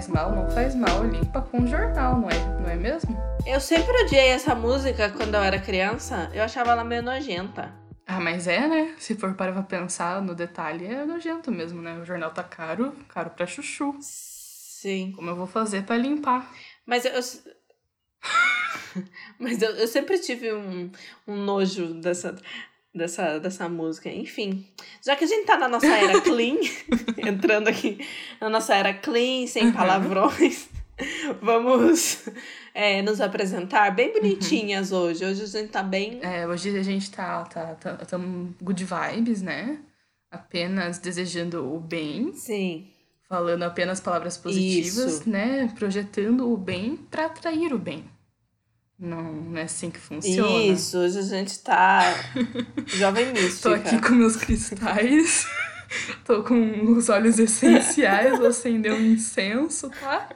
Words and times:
faz 0.00 0.08
mal, 0.08 0.34
não 0.34 0.50
faz 0.50 0.74
mal, 0.74 1.04
limpa 1.04 1.42
com 1.42 1.66
jornal, 1.66 2.18
não 2.18 2.30
é, 2.30 2.38
não 2.58 2.70
é 2.70 2.74
mesmo? 2.74 3.14
Eu 3.44 3.60
sempre 3.60 3.92
odiei 4.02 4.28
essa 4.28 4.54
música 4.54 5.10
quando 5.10 5.34
eu 5.34 5.42
era 5.42 5.58
criança. 5.60 6.30
Eu 6.32 6.42
achava 6.42 6.70
ela 6.70 6.82
meio 6.82 7.02
nojenta. 7.02 7.70
Ah, 8.06 8.18
mas 8.18 8.48
é, 8.48 8.66
né? 8.66 8.94
Se 8.98 9.14
for 9.14 9.34
para 9.34 9.62
pensar 9.62 10.22
no 10.22 10.34
detalhe, 10.34 10.86
é 10.86 11.04
nojento 11.04 11.52
mesmo, 11.52 11.82
né? 11.82 11.98
O 11.98 12.04
jornal 12.06 12.30
tá 12.30 12.42
caro, 12.42 12.96
caro 13.08 13.28
pra 13.28 13.46
chuchu. 13.46 13.94
Sim. 14.00 15.12
Como 15.14 15.28
eu 15.28 15.36
vou 15.36 15.46
fazer 15.46 15.82
pra 15.82 15.98
limpar? 15.98 16.50
Mas 16.86 17.04
eu. 17.04 17.12
Mas 19.38 19.60
eu, 19.60 19.70
eu 19.72 19.86
sempre 19.86 20.18
tive 20.18 20.50
um, 20.54 20.90
um 21.28 21.36
nojo 21.36 22.00
dessa, 22.00 22.34
dessa, 22.94 23.38
dessa 23.38 23.68
música. 23.68 24.08
Enfim, 24.08 24.66
já 25.04 25.14
que 25.16 25.24
a 25.24 25.26
gente 25.26 25.46
tá 25.46 25.56
na 25.56 25.68
nossa 25.68 25.86
era 25.86 26.20
clean, 26.22 26.56
entrando 27.18 27.68
aqui 27.68 27.98
na 28.40 28.48
nossa 28.48 28.74
era 28.74 28.92
clean, 28.94 29.46
sem 29.46 29.66
Uhum. 29.66 29.72
palavrões, 29.72 30.68
vamos 31.40 32.24
é, 32.74 33.00
nos 33.02 33.20
apresentar 33.20 33.90
bem 33.94 34.12
bonitinhas 34.12 34.92
hoje. 34.92 35.24
Hoje 35.24 35.42
a 35.42 35.46
gente 35.46 35.70
tá 35.70 35.82
bem. 35.82 36.18
É, 36.22 36.46
hoje 36.46 36.76
a 36.78 36.82
gente 36.82 37.10
tá, 37.10 37.44
tá, 37.44 37.74
tá, 37.74 37.96
tamo 37.96 38.54
good 38.60 38.84
vibes, 38.84 39.42
né? 39.42 39.78
Apenas 40.30 40.98
desejando 40.98 41.74
o 41.74 41.80
bem, 41.80 42.32
Sim. 42.34 42.86
falando 43.28 43.64
apenas 43.64 44.00
palavras 44.00 44.36
positivas, 44.36 45.20
Isso. 45.20 45.28
né? 45.30 45.72
Projetando 45.76 46.52
o 46.52 46.56
bem 46.56 46.96
pra 47.10 47.26
atrair 47.26 47.72
o 47.72 47.78
bem. 47.78 48.04
Não, 49.00 49.22
não 49.32 49.58
é 49.58 49.62
assim 49.62 49.90
que 49.90 49.98
funciona. 49.98 50.62
Isso, 50.72 50.98
hoje 50.98 51.18
a 51.18 51.22
gente 51.22 51.58
tá 51.60 52.02
jovem 52.86 53.32
mística. 53.32 53.70
Tô 53.70 53.74
aqui 53.74 53.98
com 54.00 54.10
meus 54.10 54.36
cristais. 54.36 55.46
Tô 56.24 56.44
com 56.44 56.92
os 56.92 57.08
óleos 57.08 57.38
essenciais, 57.38 58.38
vou 58.38 58.46
acender 58.48 58.92
um 58.92 59.00
incenso, 59.00 59.90
tá? 59.90 60.28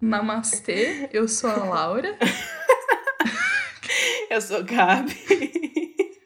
Namastê, 0.00 1.08
eu 1.12 1.28
sou 1.28 1.50
a 1.50 1.56
Laura. 1.64 2.16
Eu 4.30 4.40
sou 4.42 4.62
Gabi. 4.62 5.16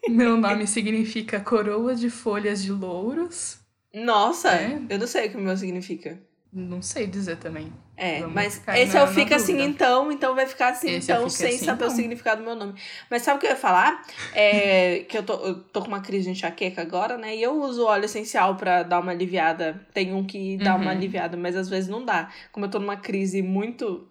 Meu 0.09 0.37
nome 0.37 0.67
significa 0.67 1.39
coroa 1.41 1.95
de 1.95 2.11
folhas 2.11 2.61
de 2.63 2.73
louros. 2.73 3.59
Nossa, 3.95 4.51
É? 4.51 4.81
eu 4.89 4.99
não 4.99 5.07
sei 5.07 5.29
o 5.29 5.31
que 5.31 5.37
o 5.37 5.41
meu 5.41 5.57
significa. 5.57 6.21
Não 6.53 6.83
sei 6.83 7.07
dizer 7.07 7.37
também. 7.39 7.73
É, 7.97 8.21
Vamos 8.21 8.35
mas 8.35 8.63
esse 8.75 8.97
eu 8.99 9.07
fico 9.07 9.33
assim 9.35 9.53
dúvida. 9.53 9.71
então, 9.71 10.13
então 10.13 10.35
vai 10.35 10.47
ficar 10.47 10.69
assim 10.71 10.91
Esse 10.91 11.11
então, 11.13 11.29
sem 11.29 11.49
assim, 11.55 11.65
saber 11.65 11.85
o 11.85 11.87
então. 11.87 11.97
significado 11.97 12.43
do 12.43 12.47
meu 12.47 12.55
nome. 12.57 12.75
Mas 13.11 13.23
sabe 13.23 13.37
o 13.39 13.41
que 13.41 13.47
eu 13.47 13.51
ia 13.51 13.57
falar? 13.57 14.03
É 14.35 15.05
que 15.09 15.17
eu 15.17 15.23
tô, 15.23 15.35
eu 15.35 15.55
tô 15.63 15.81
com 15.81 15.89
uma 15.89 16.01
crise 16.01 16.25
de 16.25 16.31
enxaqueca 16.31 16.83
agora, 16.83 17.17
né? 17.17 17.35
E 17.37 17.43
eu 17.43 17.53
uso 17.63 17.85
óleo 17.87 18.05
essencial 18.05 18.57
pra 18.57 18.83
dar 18.83 19.01
uma 19.01 19.13
aliviada. 19.13 19.87
Tem 19.95 20.13
um 20.13 20.25
que 20.25 20.59
dá 20.59 20.75
uma 20.75 20.85
Uhum. 20.87 20.91
aliviada, 20.91 21.37
mas 21.37 21.57
às 21.57 21.69
vezes 21.71 21.89
não 21.89 22.05
dá. 22.05 22.29
Como 22.51 22.67
eu 22.67 22.71
tô 22.71 22.79
numa 22.79 22.97
crise 22.97 23.41
muito 23.41 24.07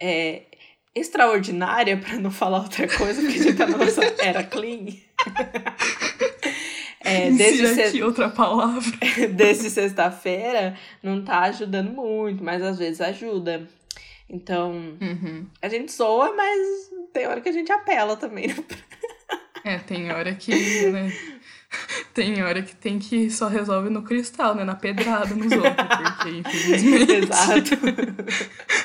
é, 0.00 0.42
extraordinária, 0.94 1.96
pra 1.98 2.16
não 2.16 2.30
falar 2.30 2.58
outra 2.62 2.88
coisa, 2.88 3.22
porque 3.22 3.38
a 3.38 3.42
gente 3.42 3.56
tá 3.56 3.66
na 3.66 3.78
nossa 3.78 4.00
era 4.20 4.42
clean. 4.42 4.86
É, 7.10 7.30
desde 7.30 7.66
aqui 7.82 8.02
outra 8.02 8.28
palavra. 8.28 8.82
desde 9.34 9.68
sexta-feira 9.70 10.76
não 11.02 11.22
tá 11.24 11.40
ajudando 11.40 11.90
muito, 11.92 12.42
mas 12.44 12.62
às 12.62 12.78
vezes 12.78 13.00
ajuda. 13.00 13.68
Então, 14.28 14.72
Uhum. 15.00 15.46
a 15.60 15.68
gente 15.68 15.90
soa, 15.92 16.32
mas 16.36 16.90
tem 17.12 17.26
hora 17.26 17.40
que 17.40 17.48
a 17.48 17.52
gente 17.52 17.70
apela 17.72 18.16
também. 18.16 18.48
né? 18.48 18.54
É, 19.62 19.76
tem 19.78 20.10
hora 20.10 20.34
que, 20.34 20.52
né? 20.86 21.12
Tem 22.14 22.42
hora 22.42 22.62
que 22.62 22.74
tem 22.74 22.98
que 22.98 23.30
só 23.30 23.46
resolve 23.46 23.90
no 23.90 24.02
cristal, 24.02 24.54
né? 24.56 24.64
Na 24.64 24.74
pedrada 24.74 25.34
nos 25.34 25.52
outros, 25.52 25.74
porque 26.16 26.30
infelizmente 26.38 27.12
Exato. 27.12 27.76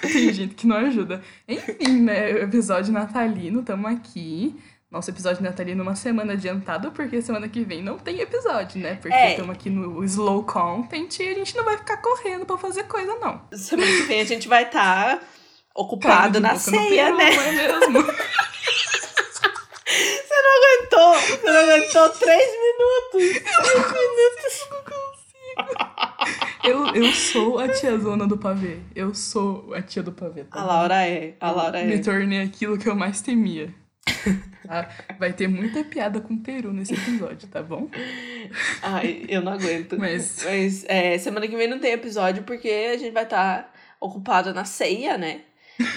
tem 0.02 0.34
gente 0.34 0.54
que 0.54 0.68
não 0.68 0.76
ajuda. 0.76 1.22
Enfim, 1.48 2.02
né? 2.02 2.30
Episódio 2.44 2.94
natalino, 2.94 3.64
tamo 3.64 3.88
aqui. 3.88 4.56
Nosso 4.96 5.12
episódio 5.12 5.44
natalino 5.44 5.84
uma 5.84 5.94
semana 5.94 6.32
adiantado, 6.32 6.90
porque 6.94 7.22
semana 7.22 7.50
que 7.50 7.66
vem 7.66 7.84
não 7.84 7.98
tem 7.98 8.22
episódio, 8.22 8.80
né? 8.82 8.96
Porque 9.02 9.14
É. 9.14 9.32
estamos 9.32 9.54
aqui 9.54 9.70
no 9.70 10.02
slow 10.06 10.42
content 10.46 11.20
e 11.20 11.28
a 11.28 11.34
gente 11.34 11.54
não 11.54 11.66
vai 11.66 11.78
ficar 11.78 11.98
correndo 11.98 12.46
pra 12.46 12.58
fazer 12.58 12.84
coisa, 12.84 13.14
não. 13.16 13.42
Semana 13.52 13.92
que 13.92 14.04
vem 14.04 14.22
a 14.22 14.24
gente 14.24 14.48
vai 14.48 14.64
estar 14.64 15.22
ocupado 15.76 16.16
Caindo 16.18 16.34
de 16.36 16.40
na 16.40 16.56
ceia, 16.56 17.08
peru, 17.08 17.18
né? 17.18 17.36
É 17.36 17.52
mesmo? 17.52 18.04
Você 19.86 20.42
não 20.42 20.56
aguentou! 20.56 21.14
Você 21.20 21.52
não 21.52 21.60
aguentou 21.60 22.10
três 22.12 22.52
minutos! 22.54 23.42
Três 23.44 23.92
minutos! 23.92 24.66
Eu, 26.64 26.88
eu 26.96 27.12
sou 27.12 27.60
a 27.60 27.68
tiazona 27.68 28.26
do 28.26 28.38
pavê. 28.38 28.80
Eu 28.96 29.14
sou 29.14 29.74
a 29.74 29.82
tia 29.82 30.02
do 30.02 30.14
pavê. 30.14 30.46
tá 30.46 30.62
A? 30.62 30.64
Laura 30.64 31.06
é, 31.06 31.36
a 31.42 31.52
Laura 31.52 31.84
Me 31.84 31.96
é. 31.96 31.98
tornei 32.00 32.42
aquilo 32.42 32.78
que 32.78 32.88
eu 32.88 32.96
mais 32.96 33.20
temia. 33.22 33.76
Tá? 34.66 34.90
Vai 35.20 35.32
ter 35.34 35.48
muita 35.48 35.84
piada 35.84 36.20
com 36.20 36.38
peru 36.38 36.74
nesse 36.74 36.94
episódio, 36.94 37.48
tá 37.48 37.62
bom? 37.62 37.88
Ai, 38.82 39.26
eu 39.30 39.42
não 39.42 39.54
aguento. 39.54 39.98
Mas- 39.98 40.42
Mas 40.44 40.84
é, 40.88 41.18
semana 41.18 41.48
que 41.48 41.56
vem 41.56 41.68
não 41.68 41.80
tem 41.80 41.92
episódio 41.92 42.44
porque 42.44 42.68
a 42.70 42.98
gente 42.98 43.14
vai 43.14 43.24
estar 43.24 43.72
ocupado 44.00 44.54
na 44.54 44.66
ceia, 44.66 45.18
né? 45.18 45.42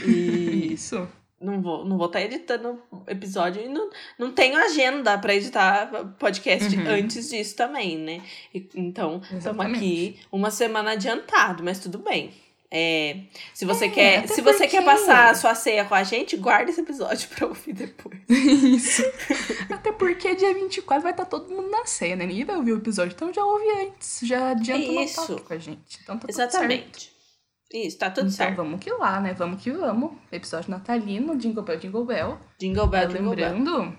E 0.06 0.72
Isso. 0.74 1.08
não 1.40 1.62
vou 1.62 1.84
não 1.84 1.96
vou 1.96 2.06
estar 2.08 2.20
editando 2.20 2.82
episódio 3.06 3.62
e 3.62 3.68
não, 3.68 3.88
não 4.18 4.32
tenho 4.32 4.56
agenda 4.58 5.16
pra 5.18 5.34
editar 5.34 5.86
podcast 6.18 6.76
Uhum. 6.76 6.88
antes 6.90 7.30
disso 7.30 7.56
também, 7.56 7.96
né? 7.96 8.20
Então, 8.74 9.22
estamos 9.32 9.64
aqui 9.64 10.18
uma 10.30 10.50
semana 10.50 10.90
adiantado, 10.92 11.62
mas 11.64 11.78
tudo 11.78 11.98
bem. 11.98 12.32
É, 12.70 13.20
se 13.54 13.64
você 13.64 13.86
É, 13.86 13.88
quer, 13.88 14.28
se 14.28 14.42
você 14.42 14.58
porque- 14.64 14.68
quer 14.68 14.84
passar 14.84 15.30
a 15.30 15.34
sua 15.34 15.54
ceia 15.54 15.86
com 15.86 15.94
a 15.94 16.02
gente, 16.02 16.36
guarda 16.36 16.70
esse 16.70 16.80
episódio 16.82 17.26
pra 17.34 17.46
ouvir 17.46 17.72
depois. 17.72 18.18
Isso. 18.28 19.02
Até 19.72 19.90
porque 19.92 20.34
dia 20.34 20.52
24 20.52 21.02
vai 21.02 21.12
estar 21.12 21.24
todo 21.24 21.48
mundo 21.50 21.70
na 21.70 21.86
ceia, 21.86 22.14
né? 22.14 22.26
Ninguém 22.26 22.44
vai 22.44 22.56
ouvir 22.56 22.72
o 22.72 22.76
episódio, 22.78 23.14
então 23.14 23.32
já 23.32 23.42
ouve 23.44 23.64
antes. 23.86 24.20
Já 24.22 24.50
adianta 24.50 24.90
uma 24.90 25.02
Isso. 25.02 25.14
pauta 25.26 25.42
com 25.42 25.54
a 25.54 25.58
gente. 25.58 25.98
Então 26.02 26.18
tá. 26.18 26.26
Exatamente. 26.28 27.10
Isso, 27.72 27.98
tá 27.98 28.10
tudo 28.10 28.26
então 28.28 28.36
certo. 28.36 28.56
vamos 28.56 28.80
que 28.80 28.90
lá, 28.90 29.20
né? 29.20 29.32
Vamos 29.34 29.62
que 29.62 29.70
vamos. 29.70 30.12
Episódio 30.32 30.70
natalino, 30.70 31.36
Jingle 31.36 31.62
Bell, 31.62 31.78
Jingle 31.78 32.04
Bell. 32.04 32.38
Jingle 32.58 32.86
bell, 32.86 33.08
jingle 33.08 33.34
bell. 33.36 33.92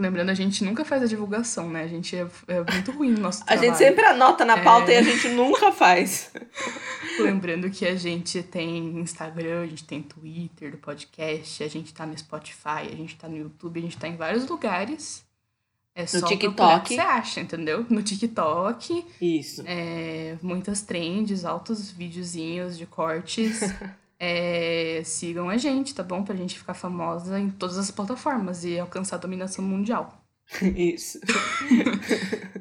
Lembrando, 0.00 0.30
a 0.30 0.34
gente 0.34 0.64
nunca 0.64 0.84
faz 0.84 1.02
a 1.02 1.06
divulgação, 1.06 1.68
né? 1.68 1.82
A 1.82 1.86
gente 1.88 2.16
é, 2.16 2.26
é 2.48 2.72
muito 2.72 2.90
ruim 2.92 3.10
no 3.10 3.20
nosso 3.20 3.42
A 3.42 3.46
trabalho. 3.46 3.68
gente 3.68 3.78
sempre 3.78 4.04
anota 4.04 4.44
na 4.44 4.58
pauta 4.58 4.90
É. 4.90 4.94
e 4.94 4.98
a 4.98 5.02
gente 5.02 5.28
nunca 5.28 5.72
faz. 5.72 6.30
Lembrando 7.20 7.68
que 7.70 7.84
a 7.86 7.94
gente 7.96 8.42
tem 8.42 8.98
Instagram, 9.00 9.62
a 9.62 9.66
gente 9.66 9.84
tem 9.84 10.00
Twitter 10.02 10.70
do 10.70 10.78
podcast, 10.78 11.62
a 11.62 11.68
gente 11.68 11.92
tá 11.92 12.06
no 12.06 12.16
Spotify, 12.16 12.88
a 12.92 12.96
gente 12.96 13.16
tá 13.16 13.28
no 13.28 13.36
YouTube, 13.36 13.78
a 13.78 13.82
gente 13.82 13.98
tá 13.98 14.06
em 14.08 14.16
vários 14.16 14.48
lugares. 14.48 15.26
É 15.94 16.06
só 16.06 16.26
TikTok. 16.28 16.54
procurar 16.54 16.80
que 16.84 16.94
você 16.94 17.00
acha, 17.00 17.40
entendeu? 17.40 17.84
No 17.90 18.00
TikTok, 18.02 19.04
Isso. 19.20 19.64
é, 19.66 20.36
muitas 20.40 20.80
trends, 20.82 21.44
altos 21.44 21.90
videozinhos 21.90 22.78
de 22.78 22.86
cortes. 22.86 23.60
É, 24.20 25.02
sigam 25.04 25.48
a 25.48 25.56
gente, 25.56 25.94
tá 25.94 26.02
bom? 26.02 26.24
Pra 26.24 26.34
gente 26.34 26.58
ficar 26.58 26.74
famosa 26.74 27.38
em 27.38 27.50
todas 27.50 27.78
as 27.78 27.90
plataformas 27.90 28.64
e 28.64 28.78
alcançar 28.78 29.16
a 29.16 29.18
dominação 29.20 29.64
mundial. 29.64 30.22
Isso. 30.62 31.18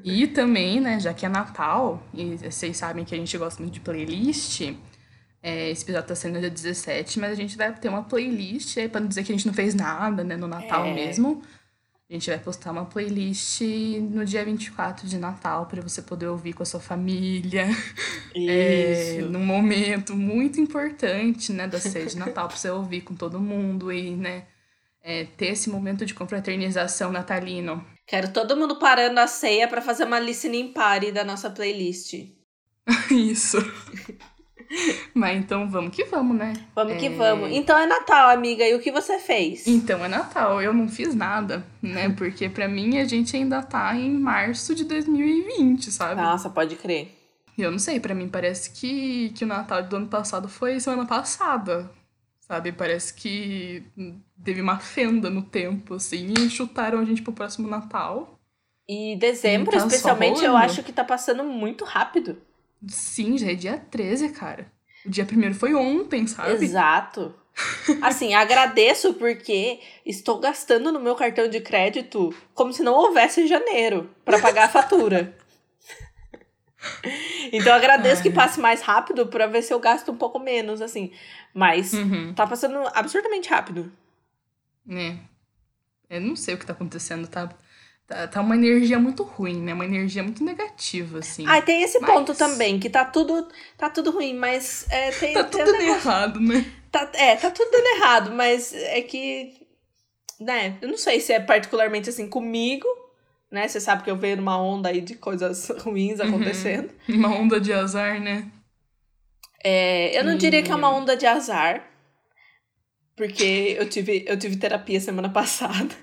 E 0.04 0.26
também, 0.26 0.80
né, 0.80 1.00
já 1.02 1.14
que 1.14 1.26
é 1.26 1.30
Natal, 1.30 2.02
e 2.14 2.38
vocês 2.38 2.78
sabem 2.78 3.04
que 3.04 3.14
a 3.14 3.18
gente 3.18 3.38
gosta 3.38 3.62
muito 3.62 3.74
de 3.74 3.82
playlist, 3.82 4.62
é, 5.44 5.70
esse 5.70 5.84
episódio 5.84 6.08
tá 6.08 6.16
saindo 6.16 6.40
dia 6.40 6.50
17, 6.50 7.20
mas 7.20 7.32
a 7.32 7.36
gente 7.36 7.58
vai 7.58 7.74
ter 7.74 7.90
uma 7.90 8.04
playlist 8.04 8.78
aí, 8.78 8.88
pra 8.88 9.02
não 9.02 9.08
dizer 9.10 9.24
que 9.26 9.34
a 9.34 9.36
gente 9.36 9.46
não 9.46 9.54
fez 9.54 9.76
nada, 9.76 10.24
né, 10.24 10.38
no 10.38 10.48
Natal 10.48 10.86
É. 10.86 10.94
mesmo. 10.94 11.42
A 12.10 12.14
gente 12.14 12.30
vai 12.30 12.40
postar 12.40 12.72
uma 12.72 12.86
playlist 12.86 13.60
no 14.10 14.24
dia 14.24 14.44
24 14.46 15.06
de 15.06 15.18
Natal 15.18 15.66
pra 15.66 15.82
você 15.82 16.02
poder 16.02 16.28
ouvir 16.28 16.54
com 16.54 16.64
a 16.64 16.66
sua 16.66 16.80
família. 16.80 17.68
É, 18.40 19.18
Isso. 19.18 19.30
num 19.30 19.44
momento 19.44 20.16
muito 20.16 20.62
importante, 20.62 21.52
né, 21.52 21.68
da 21.68 21.80
ceia 21.80 22.06
de 22.06 22.16
Natal, 22.16 22.48
pra 22.48 22.56
você 22.56 22.70
ouvir 22.70 23.02
com 23.02 23.16
todo 23.16 23.40
mundo 23.40 23.92
e, 23.92 24.16
né, 24.16 24.46
é, 25.02 25.24
ter 25.24 25.48
esse 25.48 25.72
momento 25.72 26.06
de 26.06 26.14
confraternização 26.14 27.12
natalino. 27.12 27.84
Quero 28.06 28.32
todo 28.32 28.56
mundo 28.56 28.78
parando 28.78 29.20
a 29.20 29.26
ceia 29.26 29.68
pra 29.68 29.82
fazer 29.82 30.04
uma 30.04 30.20
listening 30.20 30.72
party 30.72 31.12
da 31.12 31.24
nossa 31.24 31.50
playlist. 31.50 32.14
Isso. 33.10 33.58
Mas 35.14 35.38
então 35.38 35.70
vamos 35.70 35.96
que 35.96 36.04
vamos, 36.06 36.38
né? 36.38 36.54
Vamos 36.76 36.98
que 36.98 37.08
É. 37.08 37.10
vamos. 37.10 37.50
Então 37.52 37.78
é 37.78 37.86
Natal, 37.86 38.30
amiga. 38.30 38.64
E 38.68 38.76
o 38.76 38.80
que 38.80 38.92
você 38.92 39.20
fez? 39.20 39.66
Então 39.68 40.04
é 40.04 40.08
Natal, 40.08 40.62
eu 40.62 40.74
não 40.74 40.88
fiz 40.88 41.16
nada, 41.16 41.66
né? 41.82 42.10
Porque 42.10 42.50
pra 42.50 42.68
mim 42.68 43.00
a 43.00 43.06
gente 43.06 43.36
ainda 43.36 43.62
tá 43.62 43.96
em 43.96 44.12
março 44.12 44.76
de 44.76 44.84
2020, 44.86 45.92
sabe? 45.92 46.22
Nossa, 46.22 46.50
pode 46.50 46.76
crer. 46.76 47.14
E 47.58 47.62
eu 47.62 47.72
não 47.72 47.80
sei, 47.80 48.00
pra 48.00 48.14
mim 48.14 48.28
parece 48.30 48.70
que, 48.70 49.30
que 49.30 49.44
o 49.44 49.48
Natal 49.48 49.82
do 49.82 49.96
ano 49.96 50.08
passado 50.08 50.48
foi 50.48 50.80
semana 50.80 51.08
passada, 51.08 51.90
sabe? 52.40 52.72
Parece 52.72 53.14
que 53.14 53.84
teve 54.44 54.62
uma 54.62 54.78
fenda 54.78 55.30
no 55.30 55.42
tempo, 55.42 55.96
assim, 55.96 56.34
e 56.38 56.50
chutaram 56.50 57.00
a 57.00 57.06
gente 57.06 57.24
pro 57.24 57.34
próximo 57.34 57.68
Natal. 57.68 58.38
E 58.88 59.16
dezembro, 59.18 59.72
Tá 59.72 59.80
só 59.80 59.88
especialmente, 59.88 60.44
eu 60.44 60.56
acho 60.56 60.84
que 60.84 60.94
tá 60.94 61.04
passando 61.04 61.44
muito 61.44 61.84
rápido. 61.84 62.38
Sim, 62.88 63.38
já 63.38 63.52
é 63.52 63.56
dia 63.56 63.78
13, 63.90 64.30
cara. 64.30 64.72
O 65.06 65.10
dia 65.10 65.26
primeiro 65.26 65.56
foi 65.56 65.74
ontem, 65.74 66.28
sabe? 66.28 66.52
Exato. 66.64 67.34
Assim, 68.02 68.36
agradeço 68.36 69.16
porque 69.16 69.80
estou 70.06 70.40
gastando 70.40 70.92
no 70.92 71.00
meu 71.00 71.16
cartão 71.16 71.48
de 71.48 71.60
crédito 71.60 72.32
como 72.54 72.72
se 72.72 72.84
não 72.84 72.94
houvesse 72.94 73.48
janeiro 73.48 74.10
para 74.24 74.40
pagar 74.40 74.66
a 74.66 74.70
fatura. 74.70 75.36
Então 77.52 77.74
agradeço 77.74 78.22
que 78.22 78.30
passe 78.30 78.60
mais 78.60 78.82
rápido 78.82 79.26
para 79.28 79.48
ver 79.48 79.62
se 79.64 79.74
eu 79.74 79.80
gasto 79.80 80.12
um 80.12 80.18
pouco 80.18 80.38
menos, 80.40 80.82
assim. 80.82 81.12
Mas 81.54 81.94
Uhum. 81.94 82.34
tá 82.34 82.46
passando 82.46 82.78
absurdamente 82.94 83.50
rápido. 83.50 83.92
É. 84.90 85.18
Eu 86.10 86.22
não 86.22 86.36
sei 86.36 86.54
o 86.54 86.58
que 86.58 86.66
tá 86.66 86.74
acontecendo, 86.74 87.28
tá? 87.28 87.50
Tá, 88.08 88.26
tá 88.26 88.40
uma 88.42 88.56
energia 88.56 88.98
muito 88.98 89.22
ruim, 89.24 89.62
né? 89.62 89.74
Uma 89.74 89.84
energia 89.86 90.24
muito 90.24 90.42
negativa, 90.44 91.20
assim. 91.20 91.44
Ah, 91.46 91.62
tem 91.62 91.84
esse 91.84 92.00
Mas- 92.00 92.10
ponto 92.10 92.34
também, 92.34 92.80
que 92.80 92.90
tá 92.90 93.04
tudo, 93.04 93.48
tá 93.78 93.90
tudo 93.90 94.12
ruim, 94.12 94.34
mas 94.34 94.86
é, 94.90 95.12
tem, 95.20 95.34
tá 95.34 95.44
tem 95.44 95.62
um 95.62 95.66
tudo 95.66 95.72
dando 95.74 95.84
negócio- 95.84 96.10
errado, 96.10 96.40
né? 96.40 96.66
Tá, 96.90 97.12
é, 97.14 97.36
tá 97.36 97.52
tudo 97.52 97.70
dando 97.70 97.88
errado, 97.98 98.32
mas 98.32 98.74
é 98.74 99.02
que. 99.02 99.68
Né, 100.40 100.78
eu 100.82 100.88
não 100.88 100.98
sei 100.98 101.20
se 101.20 101.34
é 101.34 101.40
particularmente 101.40 102.10
assim 102.10 102.30
comigo, 102.30 102.88
né? 103.52 103.68
Você 103.68 103.82
sabe 103.82 104.04
que 104.04 104.10
eu 104.12 104.16
venho 104.16 104.38
numa 104.38 104.58
onda 104.62 104.88
aí 104.90 105.02
de 105.02 105.16
coisas 105.16 105.68
ruins 105.84 106.20
Uhum. 106.20 106.28
acontecendo. 106.28 106.90
Uma 107.10 107.30
onda 107.30 107.60
de 107.60 107.74
azar, 107.74 108.22
né? 108.22 108.50
É, 109.64 110.18
eu 110.18 110.24
não 110.24 110.34
E- 110.36 110.38
diria 110.38 110.62
que 110.64 110.72
é 110.72 110.76
uma 110.76 110.90
onda 110.96 111.18
de 111.18 111.26
azar, 111.26 111.84
porque 113.18 113.76
eu 113.78 113.90
tive, 113.90 114.24
eu 114.28 114.38
tive 114.40 114.56
terapia 114.56 115.02
semana 115.02 115.28
passada. 115.34 115.94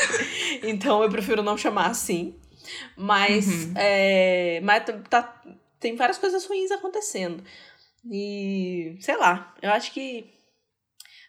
então 0.62 1.02
eu 1.02 1.10
prefiro 1.10 1.42
não 1.42 1.56
chamar 1.56 1.86
assim. 1.90 2.34
Mas, 2.96 3.46
Uhum. 3.66 3.72
é, 3.76 4.60
mas 4.62 4.84
tá- 5.08 5.42
tem 5.78 5.96
várias 5.96 6.18
coisas 6.18 6.44
ruins 6.46 6.70
acontecendo. 6.70 7.42
E, 8.10 8.96
sei 9.00 9.16
lá, 9.16 9.54
eu 9.60 9.70
acho 9.72 9.92
que 9.92 10.26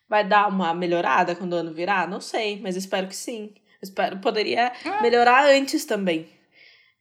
vai 0.10 0.26
dar 0.28 0.48
uma 0.48 0.74
melhorada 0.74 1.36
quando 1.36 1.54
o 1.54 1.58
ano 1.58 1.74
virar? 1.74 2.08
Não 2.08 2.22
sei, 2.22 2.60
mas 2.62 2.76
espero 2.76 3.08
que 3.08 3.16
sim. 3.16 3.54
Espero, 3.82 4.18
poderia 4.20 4.72
Ah. 4.86 5.02
melhorar 5.02 5.46
antes 5.50 5.86
também. 5.86 6.30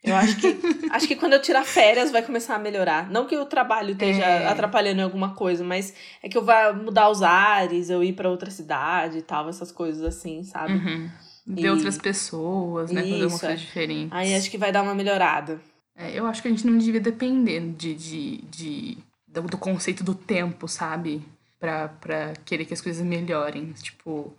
Eu 0.02 0.16
acho 0.16 0.36
que 0.40 0.46
acho 0.90 1.06
que 1.06 1.14
quando 1.16 1.34
eu 1.34 1.42
tirar 1.42 1.62
férias 1.64 2.10
vai 2.10 2.22
começar 2.22 2.54
a 2.54 2.58
melhorar. 2.58 3.10
Não 3.10 3.26
que 3.26 3.36
o 3.36 3.44
trabalho 3.44 3.92
esteja 3.92 4.24
É. 4.24 4.46
atrapalhando 4.48 5.00
em 5.00 5.04
alguma 5.04 5.34
coisa, 5.34 5.62
mas 5.62 5.92
é 6.22 6.28
que 6.28 6.38
eu 6.38 6.44
vou 6.44 6.54
mudar 6.74 7.10
os 7.10 7.22
ares, 7.22 7.90
eu 7.90 8.02
ir 8.02 8.14
pra 8.14 8.30
outra 8.30 8.50
cidade 8.50 9.18
e 9.18 9.22
tal, 9.22 9.48
essas 9.48 9.70
coisas 9.70 10.02
assim, 10.02 10.42
sabe? 10.42 10.72
Uhum. 10.74 11.10
Ver 11.54 11.62
E- 11.66 11.70
outras 11.70 11.98
pessoas, 11.98 12.90
né? 12.90 13.02
Fazer 13.02 13.14
uma 13.26 13.30
coisa 13.30 13.52
é. 13.52 13.56
diferente. 13.56 14.08
Aí 14.12 14.34
acho 14.34 14.50
que 14.50 14.58
vai 14.58 14.70
dar 14.72 14.82
uma 14.82 14.94
melhorada. 14.94 15.60
É, 15.96 16.18
eu 16.18 16.26
acho 16.26 16.40
que 16.40 16.48
a 16.48 16.50
gente 16.50 16.66
não 16.66 16.78
devia 16.78 17.00
depender 17.00 17.60
de, 17.76 17.94
de, 17.94 18.36
de, 18.50 18.98
do, 19.28 19.42
do 19.42 19.58
conceito 19.58 20.02
do 20.04 20.14
tempo, 20.14 20.66
sabe? 20.68 21.22
Pra, 21.58 21.88
pra 21.88 22.32
querer 22.44 22.64
que 22.64 22.72
as 22.72 22.80
coisas 22.80 23.04
melhorem. 23.04 23.72
Tipo, 23.82 24.32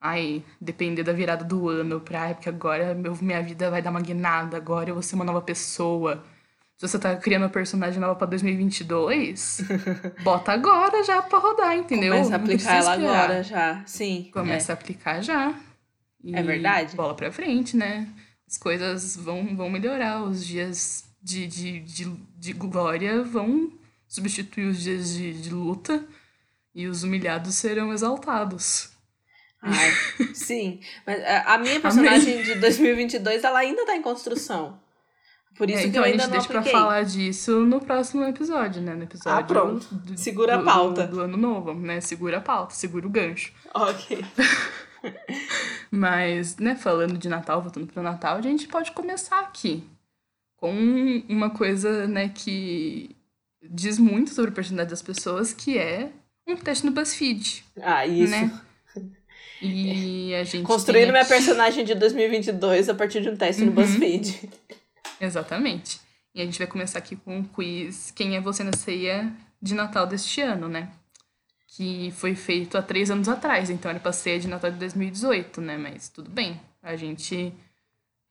ai, 0.00 0.44
depender 0.60 1.02
da 1.02 1.12
virada 1.12 1.44
do 1.44 1.68
ano 1.68 1.98
pra, 2.00 2.22
ai, 2.22 2.34
porque 2.34 2.48
agora 2.48 2.94
meu, 2.94 3.16
minha 3.20 3.42
vida 3.42 3.68
vai 3.70 3.82
dar 3.82 3.90
uma 3.90 4.00
guinada, 4.00 4.56
agora 4.56 4.90
eu 4.90 4.94
vou 4.94 5.02
ser 5.02 5.16
uma 5.16 5.24
nova 5.24 5.40
pessoa. 5.40 6.22
Se 6.76 6.86
você 6.86 6.96
tá 6.96 7.16
criando 7.16 7.42
uma 7.42 7.48
personagem 7.48 7.98
nova 7.98 8.14
pra 8.14 8.28
2022, 8.28 9.62
bota 10.22 10.52
agora 10.52 11.02
já 11.02 11.20
pra 11.22 11.40
rodar, 11.40 11.76
entendeu? 11.76 12.12
Começa 12.12 12.32
a 12.34 12.36
aplicar 12.36 12.76
ela 12.76 12.94
esperar. 12.94 13.18
agora 13.24 13.42
já. 13.42 13.82
Sim. 13.84 14.28
Começa 14.32 14.72
a 14.72 14.74
aplicar 14.74 15.20
já. 15.20 15.52
E 16.22 16.34
É 16.34 16.42
verdade. 16.42 16.96
Bola 16.96 17.14
pra 17.14 17.30
frente, 17.32 17.76
né? 17.76 18.08
As 18.46 18.56
coisas 18.58 19.16
vão, 19.16 19.54
vão 19.56 19.68
melhorar. 19.70 20.22
Os 20.22 20.44
dias 20.44 21.04
de, 21.22 21.46
de, 21.46 21.80
de, 21.80 22.04
de 22.36 22.52
glória 22.52 23.22
vão 23.22 23.72
substituir 24.06 24.66
os 24.66 24.80
dias 24.80 25.10
de, 25.14 25.40
de 25.40 25.50
luta. 25.50 26.04
E 26.74 26.86
os 26.86 27.02
humilhados 27.02 27.54
serão 27.56 27.92
exaltados. 27.92 28.90
Ai, 29.60 29.90
sim. 30.34 30.80
Mas 31.06 31.22
a 31.24 31.54
a 31.54 31.58
minha 31.58 31.80
personagem 31.80 32.42
de 32.42 32.54
2022, 32.56 33.42
ela 33.42 33.58
ainda 33.58 33.84
tá 33.84 33.96
em 33.96 34.02
construção. 34.02 34.80
Por 35.56 35.68
isso 35.68 35.80
É, 35.80 35.82
que 35.82 35.88
então 35.88 36.02
eu 36.02 36.04
a 36.04 36.06
ainda 36.06 36.22
gente 36.22 36.30
não 36.30 36.36
deixa 36.38 36.46
pra 36.48 36.60
apliquei. 36.60 36.80
falar 36.80 37.02
disso 37.02 37.60
no 37.66 37.80
próximo 37.80 38.22
episódio, 38.24 38.80
né? 38.80 38.94
No 38.94 39.02
episódio. 39.02 39.38
Ah, 39.40 39.42
pronto. 39.42 39.92
do- 39.92 40.16
Segura 40.16 40.54
a 40.54 40.58
do- 40.58 40.64
pauta. 40.64 41.04
Do, 41.04 41.16
do 41.16 41.20
ano 41.22 41.36
novo, 41.36 41.74
né? 41.74 42.00
Segura 42.00 42.38
a 42.38 42.40
pauta, 42.40 42.74
segura 42.74 43.06
o 43.06 43.10
gancho. 43.10 43.52
Ok. 43.74 44.24
Mas, 45.90 46.56
né, 46.56 46.74
falando 46.74 47.16
de 47.18 47.28
Natal, 47.28 47.62
voltando 47.62 47.86
pro 47.86 48.02
Natal, 48.02 48.36
a 48.36 48.42
gente 48.42 48.66
pode 48.68 48.92
começar 48.92 49.40
aqui 49.40 49.84
com 50.56 50.72
uma 51.28 51.50
coisa, 51.50 52.06
né, 52.06 52.28
que 52.34 53.14
diz 53.62 53.98
muito 53.98 54.30
sobre 54.30 54.50
a 54.50 54.54
personalidade 54.54 54.90
das 54.90 55.02
pessoas, 55.02 55.52
que 55.52 55.78
é 55.78 56.10
um 56.46 56.56
teste 56.56 56.84
no 56.86 56.92
BuzzFeed, 56.92 57.64
Ah, 57.80 58.06
isso. 58.06 58.30
né? 58.30 58.60
E 59.60 60.32
a 60.36 60.44
gente 60.44 60.62
Construindo 60.64 61.08
minha 61.10 61.22
aqui- 61.22 61.30
personagem 61.30 61.84
de 61.84 61.92
2022 61.96 62.88
a 62.88 62.94
partir 62.94 63.20
de 63.22 63.28
um 63.28 63.36
teste 63.36 63.62
no 63.62 63.68
Uhum. 63.68 63.74
BuzzFeed. 63.74 64.48
Exatamente. 65.20 66.00
E 66.32 66.40
a 66.40 66.44
gente 66.44 66.58
vai 66.58 66.66
começar 66.68 67.00
aqui 67.00 67.16
com 67.16 67.38
um 67.38 67.42
quiz 67.42 68.12
Quem 68.12 68.36
é 68.36 68.40
você 68.40 68.62
na 68.62 68.72
ceia 68.76 69.32
de 69.60 69.74
Natal 69.74 70.06
deste 70.06 70.40
ano, 70.40 70.68
né? 70.68 70.88
Que 71.78 72.10
foi 72.10 72.34
feito 72.34 72.76
há 72.76 72.82
três 72.82 73.08
anos 73.08 73.28
atrás, 73.28 73.70
então 73.70 73.88
era 73.88 74.00
pra 74.00 74.10
ceia 74.12 74.40
de 74.40 74.48
Natal 74.48 74.68
de 74.72 74.78
2018, 74.78 75.60
né? 75.60 75.78
Mas 75.78 76.08
tudo 76.08 76.28
bem, 76.28 76.60
a 76.82 76.96
gente 76.96 77.54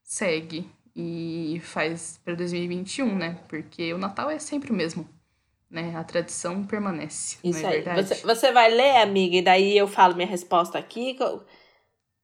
segue 0.02 0.70
e 0.94 1.58
faz 1.64 2.20
pra 2.22 2.34
2021, 2.34 3.16
né? 3.16 3.38
Porque 3.48 3.90
o 3.94 3.96
Natal 3.96 4.28
é 4.30 4.38
sempre 4.38 4.70
o 4.70 4.74
mesmo, 4.74 5.08
né? 5.70 5.96
A 5.96 6.04
tradição 6.04 6.62
permanece, 6.62 7.38
Isso 7.42 7.62
não 7.62 7.70
é 7.70 7.72
aí. 7.72 7.80
verdade? 7.82 8.08
Você, 8.08 8.26
você 8.26 8.52
vai 8.52 8.70
ler, 8.70 8.96
amiga, 9.00 9.36
e 9.36 9.42
daí 9.42 9.78
eu 9.78 9.88
falo 9.88 10.14
minha 10.14 10.28
resposta 10.28 10.78
aqui. 10.78 11.16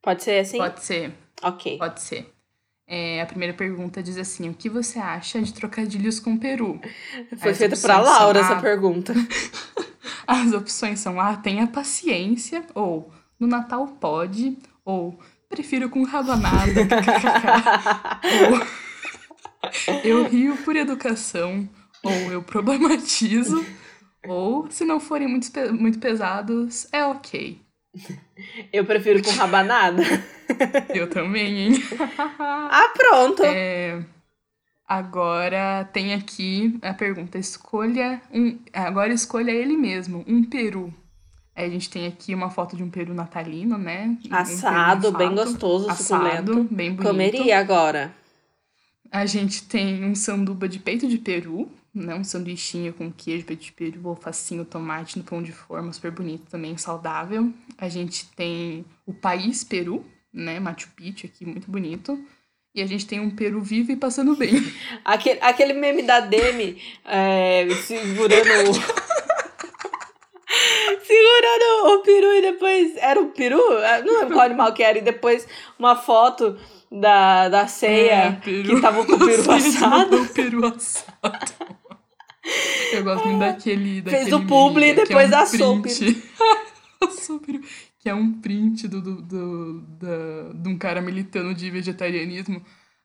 Pode 0.02 0.22
ser 0.22 0.40
assim? 0.40 0.58
Pode 0.58 0.84
ser, 0.84 1.14
Ok. 1.42 1.78
pode 1.78 2.02
ser. 2.02 2.33
É, 2.86 3.22
a 3.22 3.26
primeira 3.26 3.54
pergunta 3.54 4.02
diz 4.02 4.18
assim: 4.18 4.48
o 4.48 4.54
que 4.54 4.68
você 4.68 4.98
acha 4.98 5.40
de 5.40 5.54
trocadilhos 5.54 6.20
com 6.20 6.34
o 6.34 6.38
Peru? 6.38 6.80
Foi 7.38 7.54
feita 7.54 7.76
são 7.76 8.02
Laura 8.02 8.40
A, 8.40 8.42
essa 8.42 8.60
pergunta. 8.60 9.14
As 10.26 10.52
opções 10.52 11.00
são 11.00 11.20
A, 11.20 11.36
tenha 11.36 11.66
paciência, 11.66 12.64
ou 12.74 13.10
no 13.38 13.46
Natal 13.46 13.86
pode, 13.86 14.58
ou 14.84 15.18
prefiro 15.48 15.88
com 15.88 16.02
rabanada, 16.04 16.80
ou 18.50 18.84
eu 20.04 20.28
rio 20.28 20.56
por 20.58 20.76
educação, 20.76 21.68
ou 22.02 22.12
eu 22.32 22.42
problematizo, 22.42 23.64
ou 24.26 24.70
se 24.70 24.84
não 24.84 25.00
forem 25.00 25.28
muito, 25.28 25.50
muito 25.72 25.98
pesados, 25.98 26.86
é 26.92 27.04
ok. 27.04 27.63
Eu 28.72 28.84
prefiro 28.84 29.22
com 29.22 29.30
rabanada. 29.30 30.02
Eu 30.94 31.08
também, 31.08 31.58
hein? 31.58 31.74
Ah, 32.38 32.90
pronto. 32.94 33.42
É, 33.44 34.04
agora 34.86 35.88
tem 35.92 36.14
aqui 36.14 36.78
a 36.82 36.92
pergunta: 36.92 37.38
escolha 37.38 38.20
um. 38.32 38.58
Agora 38.72 39.12
escolha 39.12 39.50
ele 39.50 39.76
mesmo, 39.76 40.24
um 40.26 40.44
peru. 40.44 40.92
Aí 41.56 41.66
a 41.66 41.70
gente 41.70 41.88
tem 41.88 42.06
aqui 42.06 42.34
uma 42.34 42.50
foto 42.50 42.76
de 42.76 42.82
um 42.82 42.90
peru 42.90 43.14
natalino, 43.14 43.78
né? 43.78 44.16
Um 44.28 44.34
Assado, 44.34 45.12
bem 45.12 45.32
gostoso, 45.34 45.88
assado, 45.88 46.52
suculento. 46.52 46.74
bem 46.74 46.90
bonito. 46.92 47.06
Comeria 47.08 47.60
agora. 47.60 48.12
A 49.10 49.24
gente 49.24 49.62
tem 49.62 50.04
um 50.04 50.16
sanduba 50.16 50.68
de 50.68 50.80
peito 50.80 51.06
de 51.06 51.16
peru, 51.16 51.70
né? 51.94 52.14
Um 52.14 52.24
sanduichinho 52.24 52.92
com 52.92 53.12
queijo, 53.12 53.46
de 53.54 53.72
peru, 53.72 54.08
alfacinho, 54.08 54.64
tomate 54.64 55.16
no 55.18 55.24
pão 55.24 55.42
de 55.42 55.52
forma, 55.52 55.92
super 55.92 56.10
bonito 56.10 56.50
também, 56.50 56.76
saudável. 56.76 57.52
A 57.78 57.88
gente 57.88 58.26
tem 58.34 58.84
o 59.06 59.14
país 59.14 59.62
peru, 59.62 60.04
né? 60.32 60.58
Machu 60.58 60.88
Picchu 60.96 61.26
aqui, 61.26 61.46
muito 61.46 61.70
bonito. 61.70 62.18
E 62.74 62.82
a 62.82 62.86
gente 62.86 63.06
tem 63.06 63.20
um 63.20 63.30
peru 63.30 63.60
vivo 63.62 63.92
e 63.92 63.96
passando 63.96 64.34
bem. 64.34 64.54
Aquele, 65.04 65.38
aquele 65.40 65.72
meme 65.74 66.02
da 66.02 66.18
Demi 66.18 66.82
é, 67.04 67.68
segurando 67.86 68.70
o. 68.70 68.74
segurando 71.04 71.94
o 71.94 71.98
peru 72.02 72.32
e 72.34 72.42
depois. 72.42 72.96
Era 72.96 73.20
o 73.20 73.28
peru? 73.30 73.60
Eu 73.60 74.04
Não 74.04 74.18
lembro 74.20 74.34
qual 74.34 74.46
animal 74.46 74.72
que 74.72 74.82
era. 74.82 74.98
E 74.98 75.02
depois 75.02 75.46
uma 75.78 75.94
foto 75.94 76.58
da, 76.90 77.48
da 77.48 77.68
ceia 77.68 78.12
É, 78.12 78.32
peru. 78.32 78.74
que 78.74 78.80
tava 78.80 79.04
com 79.04 79.12
o 79.12 79.18
peru 79.24 79.50
assado. 79.52 80.22
o 80.22 80.28
peru 80.28 80.66
assado. 80.66 81.73
Eu 82.92 83.02
gosto 83.04 83.26
muito 83.26 83.40
daquele. 83.40 84.02
Fez 84.02 84.04
daquele 84.28 84.34
o 84.34 84.46
publi 84.46 84.86
e 84.86 84.90
é 84.90 84.94
depois 84.94 85.30
um 85.60 85.82
print. 85.82 86.22
Assou 87.02 87.36
o 87.36 87.40
peru. 87.40 87.60
Que 87.98 88.08
é 88.10 88.14
um 88.14 88.40
print 88.40 88.86
do, 88.88 89.00
do, 89.00 89.22
do, 89.22 89.80
da- 89.98 90.52
de 90.54 90.68
um 90.68 90.76
cara 90.78 91.00
militando 91.00 91.54
de 91.54 91.70
vegetarianismo. 91.70 92.62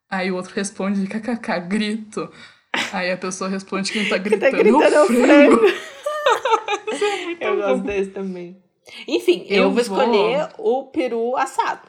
Aí 0.09 0.31
o 0.31 0.35
outro 0.35 0.53
responde, 0.55 1.05
kkk, 1.07 1.59
grito. 1.67 2.29
Aí 2.91 3.11
a 3.11 3.17
pessoa 3.17 3.49
responde 3.49 3.91
que 3.91 3.99
quem 3.99 4.09
tá 4.09 4.17
Que 4.19 4.29
gritando, 4.29 4.51
tá 4.51 4.57
gritando 4.57 4.83
é 4.83 4.93
é 4.93 5.01
o 5.01 5.05
frango. 5.07 5.57
frango. 5.57 5.79
Eu 7.39 7.55
gosto 7.55 7.83
desse 7.85 8.09
também. 8.11 8.61
Enfim, 9.07 9.45
eu, 9.47 9.55
Eu 9.57 9.63
vou 9.71 9.71
vou- 9.71 9.81
escolher 9.81 10.49
o 10.57 10.83
peru 10.87 11.37
assado. 11.37 11.81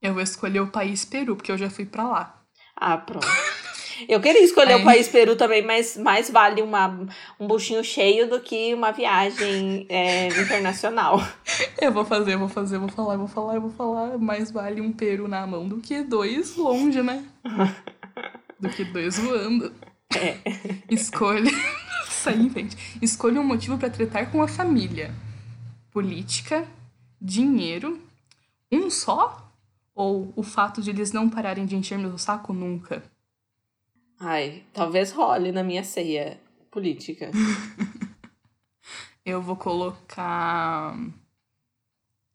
Eu 0.00 0.14
vou 0.14 0.22
escolher 0.22 0.60
o 0.60 0.68
país 0.68 1.04
Peru, 1.04 1.34
porque 1.36 1.50
eu 1.50 1.58
já 1.58 1.68
fui 1.68 1.84
pra 1.84 2.04
lá. 2.08 2.40
Ah, 2.76 2.96
pronto. 2.96 3.26
Eu 4.06 4.20
queria 4.20 4.42
escolher 4.44 4.76
o 4.76 4.84
país 4.84 5.08
Peru 5.08 5.34
também, 5.34 5.62
mas 5.62 5.96
mais 5.96 6.30
vale 6.30 6.62
uma, 6.62 7.08
um 7.40 7.46
buchinho 7.46 7.82
cheio 7.82 8.28
do 8.28 8.40
que 8.40 8.74
uma 8.74 8.92
viagem 8.92 9.86
é, 9.88 10.28
internacional. 10.28 11.20
Eu 11.80 11.92
vou 11.92 12.04
fazer, 12.04 12.34
eu 12.34 12.40
vou 12.40 12.48
fazer, 12.48 12.74
eu 12.74 12.80
vou 12.80 12.88
falar, 12.88 13.14
eu 13.14 13.18
vou 13.20 13.28
falar, 13.28 13.54
eu 13.54 13.60
vou 13.60 13.70
falar. 13.70 14.18
Mais 14.18 14.50
vale 14.50 14.80
um 14.80 14.92
Peru 14.92 15.28
na 15.28 15.46
mão 15.46 15.68
do 15.68 15.78
que 15.78 16.02
dois 16.02 16.56
longe, 16.56 17.00
né? 17.02 17.24
do 18.58 18.68
que 18.68 18.84
dois 18.84 19.16
voando. 19.16 19.72
É. 20.14 20.38
Escolha. 20.90 21.50
Sair 22.08 22.40
em 22.40 22.50
frente. 22.50 22.76
Escolha 23.00 23.40
um 23.40 23.44
motivo 23.44 23.78
para 23.78 23.90
tratar 23.90 24.30
com 24.30 24.42
a 24.42 24.48
família: 24.48 25.14
política, 25.92 26.66
dinheiro, 27.20 28.00
um 28.72 28.90
só? 28.90 29.52
Ou 29.94 30.32
o 30.36 30.42
fato 30.42 30.82
de 30.82 30.90
eles 30.90 31.12
não 31.12 31.28
pararem 31.28 31.64
de 31.64 31.76
encher 31.76 31.98
meu 31.98 32.18
saco 32.18 32.52
nunca? 32.52 33.02
Ai, 34.20 34.64
talvez 34.72 35.12
role 35.12 35.52
na 35.52 35.62
minha 35.62 35.84
ceia 35.84 36.40
política. 36.70 37.30
eu 39.24 39.40
vou 39.40 39.56
colocar. 39.56 40.96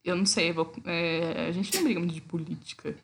Eu 0.03 0.15
não 0.15 0.25
sei, 0.25 0.49
eu 0.49 0.53
vou... 0.53 0.73
É... 0.85 1.47
a 1.47 1.51
gente 1.51 1.75
não 1.75 1.83
briga 1.83 1.99
muito 1.99 2.13
de 2.13 2.21
política. 2.21 2.95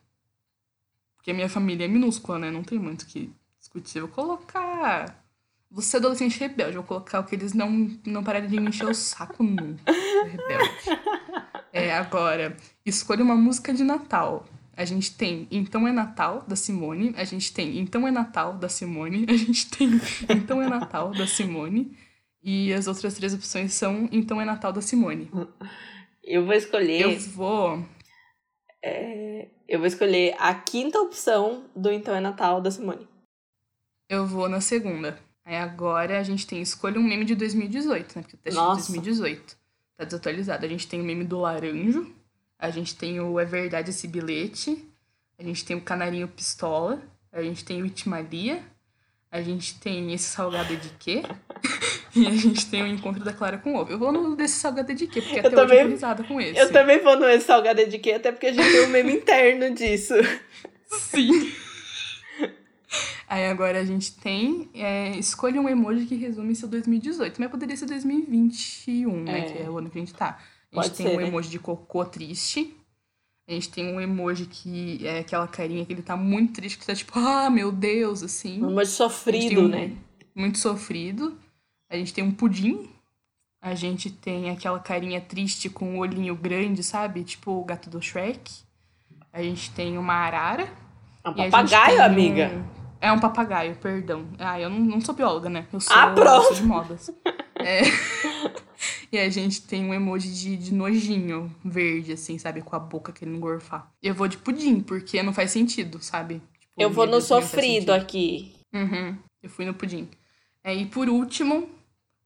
Porque 1.15 1.31
a 1.31 1.33
minha 1.33 1.49
família 1.49 1.85
é 1.85 1.87
minúscula, 1.87 2.39
né? 2.39 2.51
Não 2.51 2.63
tem 2.63 2.79
muito 2.79 3.05
que 3.05 3.31
discutir. 3.57 3.99
Eu 3.99 4.07
vou 4.07 4.15
colocar. 4.15 5.23
Você 5.71 5.97
é 5.97 5.99
adolescente 5.99 6.39
rebelde. 6.39 6.75
Eu 6.75 6.81
vou 6.81 6.87
colocar 6.87 7.19
o 7.19 7.23
que 7.25 7.35
eles 7.35 7.53
não, 7.53 7.69
não 8.05 8.23
pararem 8.23 8.49
de 8.49 8.59
me 8.59 8.69
encher 8.69 8.87
o 8.87 8.93
saco 8.93 9.43
nunca. 9.43 9.91
Rebelde. 9.91 11.49
É, 11.71 11.95
agora, 11.95 12.57
escolha 12.83 13.23
uma 13.23 13.35
música 13.35 13.71
de 13.71 13.83
Natal. 13.83 14.43
A 14.79 14.85
gente 14.85 15.13
tem 15.13 15.45
Então 15.51 15.85
é 15.85 15.91
Natal, 15.91 16.45
da 16.47 16.55
Simone. 16.55 17.13
A 17.17 17.25
gente 17.25 17.51
tem 17.51 17.79
Então 17.79 18.07
é 18.07 18.11
Natal, 18.11 18.53
da 18.53 18.69
Simone. 18.69 19.25
A 19.27 19.33
gente 19.35 19.69
tem 19.69 19.89
Então 20.29 20.61
é 20.61 20.69
Natal, 20.69 21.11
da 21.11 21.27
Simone. 21.27 21.97
E 22.41 22.71
as 22.71 22.87
outras 22.87 23.13
três 23.15 23.33
opções 23.33 23.73
são 23.73 24.07
Então 24.09 24.39
é 24.39 24.45
Natal, 24.45 24.71
da 24.71 24.81
Simone. 24.81 25.29
Eu 26.23 26.45
vou 26.45 26.53
escolher. 26.53 27.01
Eu 27.01 27.19
vou. 27.19 27.85
É, 28.81 29.49
eu 29.67 29.79
vou 29.79 29.87
escolher 29.87 30.33
a 30.39 30.55
quinta 30.55 30.97
opção 31.01 31.65
do 31.75 31.91
Então 31.91 32.15
é 32.15 32.21
Natal, 32.21 32.61
da 32.61 32.71
Simone. 32.71 33.05
Eu 34.07 34.25
vou 34.25 34.47
na 34.47 34.61
segunda. 34.61 35.19
Aí 35.43 35.57
agora 35.57 36.17
a 36.17 36.23
gente 36.23 36.47
tem 36.47 36.61
Escolha 36.61 36.97
um 36.97 37.03
meme 37.03 37.25
de 37.25 37.35
2018, 37.35 38.15
né? 38.15 38.21
Porque 38.21 38.37
o 38.37 38.39
teste 38.39 38.57
Nossa. 38.57 38.87
de 38.87 38.93
2018 38.93 39.57
tá 39.97 40.05
desatualizado. 40.05 40.65
A 40.65 40.69
gente 40.69 40.87
tem 40.87 41.01
o 41.01 41.03
meme 41.03 41.25
do 41.25 41.39
laranjo, 41.39 42.15
a 42.59 42.69
gente 42.69 42.95
tem 42.95 43.21
o 43.21 43.39
É 43.39 43.45
Verdade 43.45 43.89
Esse 43.89 44.07
Bilhete, 44.07 44.85
a 45.39 45.43
gente 45.43 45.63
tem 45.63 45.77
o 45.77 45.81
Canarinho 45.81 46.27
Pistola, 46.27 47.01
a 47.31 47.41
gente 47.41 47.63
tem 47.63 47.81
o 47.81 47.85
Itimalia, 47.85 48.61
a 49.31 49.41
gente 49.41 49.79
tem 49.79 50.13
esse 50.13 50.25
salgado 50.25 50.75
de 50.75 50.89
quê? 50.99 51.23
e 52.13 52.27
a 52.27 52.31
gente 52.31 52.69
tem 52.69 52.83
o 52.83 52.87
encontro 52.87 53.23
da 53.23 53.31
Clara 53.31 53.57
com 53.57 53.75
ovo. 53.75 53.91
Eu 53.91 53.97
vou 53.97 54.11
no 54.11 54.35
desse 54.35 54.59
salgado 54.59 54.93
de 54.93 55.07
quê? 55.07 55.21
Porque 55.21 55.39
até 55.39 55.47
eu 55.47 55.51
também, 55.51 55.85
hoje 55.85 56.27
com 56.27 56.41
esse. 56.41 56.59
Eu 56.59 56.71
também 56.71 56.99
vou 56.99 57.17
no 57.17 57.29
esse 57.29 57.45
salgado 57.45 57.85
de 57.87 57.97
quê? 57.97 58.13
Até 58.13 58.31
porque 58.31 58.47
a 58.47 58.53
gente 58.53 58.69
tem 58.69 58.85
um 58.85 58.89
meme 58.89 59.13
interno 59.13 59.73
disso. 59.73 60.15
Sim. 60.87 61.53
Aí 63.27 63.45
agora 63.45 63.79
a 63.79 63.85
gente 63.85 64.15
tem. 64.15 64.69
É, 64.73 65.11
escolha 65.11 65.61
um 65.61 65.69
emoji 65.69 66.07
que 66.07 66.15
resume 66.15 66.55
seu 66.55 66.67
2018. 66.67 67.39
Mas 67.39 67.51
poderia 67.51 67.77
ser 67.77 67.85
2021, 67.85 69.23
né? 69.23 69.39
É. 69.39 69.41
Que 69.43 69.63
é 69.63 69.69
o 69.69 69.77
ano 69.77 69.89
que 69.89 69.99
a 69.99 70.01
gente 70.01 70.13
tá. 70.13 70.39
A 70.71 70.75
gente 70.75 70.91
Pode 70.91 70.97
tem 70.97 71.07
ser, 71.07 71.15
um 71.15 71.19
né? 71.19 71.27
emoji 71.27 71.49
de 71.49 71.59
cocô 71.59 72.05
triste. 72.05 72.75
A 73.47 73.51
gente 73.51 73.69
tem 73.69 73.91
um 73.91 73.99
emoji 73.99 74.45
que 74.45 75.05
é 75.05 75.19
aquela 75.19 75.47
carinha 75.47 75.83
que 75.83 75.91
ele 75.91 76.03
tá 76.03 76.15
muito 76.15 76.53
triste, 76.53 76.77
que 76.77 76.85
tá 76.85 76.93
tipo, 76.93 77.17
ah, 77.17 77.49
meu 77.49 77.71
Deus, 77.71 78.21
assim. 78.21 78.63
Um 78.63 78.69
emoji 78.69 78.91
sofrido, 78.91 79.61
um, 79.61 79.67
né? 79.67 79.91
Muito 80.35 80.59
sofrido. 80.59 81.37
A 81.89 81.95
gente 81.97 82.13
tem 82.13 82.23
um 82.23 82.31
pudim. 82.31 82.87
A 83.61 83.73
gente 83.75 84.09
tem 84.09 84.51
aquela 84.51 84.79
carinha 84.79 85.19
triste 85.19 85.69
com 85.69 85.85
o 85.85 85.93
um 85.95 85.99
olhinho 85.99 86.35
grande, 86.35 86.83
sabe? 86.83 87.23
Tipo 87.23 87.59
o 87.59 87.65
gato 87.65 87.89
do 87.89 88.01
Shrek. 88.01 88.51
A 89.33 89.41
gente 89.41 89.71
tem 89.71 89.97
uma 89.97 90.13
arara. 90.13 90.71
É 91.23 91.29
um 91.29 91.33
papagaio, 91.33 92.03
amiga. 92.03 92.51
Um... 92.53 92.79
É 93.01 93.11
um 93.11 93.19
papagaio, 93.19 93.75
perdão. 93.75 94.25
Ah, 94.37 94.59
eu 94.59 94.69
não, 94.69 94.79
não 94.79 95.01
sou 95.01 95.15
bióloga, 95.15 95.49
né? 95.49 95.65
Eu 95.71 95.79
sou, 95.79 95.95
ah, 95.95 96.11
pronto. 96.11 96.47
sou 96.47 96.55
de 96.55 96.63
modas. 96.63 97.09
é. 97.55 97.81
E 99.11 99.17
a 99.17 99.29
gente 99.29 99.61
tem 99.61 99.85
um 99.85 99.93
emoji 99.93 100.31
de, 100.33 100.57
de 100.57 100.73
nojinho 100.73 101.53
verde, 101.63 102.13
assim, 102.13 102.37
sabe? 102.37 102.61
Com 102.61 102.75
a 102.75 102.79
boca 102.79 103.11
querendo 103.11 103.37
engorfar. 103.37 103.91
Eu 104.01 104.13
vou 104.13 104.27
de 104.27 104.37
pudim, 104.37 104.81
porque 104.81 105.21
não 105.23 105.33
faz 105.33 105.51
sentido, 105.51 106.01
sabe? 106.01 106.41
Tipo, 106.59 106.73
eu 106.77 106.89
vou 106.89 107.07
no 107.07 107.21
sofrido 107.21 107.91
aqui. 107.91 108.53
Uhum. 108.73 109.17
Eu 109.41 109.49
fui 109.49 109.65
no 109.65 109.73
pudim. 109.73 110.07
É, 110.63 110.75
e 110.75 110.85
por 110.85 111.09
último, 111.09 111.69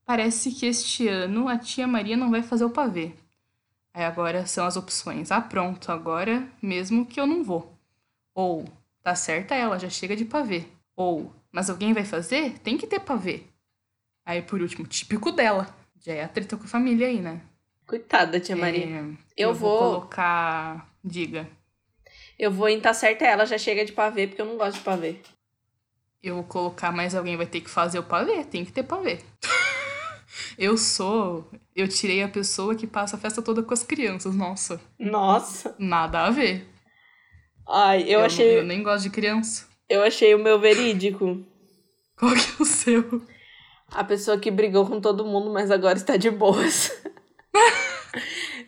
parece 0.06 0.52
que 0.52 0.66
este 0.66 1.08
ano 1.08 1.48
a 1.48 1.58
tia 1.58 1.88
Maria 1.88 2.18
não 2.18 2.32
vai 2.32 2.42
fazer 2.42 2.66
o 2.66 2.70
pavê. 2.70 3.12
Aí 3.94 4.04
agora 4.04 4.46
são 4.46 4.66
as 4.66 4.76
opções. 4.76 5.32
Ah, 5.32 5.42
pronto, 5.42 5.92
agora 5.92 6.48
mesmo 6.62 7.06
que 7.06 7.20
eu 7.20 7.28
não 7.28 7.44
vou. 7.44 7.78
Ou 8.34 8.66
Tá 9.04 9.16
certa 9.16 9.54
ela, 9.54 9.78
já 9.78 9.90
chega 9.90 10.16
de 10.16 10.24
pavê. 10.24 10.66
Ou, 10.96 11.30
mas 11.52 11.70
alguém 11.70 11.92
vai 11.92 12.06
fazer? 12.06 12.58
Tem 12.60 12.78
que 12.78 12.88
ter 12.88 13.02
pavê. 13.02 13.44
Aí, 14.26 14.42
por 14.42 14.62
último, 14.62 14.88
típico 14.88 15.30
dela. 15.30 15.76
Já 16.06 16.14
é 16.14 16.24
a 16.24 16.28
treta 16.28 16.58
com 16.58 16.66
a 16.66 16.68
família 16.68 17.08
aí, 17.08 17.22
né? 17.22 17.42
Coitada, 17.88 18.40
tia 18.40 18.56
Maria. 18.56 18.86
É, 18.86 19.00
eu, 19.00 19.18
eu 19.38 19.54
vou... 19.54 19.80
vou 19.80 19.92
colocar. 19.92 20.90
Diga. 21.04 21.48
Eu 22.38 22.52
vou 22.52 22.68
em 22.68 22.82
tá 22.82 22.94
certa 22.94 23.26
ela, 23.26 23.46
já 23.46 23.58
chega 23.58 23.86
de 23.86 23.94
pavê, 23.94 24.28
porque 24.28 24.42
eu 24.42 24.46
não 24.46 24.58
gosto 24.58 24.78
de 24.78 24.84
pavê. 24.84 25.18
Eu 26.22 26.36
vou 26.36 26.44
colocar, 26.44 26.92
mas 26.92 27.16
alguém 27.16 27.38
vai 27.38 27.46
ter 27.46 27.62
que 27.62 27.70
fazer 27.70 28.00
o 28.00 28.04
pavê. 28.04 28.44
Tem 28.44 28.66
que 28.66 28.72
ter 28.72 28.84
pavê. 28.84 29.20
eu 30.58 30.78
sou. 30.78 31.50
Eu 31.74 31.88
tirei 31.88 32.22
a 32.22 32.28
pessoa 32.28 32.76
que 32.76 32.86
passa 32.86 33.16
a 33.16 33.20
festa 33.20 33.42
toda 33.42 33.64
com 33.64 33.74
as 33.74 33.84
crianças. 33.84 34.36
Nossa. 34.36 34.82
Nossa. 35.00 35.74
Nada 35.80 36.26
a 36.26 36.30
ver. 36.30 36.68
Ai, 37.68 38.04
eu, 38.04 38.20
eu 38.20 38.26
achei. 38.26 38.60
Eu 38.60 38.64
nem 38.64 38.84
gosto 38.84 39.04
de 39.04 39.10
criança. 39.10 39.68
Eu 39.88 40.04
achei 40.04 40.36
o 40.36 40.40
meu 40.40 40.60
verídico. 40.60 41.42
Qual 42.18 42.34
que 42.34 42.40
é 42.40 42.62
o 42.62 42.66
seu? 42.66 43.22
A 43.94 44.04
pessoa 44.04 44.40
que 44.40 44.50
brigou 44.50 44.88
com 44.88 45.00
todo 45.00 45.26
mundo, 45.26 45.52
mas 45.52 45.70
agora 45.70 45.98
está 45.98 46.18
de 46.18 46.32
boas. 46.32 46.92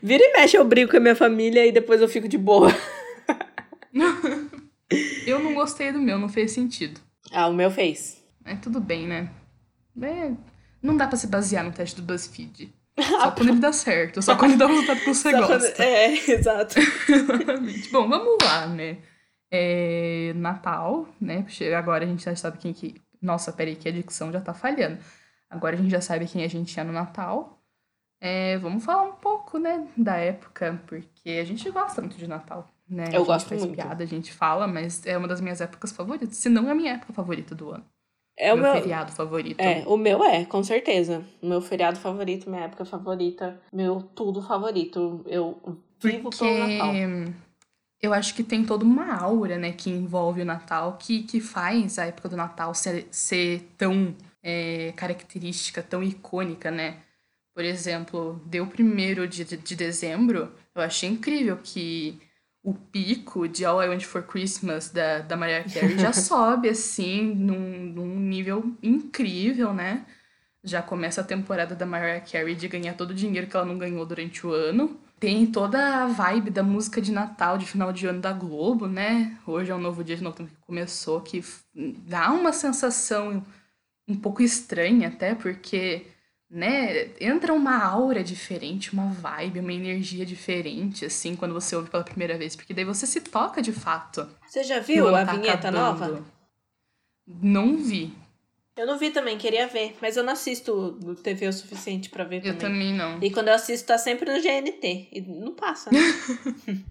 Vira 0.01 0.24
e 0.24 0.34
mexe, 0.34 0.55
eu 0.55 0.63
brigo 0.63 0.91
com 0.91 0.98
a 0.98 1.00
minha 1.00 1.15
família 1.15 1.65
e 1.65 1.72
depois 1.72 2.00
eu 2.00 2.08
fico 2.08 2.27
de 2.27 2.38
boa. 2.38 2.70
eu 5.25 5.39
não 5.39 5.55
gostei 5.55 5.91
do 5.91 6.00
meu, 6.00 6.20
não 6.20 6.29
fez 6.29 6.51
sentido. 6.51 7.01
Ah, 7.32 7.48
o 7.48 7.53
meu 7.53 7.72
fez. 7.72 8.24
É 8.46 8.55
tudo 8.55 8.79
bem, 8.79 9.08
né? 9.08 9.32
É, 10.00 10.32
não 10.82 10.96
dá 10.96 11.08
para 11.08 11.17
se 11.17 11.25
basear 11.25 11.63
no 11.63 11.72
teste 11.72 11.96
do 12.00 12.03
BuzzFeed. 12.03 12.72
Só 12.96 13.32
quando 13.32 13.50
ele 13.50 13.60
dá 13.60 13.74
certo, 13.74 14.22
só 14.22 14.38
quando 14.38 14.51
ele 14.51 14.60
dá 14.60 14.67
o 14.67 14.70
resultado 14.70 15.00
que 15.01 15.05
você 15.05 15.32
só 15.32 15.38
gosta. 15.38 15.72
Quando... 15.72 15.82
É, 15.82 16.13
exato. 16.32 16.75
Exatamente. 17.10 17.89
Bom, 17.91 18.08
vamos 18.08 18.38
lá, 18.41 18.67
né? 18.67 19.00
É 19.51 20.32
Natal, 20.36 21.10
né? 21.20 21.46
Agora 21.77 22.05
a 22.05 22.08
gente 22.08 22.24
já 22.24 22.34
sabe 22.38 22.58
quem 22.58 22.72
que. 22.72 22.96
Nossa, 23.22 23.52
peraí, 23.52 23.76
que 23.76 23.90
a 23.90 23.92
dicção 23.92 24.32
já 24.32 24.42
tá 24.42 24.54
falhando. 24.54 25.00
Agora 25.50 25.76
a 25.76 25.78
gente 25.78 25.92
já 25.92 26.02
sabe 26.02 26.28
quem 26.28 26.44
a 26.44 26.48
gente 26.48 26.80
é 26.80 26.84
no 26.84 26.92
Natal. 26.92 27.62
É, 28.20 28.58
vamos 28.58 28.84
falar 28.84 29.04
um 29.04 29.14
pouco, 29.14 29.60
né, 29.60 29.88
da 29.96 30.18
época, 30.18 30.82
porque 30.88 31.30
a 31.30 31.44
gente 31.44 31.70
gosta 31.70 32.02
muito 32.02 32.18
de 32.18 32.28
Natal, 32.28 32.74
né? 32.90 33.10
Eu 33.14 33.24
a 33.24 33.26
gosto 33.26 33.50
faz 33.50 33.62
muito. 33.64 33.76
piada, 33.76 34.04
a 34.04 34.08
gente 34.08 34.34
fala, 34.34 34.68
mas 34.68 35.06
é 35.06 35.18
uma 35.18 35.28
das 35.28 35.42
minhas 35.42 35.62
épocas 35.62 35.92
favoritas, 35.92 36.36
se 36.36 36.50
não 36.50 36.68
é 36.68 36.72
a 36.72 36.76
minha 36.76 36.94
época 36.94 37.14
favorita 37.14 37.54
do 37.54 37.72
ano. 37.72 37.86
É 38.38 38.54
o 38.54 38.58
meu, 38.58 38.66
meu 38.66 38.82
feriado 38.82 39.12
favorito. 39.12 39.60
É, 39.62 39.84
o 39.88 39.96
meu 39.96 40.24
é, 40.24 40.44
com 40.44 40.62
certeza. 40.64 41.24
Meu 41.42 41.62
feriado 41.62 41.98
favorito, 41.98 42.50
minha 42.50 42.64
época 42.64 42.84
favorita, 42.84 43.62
meu 43.72 44.02
tudo 44.02 44.42
favorito. 44.42 45.24
Eu 45.28 45.80
vivo 46.02 46.30
Porque... 46.30 46.40
pelo 46.40 46.68
Natal. 46.68 46.94
Eu 48.02 48.14
acho 48.14 48.36
que 48.36 48.44
tem 48.44 48.66
toda 48.66 48.84
uma 48.86 49.16
aura, 49.16 49.58
né, 49.58 49.72
que 49.72 49.90
envolve 49.90 50.42
o 50.42 50.46
Natal, 50.46 50.98
que, 50.98 51.24
que 51.24 51.40
faz 51.40 51.98
a 51.98 52.06
época 52.06 52.30
do 52.30 52.38
Natal 52.38 52.74
ser, 52.75 53.08
ser 53.10 53.68
tão 53.78 54.16
é, 54.44 54.94
característica, 54.96 55.82
tão 55.82 56.04
icônica, 56.04 56.70
né? 56.70 57.00
Por 57.56 57.64
exemplo, 57.64 58.42
deu 58.46 58.68
primeiro 58.68 59.28
de, 59.28 59.44
de 59.46 59.75
dezembro, 59.75 60.52
eu 60.75 60.82
achei 60.82 61.10
incrível 61.10 61.58
que 61.64 62.20
o 62.62 62.74
pico 62.74 63.48
de 63.48 63.64
All 63.64 63.82
I 63.82 63.88
Want 63.88 64.04
For 64.04 64.24
Christmas 64.24 64.90
da, 64.90 65.20
da 65.20 65.38
Mariah 65.38 65.64
Carey 65.72 65.98
já 65.98 66.12
sobe, 66.14 66.68
assim, 66.68 67.22
num, 67.36 67.86
num 67.94 68.20
nível 68.20 68.75
incrível, 68.82 69.72
né? 69.74 70.06
Já 70.64 70.82
começa 70.82 71.22
a 71.22 71.24
temporada 71.24 71.75
da 71.75 71.86
Mariah 71.86 72.25
Carey 72.25 72.56
de 72.56 72.68
ganhar 72.68 72.96
todo 72.96 73.12
o 73.12 73.16
dinheiro 73.16 73.48
que 73.48 73.56
ela 73.56 73.66
não 73.66 73.78
ganhou 73.78 74.04
durante 74.06 74.46
o 74.46 74.52
ano. 74.52 75.00
Tem 75.20 75.46
toda 75.46 76.04
a 76.04 76.08
vibe 76.08 76.50
da 76.50 76.62
música 76.62 77.02
de 77.02 77.12
Natal, 77.12 77.58
de 77.58 77.66
final 77.66 77.94
de 77.94 78.06
ano 78.06 78.20
da 78.20 78.34
Globo, 78.34 78.88
né? 78.88 79.38
Hoje 79.48 79.72
é 79.72 79.76
um 79.76 79.80
novo 79.80 80.04
dia 80.04 80.16
de 80.16 80.24
Natal 80.24 80.46
que 80.46 80.56
começou, 80.62 81.22
que 81.22 81.44
dá 81.74 82.32
uma 82.32 82.52
sensação 82.52 83.44
um 84.08 84.16
pouco 84.16 84.42
estranha 84.42 85.08
até, 85.08 85.34
porque 85.34 86.06
né, 86.50 87.10
entra 87.20 87.54
uma 87.54 87.84
aura 87.84 88.24
diferente, 88.24 88.94
uma 88.94 89.08
vibe, 89.08 89.60
uma 89.60 89.74
energia 89.74 90.26
diferente, 90.26 91.06
assim, 91.06 91.36
quando 91.36 91.54
você 91.54 91.76
ouve 91.76 91.90
pela 91.90 92.04
primeira 92.04 92.38
vez, 92.38 92.56
porque 92.56 92.74
daí 92.74 92.86
você 92.86 93.08
se 93.08 93.22
toca 93.22 93.62
de 93.62 93.72
fato. 93.72 94.28
Você 94.48 94.64
já 94.64 94.80
viu 94.80 95.14
a 95.16 95.26
tá 95.26 95.34
vinheta 95.34 95.70
acabando. 95.70 96.10
nova? 96.10 96.26
Não 97.26 97.78
vi. 97.78 98.14
Eu 98.77 98.86
não 98.86 98.98
vi 98.98 99.10
também, 99.10 99.38
queria 99.38 99.67
ver, 99.67 99.96
mas 100.01 100.17
eu 100.17 100.24
não 100.24 100.34
assisto 100.34 101.00
TV 101.24 101.48
o 101.48 101.53
suficiente 101.53 102.10
para 102.10 102.25
ver 102.25 102.38
Eu 102.46 102.58
também. 102.58 102.60
também 102.60 102.94
não. 102.94 103.20
E 103.24 103.32
quando 103.32 103.48
eu 103.48 103.53
assisto, 103.53 103.88
tá 103.88 103.98
sempre 103.98 104.29
no 104.29 104.41
GNT. 104.41 105.08
E 105.13 105.22
não 105.22 105.53
passa, 105.53 105.89
né? 105.91 106.00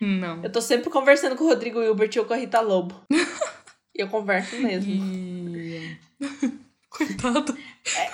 Não. 0.00 0.42
eu 0.42 0.52
tô 0.52 0.60
sempre 0.60 0.90
conversando 0.90 1.34
com 1.36 1.44
o 1.44 1.48
Rodrigo 1.48 1.80
Hilbert 1.80 2.10
ou 2.18 2.24
com 2.26 2.34
a 2.34 2.36
Rita 2.36 2.60
Lobo. 2.60 3.00
e 3.96 4.02
eu 4.02 4.08
converso 4.08 4.56
mesmo. 4.60 4.92
E... 4.92 5.96
Coitado. 6.90 7.56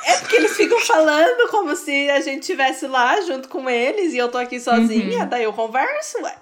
É 0.06 0.16
porque 0.18 0.36
eles 0.36 0.56
ficam 0.56 0.78
falando 0.80 1.50
como 1.50 1.74
se 1.74 2.08
a 2.10 2.20
gente 2.20 2.40
estivesse 2.42 2.86
lá 2.86 3.20
junto 3.22 3.48
com 3.48 3.68
eles 3.68 4.12
e 4.14 4.18
eu 4.18 4.30
tô 4.30 4.38
aqui 4.38 4.60
sozinha, 4.60 5.24
Uhum. 5.24 5.28
daí 5.28 5.44
eu 5.44 5.52
converso, 5.52 6.18
ué. 6.22 6.36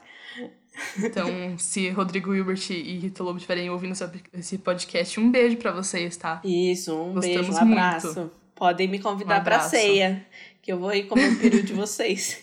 Então, 0.99 1.57
se 1.59 1.89
Rodrigo 1.91 2.35
Hilbert 2.35 2.71
e 2.71 2.99
Rita 2.99 3.23
Lobo 3.23 3.37
estiverem 3.39 3.69
ouvindo 3.71 3.95
esse- 4.33 4.59
podcast, 4.59 5.19
um 5.21 5.31
beijo 5.31 5.57
pra 5.57 5.73
vocês, 5.73 6.17
tá? 6.17 6.41
Isso, 6.45 6.93
um 6.95 7.15
Gostamos 7.15 7.23
beijo, 7.49 7.53
um 7.53 7.67
muito. 7.67 7.73
abraço. 7.73 8.31
Podem 8.55 8.89
me 8.89 8.99
convidar 8.99 9.41
Um 9.41 9.45
pra 9.45 9.57
abraço. 9.57 9.71
ceia, 9.71 10.27
que 10.63 10.73
eu 10.73 10.79
vou 10.79 10.93
ir 10.93 11.05
comer 11.05 11.33
o 11.33 11.37
peru 11.39 11.63
de 11.63 11.73
vocês. 11.73 12.39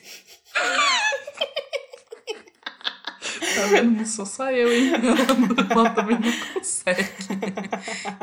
Tá 3.55 3.65
vendo? 3.67 3.91
Não 3.91 4.05
sou 4.05 4.25
só 4.25 4.51
eu, 4.51 4.71
hein? 4.73 4.91
Ela 5.69 5.89
também 5.91 6.17
não 6.19 6.53
consegue. 6.53 7.09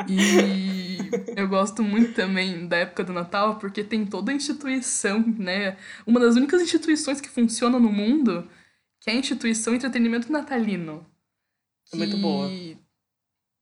E 0.07 0.97
eu 1.35 1.47
gosto 1.47 1.83
muito 1.83 2.13
também 2.13 2.67
da 2.67 2.77
época 2.77 3.03
do 3.03 3.13
Natal, 3.13 3.55
porque 3.55 3.83
tem 3.83 4.05
toda 4.05 4.31
a 4.31 4.35
instituição, 4.35 5.23
né? 5.37 5.77
Uma 6.05 6.19
das 6.19 6.35
únicas 6.35 6.61
instituições 6.61 7.19
que 7.21 7.29
funciona 7.29 7.79
no 7.79 7.91
mundo, 7.91 8.47
que 9.03 9.09
é 9.09 9.13
a 9.13 9.17
instituição 9.17 9.75
Entretenimento 9.75 10.31
Natalino. 10.31 11.05
É 11.91 11.97
muito 11.97 12.15
Que 12.15 12.21
boa. 12.21 12.49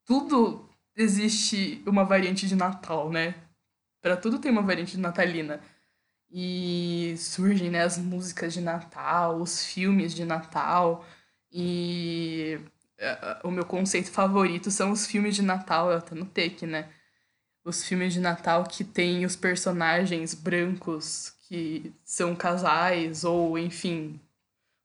Tudo 0.05 0.69
existe 0.95 1.81
uma 1.87 2.05
variante 2.05 2.47
de 2.47 2.55
Natal, 2.55 3.09
né? 3.09 3.33
Pra 4.01 4.15
tudo 4.15 4.37
tem 4.37 4.51
uma 4.51 4.61
variante 4.61 4.91
de 4.91 4.99
natalina. 4.99 5.59
E 6.29 7.15
surgem, 7.17 7.71
né, 7.71 7.81
as 7.83 7.97
músicas 7.97 8.53
de 8.53 8.61
Natal, 8.61 9.41
os 9.41 9.65
filmes 9.65 10.13
de 10.13 10.25
Natal. 10.25 11.03
E 11.51 12.59
eh, 12.99 13.39
o 13.43 13.49
meu 13.49 13.65
conceito 13.65 14.11
favorito 14.11 14.69
são 14.69 14.91
os 14.91 15.07
filmes 15.07 15.35
de 15.35 15.41
Natal, 15.41 15.91
eu 15.91 15.97
até 15.97 16.13
notei 16.15 16.47
aqui, 16.47 16.67
né? 16.67 16.87
Os 17.65 17.83
filmes 17.83 18.13
de 18.13 18.19
Natal 18.19 18.63
que 18.65 18.83
tem 18.83 19.25
os 19.25 19.35
personagens 19.35 20.33
brancos 20.35 21.31
que 21.47 21.93
são 22.03 22.35
casais, 22.35 23.23
ou 23.23 23.57
enfim, 23.57 24.19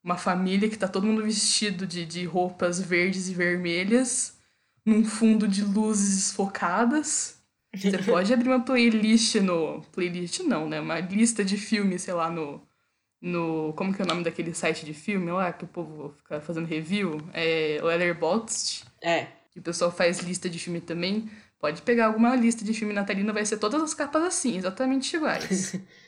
uma 0.07 0.17
família 0.17 0.69
que 0.71 0.79
tá 0.79 0.87
todo 0.87 1.05
mundo 1.05 1.25
vestido 1.25 1.85
de, 1.85 2.07
de 2.07 2.25
roupas 2.25 2.81
verdes 2.81 3.29
e 3.29 3.35
vermelhas, 3.35 4.39
num 4.85 5.05
fundo 5.05 5.49
de 5.49 5.65
luzes 5.65 6.15
desfocadas. 6.15 7.41
Você 7.75 7.99
pode 8.07 8.33
abrir 8.33 8.49
uma 8.49 8.61
playlist 8.65 9.35
no. 9.41 9.83
Playlist 9.91 10.39
não, 10.45 10.69
né? 10.69 10.81
Uma 10.81 11.01
lista 11.01 11.45
de 11.45 11.57
filmes, 11.57 12.03
sei 12.03 12.15
lá, 12.15 12.31
no. 12.31 12.63
No. 13.21 13.73
Como 13.77 13.93
que 13.93 14.01
é 14.01 14.05
o 14.05 14.09
nome 14.09 14.23
daquele 14.23 14.55
site 14.55 14.87
de 14.87 14.95
filme 14.95 15.33
lá 15.33 15.53
que 15.53 15.65
o 15.65 15.69
povo 15.69 16.15
fica 16.19 16.41
fazendo 16.41 16.67
review? 16.67 17.21
É 17.35 17.81
Letterboxd, 17.83 18.85
É. 19.03 19.27
que 19.51 19.59
o 19.59 19.63
pessoal 19.63 19.91
faz 19.91 20.21
lista 20.21 20.49
de 20.49 20.61
filme 20.61 20.81
também. 20.81 21.29
Pode 21.59 21.83
pegar 21.83 22.07
alguma 22.07 22.37
lista 22.37 22.65
de 22.65 22.73
filme 22.73 22.95
natalino, 22.95 23.33
vai 23.35 23.45
ser 23.45 23.57
todas 23.57 23.83
as 23.83 23.93
capas 23.93 24.23
assim, 24.23 24.57
exatamente 24.57 25.17
iguais. 25.17 25.75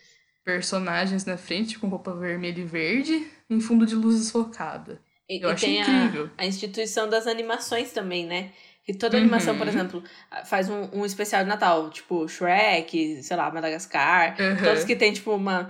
Personagens 0.53 1.27
na 1.27 1.37
frente 1.37 1.79
com 1.79 1.89
roupa 1.89 2.15
vermelha 2.15 2.61
e 2.61 2.65
verde, 2.65 3.27
em 3.51 3.61
fundo 3.61 3.85
de 3.85 3.95
luz 3.95 4.19
desfocada. 4.19 4.99
E, 5.29 5.43
Eu 5.43 5.51
e 5.51 5.53
acho 5.53 5.63
tem 5.67 5.83
a, 5.83 5.85
incrível. 5.85 6.31
a 6.39 6.47
instituição 6.47 7.07
das 7.07 7.27
animações 7.27 7.93
também, 7.93 8.25
né? 8.25 8.51
E 8.89 8.95
toda 8.95 9.19
Uhum. 9.19 9.25
animação, 9.25 9.59
por 9.59 9.69
exemplo, 9.69 10.03
faz 10.47 10.71
um, 10.71 10.89
um 10.95 11.05
especial 11.05 11.43
de 11.43 11.51
Natal, 11.51 11.91
tipo 11.91 12.27
Shrek, 12.27 13.23
sei 13.23 13.37
lá, 13.37 13.51
Madagascar. 13.51 14.35
Uhum. 14.41 14.57
Todos 14.65 14.85
que 14.85 14.97
tem, 14.97 15.13
tipo, 15.13 15.33
uma, 15.35 15.69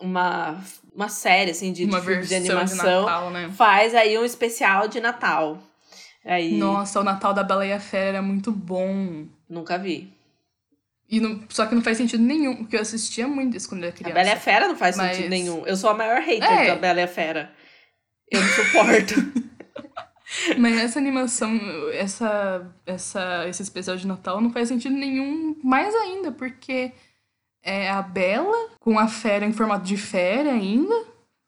uma, 0.00 0.58
uma 0.94 1.10
série, 1.10 1.50
assim, 1.50 1.70
de, 1.70 1.84
Uma 1.84 2.00
de 2.00 2.06
de 2.06 2.12
versão 2.14 2.40
de 2.40 2.50
animação. 2.50 3.02
Natal, 3.04 3.30
né? 3.30 3.50
faz 3.54 3.94
aí 3.94 4.18
um 4.18 4.24
especial 4.24 4.88
de 4.88 5.00
Natal. 5.02 5.58
Aí, 6.24 6.54
Nossa, 6.56 6.98
o 7.00 7.04
Natal 7.04 7.34
da 7.34 7.42
Bela 7.44 7.66
e 7.66 7.74
a 7.74 7.78
Fera 7.78 8.06
era 8.08 8.22
muito 8.22 8.50
bom. 8.50 9.26
nunca 9.46 9.76
vi. 9.76 10.13
E 11.08 11.20
não, 11.20 11.40
só 11.48 11.66
que 11.66 11.74
não 11.74 11.82
faz 11.82 11.98
sentido 11.98 12.22
nenhum, 12.22 12.56
porque 12.56 12.76
eu 12.76 12.80
assistia 12.80 13.28
muito 13.28 13.56
isso 13.56 13.68
quando 13.68 13.82
eu 13.82 13.88
era 13.88 13.94
A 13.94 13.98
criança. 13.98 14.14
Bela 14.14 14.28
e 14.28 14.32
a 14.32 14.36
Fera 14.40 14.68
não 14.68 14.76
faz 14.76 14.96
Mas- 14.96 15.16
sentido 15.16 15.30
nenhum. 15.30 15.66
Eu 15.66 15.76
sou 15.76 15.90
a 15.90 15.94
maior 15.94 16.20
hater 16.20 16.50
É. 16.50 16.66
da 16.68 16.76
Bela 16.76 17.00
e 17.00 17.04
a 17.04 17.08
Fera. 17.08 17.52
Eu 18.30 18.40
não 18.40 18.48
suporto. 18.48 19.14
Mas 20.58 20.78
essa 20.78 20.98
animação, 20.98 21.50
essa, 21.92 22.74
essa, 22.86 23.46
esse 23.48 23.62
especial 23.62 23.96
de 23.96 24.06
Natal 24.06 24.40
não 24.40 24.50
faz 24.50 24.68
sentido 24.68 24.94
nenhum, 24.94 25.54
mais 25.62 25.94
ainda, 25.94 26.32
porque 26.32 26.92
é 27.62 27.88
a 27.90 28.02
Bela 28.02 28.70
com 28.80 28.98
a 28.98 29.06
fera 29.06 29.44
em 29.46 29.52
formato 29.52 29.84
de 29.84 29.96
fera 29.96 30.50
ainda, 30.52 30.94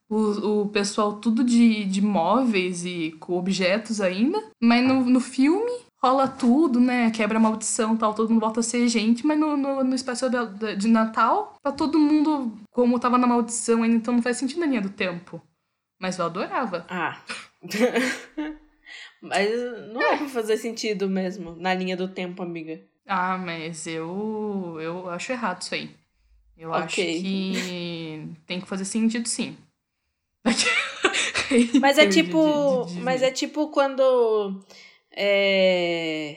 o, 0.08 0.62
o 0.62 0.68
pessoal 0.68 1.14
tudo 1.14 1.42
de, 1.42 1.84
de 1.84 2.00
móveis 2.00 2.84
e 2.84 3.16
com 3.18 3.36
objetos 3.36 4.00
ainda, 4.00 4.40
mas 4.62 4.86
no, 4.86 5.04
no 5.04 5.20
filme 5.20 5.72
rola 6.08 6.28
tudo, 6.28 6.80
né? 6.80 7.10
Quebra 7.10 7.38
a 7.38 7.40
maldição 7.40 7.94
e 7.94 7.98
tal, 7.98 8.14
todo 8.14 8.28
mundo 8.30 8.40
volta 8.40 8.60
a 8.60 8.62
ser 8.62 8.86
gente, 8.88 9.26
mas 9.26 9.38
no, 9.38 9.56
no, 9.56 9.82
no 9.84 9.94
especial 9.94 10.30
de 10.30 10.88
Natal 10.88 11.54
tá 11.62 11.72
todo 11.72 11.98
mundo 11.98 12.52
como 12.70 12.98
tava 13.00 13.18
na 13.18 13.26
maldição 13.26 13.82
ainda, 13.82 13.96
então 13.96 14.14
não 14.14 14.22
faz 14.22 14.36
sentido 14.36 14.60
na 14.60 14.66
linha 14.66 14.80
do 14.82 14.90
tempo. 14.90 15.40
Mas 15.98 16.18
eu 16.18 16.26
adorava. 16.26 16.84
Ah. 16.88 17.18
Mas 19.20 19.50
não 19.92 20.00
é 20.02 20.16
pra 20.18 20.28
fazer 20.28 20.56
sentido 20.58 21.08
mesmo, 21.08 21.56
na 21.56 21.74
linha 21.74 21.96
do 21.96 22.06
tempo, 22.06 22.42
amiga. 22.42 22.80
Ah, 23.06 23.38
mas 23.38 23.86
eu 23.86 24.76
eu 24.80 25.08
acho 25.10 25.32
errado 25.32 25.62
isso 25.62 25.74
aí. 25.74 25.90
Eu 26.56 26.72
acho 26.74 26.84
Ok. 27.00 27.22
que 27.22 28.28
tem 28.46 28.60
que 28.60 28.66
fazer 28.68 28.84
sentido 28.84 29.26
sim. 29.26 29.56
Mas 31.80 31.96
é 31.98 32.06
De- 32.06 32.14
de- 32.14 32.22
tipo. 32.24 32.84
de- 32.86 32.94
de- 32.94 33.00
mas 33.00 33.22
é 33.22 33.30
tipo 33.30 33.68
quando. 33.68 34.60
É, 35.16 36.36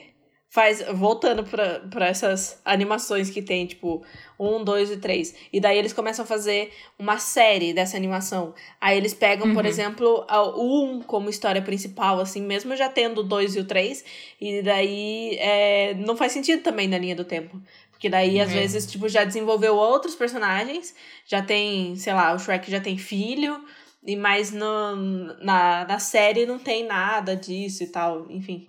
faz. 0.50 0.84
Voltando 0.94 1.44
pra 1.44 2.08
essas 2.08 2.60
animações 2.65 3.30
que 3.30 3.42
tem, 3.42 3.65
tipo, 3.65 4.04
um, 4.39 4.63
dois 4.63 4.89
e 4.89 4.98
três. 4.98 5.36
E 5.54 5.60
daí 5.60 5.78
eles 5.78 5.94
começam 5.94 6.24
a 6.24 6.28
fazer 6.28 6.72
uma 6.98 7.18
série 7.20 7.74
dessa 7.74 7.98
animação. 7.98 8.54
Aí 8.80 8.98
eles 8.98 9.13
pegam, 9.13 9.54
por 9.54 9.63
Uhum. 9.63 9.70
exemplo, 9.70 10.26
a- 10.28 10.44
o 10.44 10.86
um 10.86 11.02
como 11.02 11.30
história 11.30 11.62
principal, 11.62 12.20
assim, 12.20 12.42
mesmo 12.42 12.76
já 12.76 12.89
tendo 12.89 13.20
o 13.22 13.24
dois 13.24 13.56
e 13.56 13.60
o 13.60 13.65
três. 13.65 14.04
E 14.39 14.62
daí 14.62 15.36
é, 15.39 15.94
não 15.96 16.15
faz 16.18 16.32
sentido 16.32 16.63
também 16.63 16.88
na 16.88 16.98
linha 16.98 17.15
do 17.15 17.26
tempo. 17.26 17.62
Porque 17.92 18.10
daí, 18.10 18.39
às 18.39 18.52
É. 18.52 18.54
vezes, 18.62 18.89
tipo, 18.89 19.10
já 19.10 19.26
desenvolveu 19.26 19.76
outros 19.76 20.15
personagens, 20.15 20.96
já 21.26 21.42
tem, 21.42 21.98
sei 21.98 22.13
lá, 22.13 22.34
o 22.34 22.39
Shrek 22.39 22.72
já 22.72 22.80
tem 22.80 22.98
filho, 22.98 23.62
e 24.04 24.16
mais 24.16 24.52
no, 24.52 24.96
na, 25.44 25.86
na 25.86 26.00
série 26.00 26.46
não 26.46 26.60
tem 26.60 26.86
nada 26.86 27.36
disso 27.36 27.84
e 27.84 27.88
tal. 27.88 28.30
Enfim, 28.30 28.68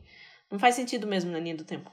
não 0.51 0.59
faz 0.59 0.75
sentido 0.75 1.07
mesmo 1.07 1.31
na 1.31 1.38
linha 1.38 1.57
do 1.57 1.64
tempo. 1.64 1.90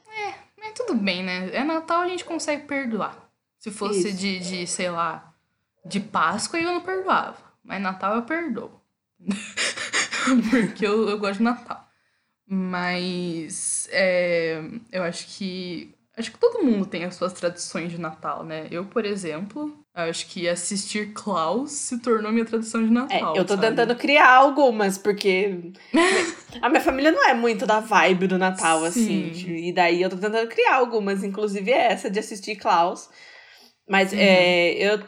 Mas 0.57 0.73
tudo 0.73 0.95
bem, 0.95 1.23
né? 1.23 1.49
É 1.53 1.63
Natal 1.63 2.01
a 2.01 2.07
gente 2.07 2.25
consegue 2.25 2.65
perdoar. 2.65 3.29
Se 3.59 3.71
fosse 3.71 4.09
Isso. 4.09 4.17
de, 4.17 4.39
de, 4.39 4.67
sei 4.67 4.89
lá, 4.89 5.33
de 5.85 5.99
Páscoa 5.99 6.59
eu 6.59 6.73
não 6.73 6.81
perdoava. 6.81 7.37
Mas 7.63 7.81
Natal 7.81 8.15
eu 8.15 8.23
perdoo. 8.23 8.71
Porque 10.49 10.85
eu, 10.85 11.07
eu 11.09 11.19
gosto 11.19 11.37
de 11.37 11.43
Natal. 11.43 11.87
Mas 12.45 13.87
é, 13.91 14.61
eu 14.91 15.03
acho 15.03 15.27
que. 15.27 15.93
Acho 16.15 16.31
que 16.31 16.39
todo 16.39 16.63
mundo 16.63 16.85
tem 16.85 17.03
as 17.03 17.13
suas 17.13 17.33
tradições 17.33 17.91
de 17.91 17.99
Natal, 17.99 18.43
né? 18.43 18.67
Eu, 18.71 18.85
por 18.85 19.05
exemplo, 19.05 19.85
acho 20.03 20.27
que 20.27 20.47
assistir 20.47 21.11
Klaus 21.13 21.71
se 21.71 21.99
tornou 21.99 22.31
minha 22.31 22.45
tradição 22.45 22.81
de 22.83 22.89
É, 22.89 22.91
Natal. 22.93 23.35
eu 23.35 23.43
tô 23.45 23.55
sabe? 23.55 23.67
tentando 23.67 23.95
criar 23.95 24.29
algumas, 24.31 24.97
porque 24.97 25.71
a 26.61 26.69
minha 26.69 26.81
família 26.81 27.11
não 27.11 27.27
é 27.27 27.33
muito 27.33 27.65
da 27.65 27.79
vibe 27.79 28.27
do 28.27 28.37
Natal, 28.37 28.83
assim. 28.85 29.33
Sim. 29.33 29.55
E 29.55 29.73
daí 29.73 30.01
eu 30.01 30.09
tô 30.09 30.17
tentando 30.17 30.47
criar 30.47 30.75
algumas, 30.75 31.23
inclusive 31.23 31.71
essa 31.71 32.09
de 32.09 32.19
assistir 32.19 32.55
Klaus. 32.55 33.09
Mas 33.89 34.11
Uhum. 34.11 34.19
é, 34.21 34.73
eu, 34.73 34.99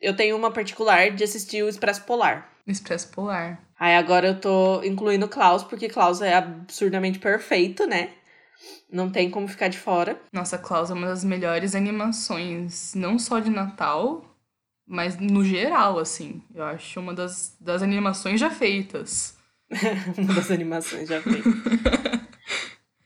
eu 0.00 0.14
tenho 0.14 0.36
uma 0.36 0.50
particular 0.50 1.10
de 1.10 1.24
assistir 1.24 1.62
o 1.64 1.68
Expresso 1.68 2.02
Polar. 2.04 2.48
Expresso 2.66 3.08
Polar. 3.08 3.60
Aí 3.78 3.96
agora 3.96 4.28
eu 4.28 4.38
tô 4.40 4.82
incluindo 4.84 5.26
Klaus, 5.26 5.64
porque 5.64 5.88
Klaus 5.88 6.20
é 6.20 6.34
absurdamente 6.34 7.18
perfeito, 7.18 7.86
né? 7.86 8.10
Não 8.92 9.08
tem 9.10 9.30
como 9.30 9.46
ficar 9.46 9.68
de 9.68 9.78
fora. 9.78 10.20
Nossa, 10.32 10.58
Klaus 10.58 10.90
é 10.90 10.94
uma 10.94 11.06
das 11.06 11.22
melhores 11.24 11.74
animações, 11.74 12.92
não 12.94 13.18
só 13.18 13.38
de 13.38 13.50
Natal, 13.50 14.24
mas 14.86 15.16
no 15.18 15.44
geral, 15.44 15.98
assim. 15.98 16.42
Eu 16.54 16.64
acho 16.64 16.98
uma 16.98 17.14
das, 17.14 17.56
das 17.60 17.82
animações 17.82 18.40
já 18.40 18.50
feitas. 18.50 19.38
Uma 20.18 20.34
das 20.34 20.50
animações 20.50 21.08
já 21.08 21.22
feitas. 21.22 21.44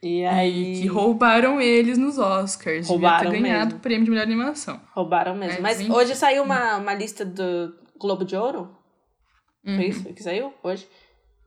E 0.03 0.21
E 0.21 0.27
aí. 0.27 0.81
que 0.83 0.87
roubaram 0.87 1.59
eles 1.61 1.97
nos 1.97 2.19
Oscars. 2.19 2.87
Roubaram 2.89 3.25
Devia 3.31 3.39
ter 3.39 3.43
ganhado 3.43 3.65
mesmo. 3.67 3.79
o 3.79 3.81
prêmio 3.81 4.05
de 4.05 4.11
melhor 4.11 4.23
animação. 4.25 4.79
Roubaram 4.93 5.35
mesmo. 5.35 5.63
Mas, 5.63 5.79
Mas 5.79 5.81
enfim. 5.81 5.93
hoje 5.93 6.15
saiu 6.15 6.43
uma, 6.43 6.77
uma 6.77 6.93
lista 6.95 7.25
do 7.25 7.75
Globo 7.99 8.23
de 8.25 8.37
Ouro. 8.37 8.77
Uhum. 9.67 9.77
Foi 9.77 9.87
isso 9.87 10.05
que 10.13 10.23
saiu 10.23 10.53
hoje? 10.63 10.87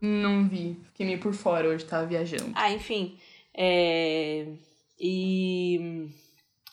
Não 0.01 0.47
vi. 0.47 0.79
Fiquei 0.85 1.05
meio 1.05 1.19
por 1.19 1.33
fora 1.33 1.67
hoje, 1.67 1.85
tava 1.85 2.07
viajando. 2.07 2.51
Ah, 2.55 2.71
enfim. 2.71 3.17
É... 3.57 4.45
E 4.99 6.09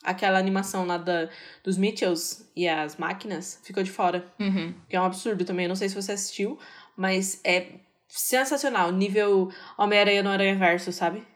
aquela 0.03 0.38
animação 0.38 0.87
lá 0.87 0.99
da, 0.99 1.29
dos 1.62 1.77
Mitchells 1.79 2.47
e 2.55 2.68
as 2.68 2.97
máquinas 2.97 3.61
ficou 3.64 3.83
de 3.83 3.90
fora. 3.90 4.25
Uhum. 4.38 4.75
Que 4.88 4.97
é 4.97 5.01
um 5.01 5.05
absurdo 5.05 5.44
também. 5.44 5.66
Não 5.66 5.75
sei 5.75 5.88
se 5.88 5.94
você 5.94 6.12
assistiu, 6.12 6.59
mas 6.97 7.40
é 7.42 7.81
sensacional. 8.07 8.92
Nível 8.92 9.51
Homem-Aranha 9.79 10.23
no 10.23 10.31
Aranha 10.31 10.57
Verso, 10.57 10.92
sabe? 10.92 11.27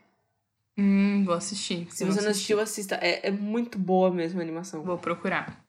Hum, 0.77 1.25
vou 1.25 1.35
assistir. 1.35 1.89
Se 1.91 2.05
você 2.05 2.21
não 2.21 2.31
assistiu, 2.31 2.61
assista. 2.61 2.95
É, 2.97 3.29
é 3.29 3.31
muito 3.31 3.79
boa 3.79 4.11
mesmo 4.13 4.39
a 4.39 4.43
animação. 4.43 4.85
Vou 4.85 4.97
procurar. 4.99 5.65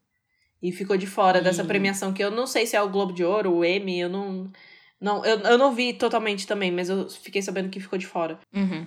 E 0.61 0.71
ficou 0.71 0.97
de 0.97 1.07
fora 1.07 1.39
E- 1.39 1.41
dessa 1.41 1.63
premiação, 1.63 2.13
que 2.13 2.23
eu 2.23 2.29
não 2.29 2.45
sei 2.45 2.67
se 2.67 2.75
é 2.75 2.81
o 2.81 2.89
Globo 2.89 3.13
de 3.13 3.23
Ouro, 3.23 3.51
o 3.55 3.65
Emmy, 3.65 3.99
eu 3.99 4.09
não. 4.09 4.51
Não, 5.01 5.25
eu, 5.25 5.39
eu 5.39 5.57
não 5.57 5.73
vi 5.73 5.93
totalmente 5.93 6.45
também, 6.45 6.69
mas 6.71 6.89
eu 6.89 7.09
fiquei 7.09 7.41
sabendo 7.41 7.69
que 7.69 7.79
ficou 7.79 7.97
de 7.97 8.05
fora. 8.05 8.37
Uhum. 8.53 8.85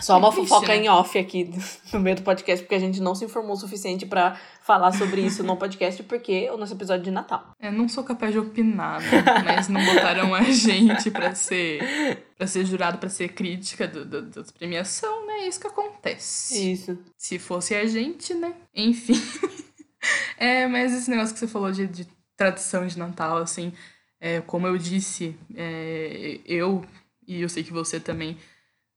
Só 0.00 0.18
uma 0.18 0.28
É 0.28 0.32
fofoca 0.32 0.68
né? 0.68 0.76
em 0.78 0.88
off 0.88 1.16
aqui 1.18 1.50
no 1.92 2.00
meio 2.00 2.16
do 2.16 2.22
podcast, 2.22 2.64
porque 2.64 2.74
a 2.74 2.80
gente 2.80 3.00
não 3.00 3.14
se 3.14 3.24
informou 3.24 3.52
o 3.52 3.56
suficiente 3.56 4.04
pra 4.04 4.38
falar 4.60 4.92
sobre 4.92 5.20
isso 5.20 5.42
no 5.44 5.56
podcast, 5.56 6.02
porque 6.02 6.46
é 6.48 6.52
o 6.52 6.56
nosso 6.56 6.74
episódio 6.74 7.04
de 7.04 7.10
Natal. 7.10 7.54
Eu 7.60 7.70
não 7.72 7.88
sou 7.88 8.02
capaz 8.02 8.32
de 8.32 8.38
opinar, 8.38 9.00
né? 9.00 9.22
mas 9.44 9.68
não 9.68 9.84
botaram 9.84 10.34
a 10.34 10.42
gente 10.42 11.10
pra 11.10 11.34
ser 11.34 12.24
para 12.36 12.46
ser 12.48 12.64
jurado, 12.66 12.98
pra 12.98 13.08
ser 13.08 13.28
crítica 13.28 13.86
do, 13.86 14.04
do, 14.04 14.22
da 14.22 14.42
premiação, 14.58 15.26
né? 15.26 15.44
É 15.44 15.48
isso 15.48 15.60
que 15.60 15.68
acontece. 15.68 16.72
Isso. 16.72 16.98
Se 17.16 17.38
fosse 17.38 17.74
a 17.74 17.86
gente, 17.86 18.34
né? 18.34 18.52
Enfim. 18.74 19.14
é, 20.36 20.66
mas 20.66 20.92
esse 20.92 21.08
negócio 21.08 21.32
que 21.32 21.38
você 21.38 21.46
falou 21.46 21.70
de, 21.70 21.86
de 21.86 22.08
tradição 22.36 22.84
de 22.86 22.98
Natal, 22.98 23.38
assim, 23.38 23.72
é, 24.20 24.40
como 24.40 24.66
eu 24.66 24.76
disse, 24.76 25.36
é, 25.54 26.40
eu 26.44 26.84
e 27.26 27.40
eu 27.40 27.48
sei 27.48 27.62
que 27.62 27.72
você 27.72 27.98
também, 28.00 28.36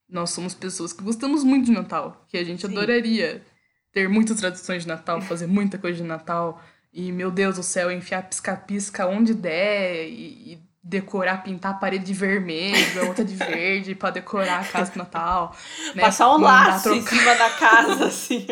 nós 0.10 0.30
somos 0.30 0.54
pessoas 0.54 0.94
que 0.94 1.04
gostamos 1.04 1.44
muito 1.44 1.66
de 1.66 1.72
Natal, 1.72 2.26
que 2.30 2.38
a 2.38 2.44
gente 2.44 2.66
Sim. 2.66 2.72
adoraria 2.72 3.44
ter 3.92 4.08
muitas 4.08 4.38
tradições 4.40 4.84
de 4.84 4.88
Natal, 4.88 5.22
fazer 5.22 5.48
muita 5.48 5.78
coisa 5.78 5.98
de 5.98 6.04
Natal, 6.04 6.62
e 6.94 7.12
meu 7.12 7.30
Deus 7.32 7.56
do 7.58 7.64
céu, 7.64 7.92
enfiar 7.92 8.24
pisca-pisca 8.28 9.06
onde 9.08 9.34
der, 9.34 10.08
e, 10.08 10.54
e 10.54 10.68
decorar, 10.84 11.44
pintar 11.44 11.72
a 11.72 11.78
parede 11.78 12.06
de 12.06 12.14
vermelho, 12.14 13.02
a 13.02 13.06
outra 13.08 13.26
de 13.26 13.36
verde, 13.36 13.94
pra 13.94 14.10
decorar 14.10 14.62
a 14.62 14.64
casa 14.64 14.92
do 14.94 14.98
Natal. 15.00 15.54
Né? 15.94 16.02
Passar 16.02 16.30
um 16.34 16.40
Mandar 16.40 16.70
laço 16.70 16.94
em 16.94 17.04
trocar- 17.04 17.18
cima 17.20 17.36
da 17.36 17.50
casa, 17.50 18.06
assim. 18.06 18.48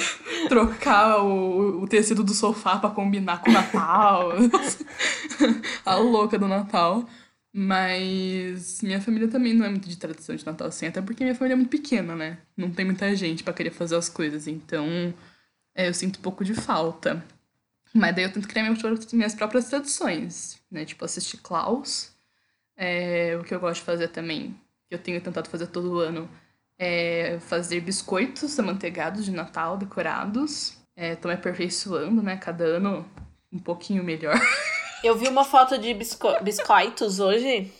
trocar 0.48 1.18
o, 1.22 1.82
o 1.82 1.86
tecido 1.88 2.24
do 2.24 2.32
sofá 2.32 2.78
pra 2.78 2.88
combinar 2.90 3.42
com 3.42 3.50
o 3.50 3.52
Natal. 3.52 4.30
a 5.84 5.94
louca 5.96 6.38
do 6.38 6.48
Natal. 6.48 7.04
Mas 7.58 8.82
minha 8.82 9.00
família 9.00 9.28
também 9.28 9.54
não 9.54 9.64
é 9.64 9.70
muito 9.70 9.88
de 9.88 9.96
tradição 9.96 10.36
de 10.36 10.44
Natal 10.44 10.68
assim, 10.68 10.88
até 10.88 11.00
porque 11.00 11.24
minha 11.24 11.34
família 11.34 11.54
é 11.54 11.56
muito 11.56 11.70
pequena, 11.70 12.14
né? 12.14 12.36
Não 12.54 12.70
tem 12.70 12.84
muita 12.84 13.16
gente 13.16 13.42
pra 13.42 13.54
querer 13.54 13.70
fazer 13.70 13.96
as 13.96 14.10
coisas, 14.10 14.46
então 14.46 15.14
é, 15.74 15.88
eu 15.88 15.94
sinto 15.94 16.18
um 16.18 16.22
pouco 16.22 16.44
de 16.44 16.52
falta. 16.52 17.24
Mas 17.94 18.14
daí 18.14 18.24
eu 18.24 18.32
tento 18.32 18.46
criar 18.46 18.62
minhas 18.62 19.34
próprias, 19.34 19.70
tradições, 19.70 20.60
né? 20.70 20.84
Tipo, 20.84 21.06
assistir 21.06 21.38
Klaus. 21.38 22.12
É, 22.76 23.38
o 23.40 23.42
que 23.42 23.54
eu 23.54 23.60
gosto 23.60 23.80
de 23.80 23.86
fazer 23.86 24.08
também, 24.08 24.54
que 24.86 24.94
eu 24.94 24.98
tenho 24.98 25.18
tentado 25.22 25.48
fazer 25.48 25.68
todo 25.68 25.98
ano, 25.98 26.28
é 26.78 27.38
fazer 27.40 27.80
biscoitos 27.80 28.58
amanteigados 28.58 29.24
de 29.24 29.30
Natal 29.30 29.78
decorados. 29.78 30.76
É, 30.94 31.16
tô 31.16 31.28
me 31.28 31.34
aperfeiçoando, 31.34 32.22
né? 32.22 32.36
Cada 32.36 32.64
ano 32.64 33.10
um 33.50 33.58
pouquinho 33.58 34.04
melhor. 34.04 34.38
Eu 35.06 35.16
vi 35.16 35.28
uma 35.28 35.44
foto 35.44 35.78
de 35.78 35.94
bisco 35.94 36.28
biscoitos 36.42 37.20
hoje 37.20 37.70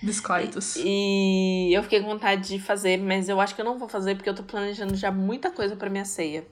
Biscoitos. 0.00 0.76
e 0.76 1.72
eu 1.74 1.82
fiquei 1.82 2.00
com 2.00 2.06
vontade 2.06 2.46
de 2.48 2.60
fazer, 2.60 2.96
mas 2.96 3.28
eu 3.28 3.40
acho 3.40 3.56
que 3.56 3.60
eu 3.60 3.64
não 3.64 3.76
vou 3.76 3.88
fazer 3.88 4.14
porque 4.14 4.30
eu 4.30 4.34
tô 4.34 4.44
planejando 4.44 4.94
já 4.94 5.10
muita 5.10 5.50
coisa 5.50 5.74
pra 5.74 5.90
minha 5.90 6.04
ceia. 6.04 6.46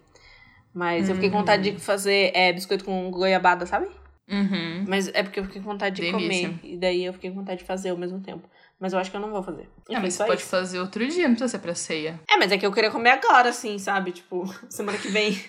Mas 0.74 1.08
eu 1.08 1.14
fiquei 1.14 1.30
com 1.30 1.38
vontade 1.38 1.70
de 1.70 1.78
fazer 1.80 2.32
é, 2.34 2.52
biscoito 2.52 2.84
com 2.84 3.10
goiabada, 3.12 3.64
sabe? 3.64 3.86
Uhum. 4.28 4.84
Mas 4.88 5.08
é 5.14 5.22
porque 5.22 5.38
eu 5.38 5.44
fiquei 5.44 5.62
com 5.62 5.70
vontade 5.70 5.96
de 5.96 6.02
Delícia. 6.02 6.48
comer. 6.48 6.60
E 6.64 6.76
daí 6.76 7.04
eu 7.04 7.12
fiquei 7.12 7.30
com 7.30 7.36
vontade 7.36 7.60
de 7.60 7.64
fazer 7.64 7.90
ao 7.90 7.96
mesmo 7.96 8.20
tempo. 8.20 8.48
Mas 8.78 8.92
eu 8.92 8.98
acho 8.98 9.10
que 9.10 9.16
eu 9.16 9.20
não 9.20 9.30
vou 9.30 9.42
fazer. 9.42 9.62
É, 9.88 9.92
Enfim, 9.92 10.02
mas 10.02 10.14
só 10.14 10.24
você 10.24 10.30
pode 10.30 10.42
isso. 10.42 10.50
fazer 10.50 10.80
outro 10.80 11.06
dia, 11.08 11.28
não 11.28 11.34
precisa 11.34 11.48
ser 11.48 11.58
pra 11.58 11.74
ceia. 11.74 12.20
É, 12.28 12.36
mas 12.36 12.52
é 12.52 12.58
que 12.58 12.66
eu 12.66 12.72
queria 12.72 12.90
comer 12.90 13.10
agora, 13.10 13.48
assim, 13.50 13.78
sabe? 13.78 14.12
Tipo, 14.12 14.44
semana 14.68 14.98
que 14.98 15.08
vem. 15.08 15.40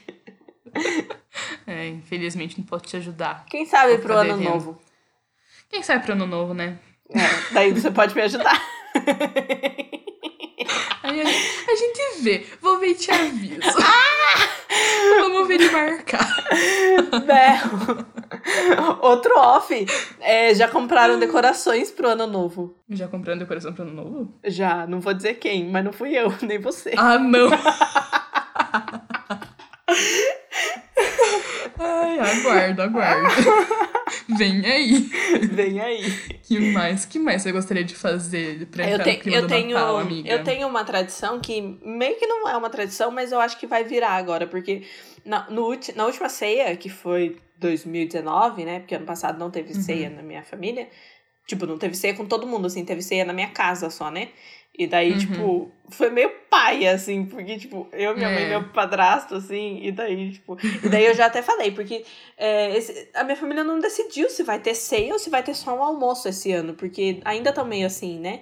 É, 1.68 1.88
infelizmente 1.88 2.58
não 2.58 2.66
posso 2.66 2.86
te 2.86 2.98
ajudar. 2.98 3.46
Quem 3.46 3.66
sabe 3.66 4.00
pro 4.00 4.16
ano 4.16 4.38
devendo. 4.38 4.50
novo. 4.50 4.82
Quem 5.70 5.84
sabe 5.84 6.04
pro 6.04 6.14
ano 6.14 6.26
novo, 6.26 6.54
né? 6.54 6.80
É, 7.10 7.54
daí 7.54 7.72
você 7.72 7.92
pode 7.92 8.16
me 8.16 8.22
ajudar. 8.22 8.60
Aí 11.04 11.22
a, 11.22 11.26
a 11.26 11.76
gente 11.76 12.22
vê. 12.22 12.46
Vou 12.62 12.80
ver 12.80 12.88
e 12.90 12.96
te 12.96 13.12
aviso. 13.12 13.60
Vamos 15.20 15.48
ver 15.48 15.62
e 15.62 15.72
marcar. 15.72 16.28
Outro 19.02 19.38
off. 19.38 19.86
É, 20.20 20.54
já 20.54 20.68
compraram 20.68 21.18
decorações 21.20 21.90
pro 21.92 22.10
ano 22.10 22.28
novo. 22.28 22.76
Já 22.90 23.08
comprando 23.08 23.40
decoração 23.40 23.74
pro 23.74 23.84
ano 23.84 23.94
novo? 23.94 24.34
Já, 24.44 24.86
não 24.86 25.00
vou 25.00 25.14
dizer 25.14 25.36
quem, 25.36 25.70
mas 25.70 25.84
não 25.84 25.92
fui 25.94 26.16
eu, 26.16 26.34
nem 26.44 26.60
você. 26.60 26.94
Ah, 26.98 27.18
não! 27.18 27.50
Ai, 31.80 32.20
aguardo, 32.20 32.82
aguardo. 32.82 33.28
Vem 34.38 34.66
aí. 34.66 35.10
Vem 35.52 35.80
aí. 35.80 36.12
Que 36.44 36.60
mais? 36.60 37.06
que 37.06 37.18
mais 37.20 37.42
você 37.42 37.52
gostaria 37.52 37.84
de 37.84 37.96
fazer 37.96 38.66
pra 38.68 38.84
Eu, 38.84 38.92
entrar 38.96 39.04
te- 39.06 39.14
no 39.14 39.20
clima 39.20 39.38
eu 39.38 39.48
tenho, 39.48 39.74
Natal, 39.74 39.98
amiga? 39.98 40.30
eu 40.30 40.44
tenho 40.44 40.68
uma 40.68 40.84
tradição 40.84 41.40
que 41.40 41.62
meio 41.84 42.16
que 42.18 42.28
não 42.28 42.48
é 42.50 42.56
uma 42.58 42.70
tradição, 42.70 43.12
mas 43.12 43.32
eu 43.32 43.40
acho 43.40 43.58
que 43.60 43.66
vai 43.68 43.84
virar 43.84 44.12
agora, 44.12 44.46
porque 44.48 44.84
na, 45.26 45.50
no, 45.50 45.72
na 45.96 46.06
última 46.06 46.28
ceia, 46.30 46.76
que 46.76 46.90
foi 46.90 47.38
2019, 47.58 48.66
né? 48.66 48.80
Porque 48.80 48.96
ano 48.96 49.06
passado 49.06 49.38
não 49.40 49.50
teve 49.52 49.74
Uhum. 49.74 49.82
ceia 49.82 50.10
na 50.10 50.22
minha 50.22 50.44
família. 50.44 50.88
Tipo, 51.50 51.66
não 51.66 51.80
teve 51.80 51.96
ceia 51.98 52.14
com 52.14 52.28
todo 52.28 52.46
mundo, 52.46 52.68
assim, 52.68 52.86
teve 52.86 53.02
ceia 53.02 53.26
na 53.26 53.34
minha 53.34 53.50
casa 53.50 53.90
só, 53.90 54.12
né? 54.12 54.30
E 54.78 54.86
daí, 54.86 55.14
Uhum. 55.14 55.18
tipo, 55.18 55.72
foi 55.90 56.12
meio 56.12 56.30
paia, 56.48 56.92
assim, 56.94 57.26
porque, 57.26 57.58
tipo, 57.58 57.90
eu, 57.92 58.16
minha 58.16 58.30
mãe 58.30 58.44
É. 58.44 58.46
e 58.46 58.50
meu 58.50 58.70
padrasto, 58.70 59.34
assim, 59.36 59.80
e 59.84 59.92
daí, 59.92 60.32
tipo. 60.34 60.56
E 60.84 60.88
daí 60.88 61.06
eu 61.08 61.16
já 61.16 61.26
até 61.26 61.42
falei, 61.42 61.72
porque 61.72 62.06
é, 62.38 62.78
esse- 62.78 63.10
a 63.16 63.24
minha 63.24 63.36
família 63.36 63.64
não 63.64 63.80
decidiu 63.80 64.30
se 64.30 64.44
vai 64.44 64.60
ter 64.60 64.76
ceia 64.76 65.12
ou 65.12 65.18
se 65.20 65.32
vai 65.32 65.42
ter 65.42 65.56
só 65.56 65.76
um 65.76 65.82
almoço 65.84 66.30
esse 66.30 66.52
ano, 66.52 66.76
porque 66.76 67.20
ainda 67.26 67.52
tá 67.52 67.64
meio 67.64 67.88
assim, 67.88 68.20
né? 68.20 68.42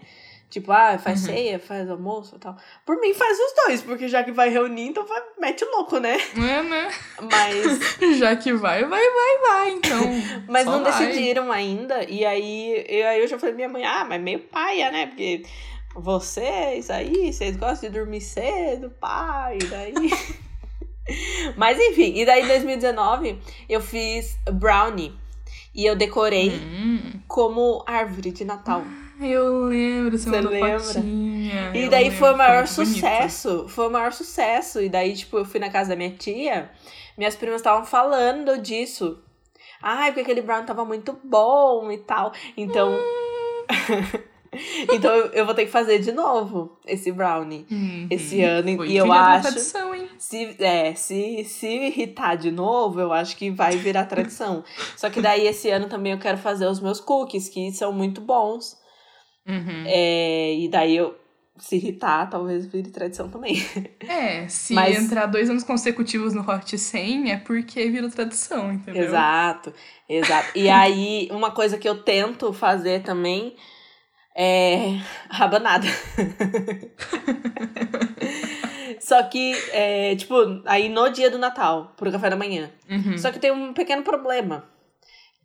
Tipo, 0.50 0.72
ah, 0.72 0.98
faz 0.98 1.20
Uhum. 1.22 1.26
ceia, 1.26 1.60
faz 1.60 1.90
almoço 1.90 2.38
e 2.38 2.40
tal. 2.40 2.56
Por 2.86 2.98
mim, 3.02 3.14
faz 3.14 3.38
os 3.38 3.54
dois, 3.66 3.82
porque 3.82 4.08
já 4.08 4.24
que 4.24 4.32
vai 4.32 4.48
reunir, 4.50 4.88
então 4.88 5.06
vai, 5.06 5.22
mete 5.40 5.66
o 5.66 5.72
louco, 5.72 6.00
né? 6.00 6.16
É, 6.36 6.64
né? 6.64 6.90
Mas, 7.22 7.98
Já 8.18 8.34
que 8.36 8.54
vai, 8.54 8.86
vai, 8.86 9.02
vai, 9.12 9.38
vai, 9.50 9.70
então. 9.72 10.00
mas 10.48 10.66
não 10.66 10.82
vai. 10.84 10.92
decidiram 10.92 11.52
ainda. 11.52 12.02
E 12.10 12.26
aí, 12.26 12.86
eu, 12.88 13.08
aí 13.08 13.20
eu 13.20 13.28
já 13.28 13.38
falei 13.38 13.56
pra 13.56 13.68
minha 13.68 13.70
mãe, 13.70 13.84
ah, 13.86 14.06
mas 14.08 14.22
meio 14.22 14.40
paia, 14.40 14.90
né? 14.90 15.08
Porque 15.08 15.44
vocês 15.94 16.90
aí, 16.90 17.34
vocês 17.34 17.58
gostam 17.58 17.90
de 17.90 17.98
dormir 17.98 18.22
cedo, 18.22 18.90
pai, 19.02 19.58
daí. 19.70 19.94
mas 21.58 21.78
enfim, 21.80 22.14
e 22.16 22.26
daí 22.26 22.44
em 22.44 22.48
2019 22.48 23.38
eu 23.68 23.82
fiz 23.82 24.38
brownie. 24.52 25.14
E 25.74 25.86
eu 25.86 25.96
decorei 25.96 26.50
Hum, 26.52 27.20
como 27.28 27.84
árvore 27.86 28.32
de 28.32 28.44
Natal. 28.46 28.84
Eu 29.22 29.66
lembro, 29.66 30.18
você 30.18 30.26
Você 30.30 30.36
mandou 30.36 30.52
lembra? 30.52 30.80
fotinha. 30.80 31.72
E 31.76 31.90
daí 31.90 32.04
lembro, 32.06 32.18
foi 32.20 32.34
o 32.34 32.38
maior 32.38 32.64
bonito. 32.68 32.70
sucesso. 32.74 33.66
Foi 33.70 33.88
o 33.88 33.92
maior 33.92 34.12
sucesso. 34.14 34.82
E 34.82 34.90
daí, 34.90 35.16
tipo, 35.16 35.38
eu 35.38 35.46
fui 35.46 35.60
na 35.60 35.70
casa 35.70 35.90
da 35.90 35.96
minha 35.96 36.12
tia, 36.12 36.70
minhas 37.18 37.36
primas 37.36 37.58
estavam 37.62 37.86
falando 37.86 38.58
disso. 38.58 39.20
Ai, 39.82 40.08
porque 40.12 40.22
aquele 40.22 40.42
brown 40.42 40.66
tava 40.66 40.84
muito 40.86 41.18
bom 41.24 41.92
e 41.92 41.98
tal. 42.00 42.32
Então. 42.56 42.92
então 44.92 45.14
eu, 45.34 45.46
vou 45.46 45.54
ter 45.54 45.66
que 45.66 45.72
fazer 45.72 46.00
de 46.00 46.12
novo 46.12 46.78
esse 46.86 47.12
brownie. 47.12 47.66
Uhum. 47.70 48.08
Esse 48.10 48.42
ano, 48.42 48.76
Foi 48.78 48.88
e 48.90 48.98
eu 48.98 49.12
acho- 49.12 49.42
tradição, 49.50 49.94
hein? 49.94 50.10
Se, 50.18 50.56
é, 50.64 50.96
se, 50.96 51.44
se 51.44 51.68
irritar 51.68 52.36
de 52.38 52.50
novo, 52.52 53.00
eu 53.00 53.14
acho 53.14 53.36
que 53.38 53.52
vai 53.52 53.76
virar 53.78 54.06
tradição. 54.06 54.64
Só 54.98 55.10
que 55.10 55.22
daí 55.22 55.46
esse 55.48 55.70
ano 55.70 55.88
também 55.88 56.14
eu 56.14 56.20
quero 56.20 56.38
fazer 56.38 56.66
os 56.68 56.80
meus 56.80 57.00
cookies, 57.00 57.48
que 57.50 57.72
são 57.72 57.92
muito 57.92 58.20
bons. 58.22 58.78
Uhum. 59.48 59.84
É, 59.86 60.56
e 60.56 60.68
daí 60.68 60.96
eu, 60.96 61.18
se 61.58 61.78
irritar, 61.78 62.30
talvez 62.30 62.66
vire 62.66 62.90
tradição 62.92 63.30
também. 63.30 63.56
É, 64.10 64.48
se 64.48 64.74
Mas- 64.74 64.98
entrar 64.98 65.26
dois 65.26 65.50
anos 65.50 65.64
consecutivos 65.64 66.34
no 66.34 66.42
Hot 66.50 66.78
100 66.78 67.32
é 67.32 67.38
porque 67.38 67.90
virou 67.90 68.10
tradição, 68.10 68.72
entendeu? 68.72 69.04
Exato, 69.04 69.74
exato. 70.08 70.58
E 70.58 70.70
aí, 70.70 71.28
uma 71.34 71.52
coisa 71.52 71.78
que 71.78 71.88
eu 71.88 72.02
tento 72.04 72.54
fazer 72.54 73.04
também 73.04 73.56
é 74.36 74.98
rabanada. 75.30 75.86
Só 79.02 79.22
que, 79.24 79.54
é, 79.72 80.16
tipo, 80.16 80.36
aí 80.66 80.90
no 80.90 81.10
dia 81.10 81.30
do 81.30 81.38
Natal, 81.38 81.94
pro 81.98 82.12
café 82.12 82.30
da 82.30 82.36
manhã. 82.36 82.72
Uhum. 82.90 83.18
Só 83.18 83.32
que 83.32 83.40
tem 83.40 83.52
um 83.52 83.74
pequeno 83.74 84.04
problema. 84.04 84.66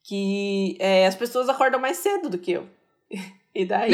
Que 0.04 0.76
é, 0.80 1.06
as 1.06 1.14
pessoas 1.14 1.48
acordam 1.48 1.80
mais 1.80 1.98
cedo 1.98 2.28
do 2.28 2.38
que 2.38 2.52
eu. 2.52 2.68
E 3.54 3.64
daí. 3.66 3.92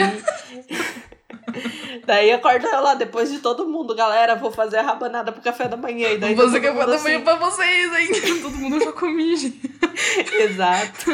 daí 2.06 2.32
acorda 2.32 2.80
lá, 2.80 2.94
depois 2.94 3.30
de 3.30 3.40
todo 3.40 3.68
mundo, 3.68 3.94
galera, 3.94 4.36
vou 4.36 4.52
fazer 4.52 4.78
a 4.78 4.82
rabanada 4.82 5.32
pro 5.32 5.42
café 5.42 5.66
da 5.66 5.76
manhã. 5.76 6.10
E 6.10 6.18
daí 6.18 6.34
Vou 6.34 6.46
fazer 6.46 6.60
café 6.60 6.78
da 6.78 6.86
manhã 6.86 7.16
assim, 7.16 7.24
pra 7.24 7.34
vocês, 7.34 7.92
hein? 7.96 8.08
Todo 8.42 8.56
mundo 8.56 8.80
já 8.82 8.92
comi, 8.92 9.36
gente. 9.36 9.60
Exato. 10.38 11.10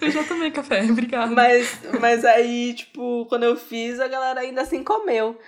Eu 0.00 0.10
já 0.10 0.24
tomei 0.24 0.50
café, 0.50 0.82
obrigada. 0.90 1.34
Mas, 1.34 1.80
mas 2.00 2.24
aí, 2.24 2.74
tipo, 2.74 3.26
quando 3.26 3.44
eu 3.44 3.56
fiz, 3.56 3.98
a 4.00 4.08
galera 4.08 4.40
ainda 4.40 4.62
assim 4.62 4.84
comeu. 4.84 5.38